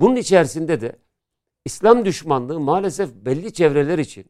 [0.00, 0.96] Bunun içerisinde de
[1.64, 4.26] İslam düşmanlığı maalesef belli çevreler için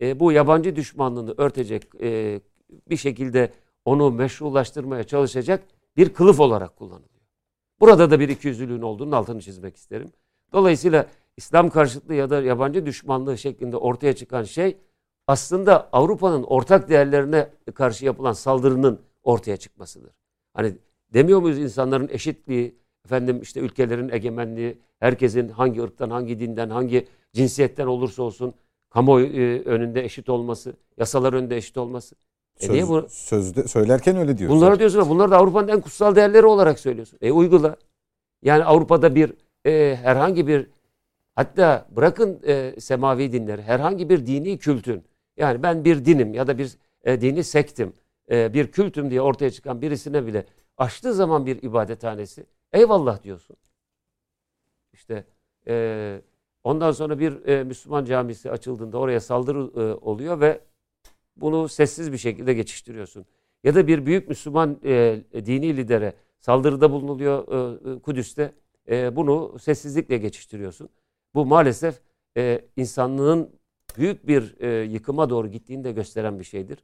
[0.00, 2.40] e, bu yabancı düşmanlığını örtecek e,
[2.90, 3.52] bir şekilde
[3.84, 5.64] onu meşrulaştırmaya çalışacak
[5.96, 7.13] bir kılıf olarak kullanılıyor.
[7.80, 10.12] Burada da bir ikiyüzlülüğün olduğunun altını çizmek isterim.
[10.52, 11.06] Dolayısıyla
[11.36, 14.76] İslam karşıtlığı ya da yabancı düşmanlığı şeklinde ortaya çıkan şey
[15.26, 20.12] aslında Avrupa'nın ortak değerlerine karşı yapılan saldırının ortaya çıkmasıdır.
[20.54, 20.76] Hani
[21.14, 22.74] demiyor muyuz insanların eşitliği,
[23.04, 28.54] efendim işte ülkelerin egemenliği, herkesin hangi ırktan, hangi dinden, hangi cinsiyetten olursa olsun
[28.90, 32.16] kamuoyu e, önünde eşit olması, yasalar önünde eşit olması.
[32.60, 33.06] E niye bu?
[33.08, 34.50] sözde söylerken öyle diyor.
[34.50, 37.18] Bunları diyorsun ama bunlar da Avrupa'nın en kutsal değerleri olarak söylüyorsun.
[37.22, 37.76] E uygula.
[38.42, 39.32] Yani Avrupa'da bir
[39.66, 40.66] e, herhangi bir
[41.34, 45.04] hatta bırakın e, semavi dinleri herhangi bir dini kültün
[45.36, 47.92] yani ben bir dinim ya da bir e, dini sektim
[48.30, 53.56] e, bir kültüm diye ortaya çıkan birisine bile açtığı zaman bir ibadethanesi eyvallah diyorsun.
[54.92, 55.24] İşte
[55.68, 56.20] e,
[56.64, 60.60] ondan sonra bir e, Müslüman camisi açıldığında oraya saldırı e, oluyor ve
[61.36, 63.26] bunu sessiz bir şekilde geçiştiriyorsun.
[63.64, 68.52] Ya da bir büyük Müslüman e, dini lidere saldırıda bulunuluyor e, e, Kudüs'te.
[68.90, 70.88] E, bunu sessizlikle geçiştiriyorsun.
[71.34, 72.00] Bu maalesef
[72.36, 73.50] e, insanlığın
[73.98, 76.78] büyük bir e, yıkıma doğru gittiğini de gösteren bir şeydir.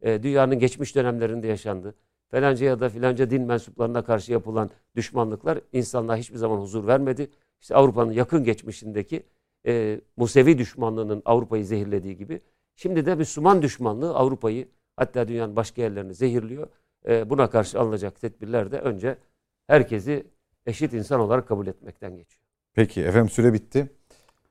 [0.00, 1.94] E, dünyanın geçmiş dönemlerinde yaşandı.
[2.30, 7.30] Falanca ya da filanca din mensuplarına karşı yapılan düşmanlıklar insanlığa hiçbir zaman huzur vermedi.
[7.60, 9.22] İşte Avrupa'nın yakın geçmişindeki
[9.66, 12.40] e, Musevi düşmanlığının Avrupa'yı zehirlediği gibi
[12.76, 16.68] şimdi de Müslüman düşmanlığı Avrupa'yı hatta dünyanın başka yerlerini zehirliyor.
[17.08, 19.18] E, buna karşı alınacak tedbirler de önce
[19.66, 20.26] herkesi
[20.66, 22.42] eşit insan olarak kabul etmekten geçiyor.
[22.74, 23.90] Peki efendim süre bitti.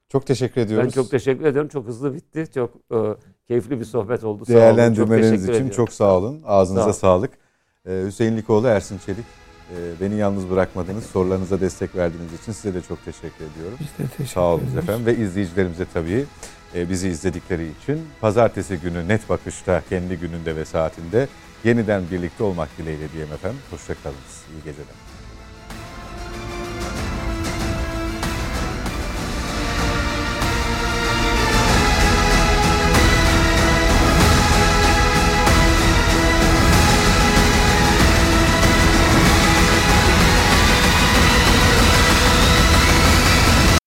[0.10, 0.85] Çok teşekkür ediyoruz.
[0.85, 1.69] Ben çok teşekkür ediyorum.
[1.69, 2.47] Çok hızlı bitti.
[2.53, 2.97] Çok e,
[3.47, 4.45] keyifli bir sohbet oldu.
[4.45, 4.60] Sağ olun.
[4.60, 5.76] Çok Değerlendirmeleriniz teşekkür için ediyorum.
[5.76, 6.41] çok sağ olun.
[6.45, 6.93] Ağzınıza Sağ olun.
[7.22, 7.31] sağlık.
[7.88, 9.26] Ee, Hüseyin Likoğlu, Ersin Çelik.
[9.72, 11.03] e, beni yalnız bırakmadınız.
[11.06, 13.77] Sorularınıza destek verdiğiniz için size de çok teşekkür ediyorum.
[13.80, 16.26] Biz de teşekkür Sağ olun efendim ve izleyicilerimize tabii
[16.73, 21.27] bizi izledikleri için pazartesi günü net bakışta kendi gününde ve saatinde
[21.63, 23.59] yeniden birlikte olmak dileğiyle diyeyim efendim.
[23.71, 24.43] Hoşçakalınız.
[24.53, 25.05] İyi geceler.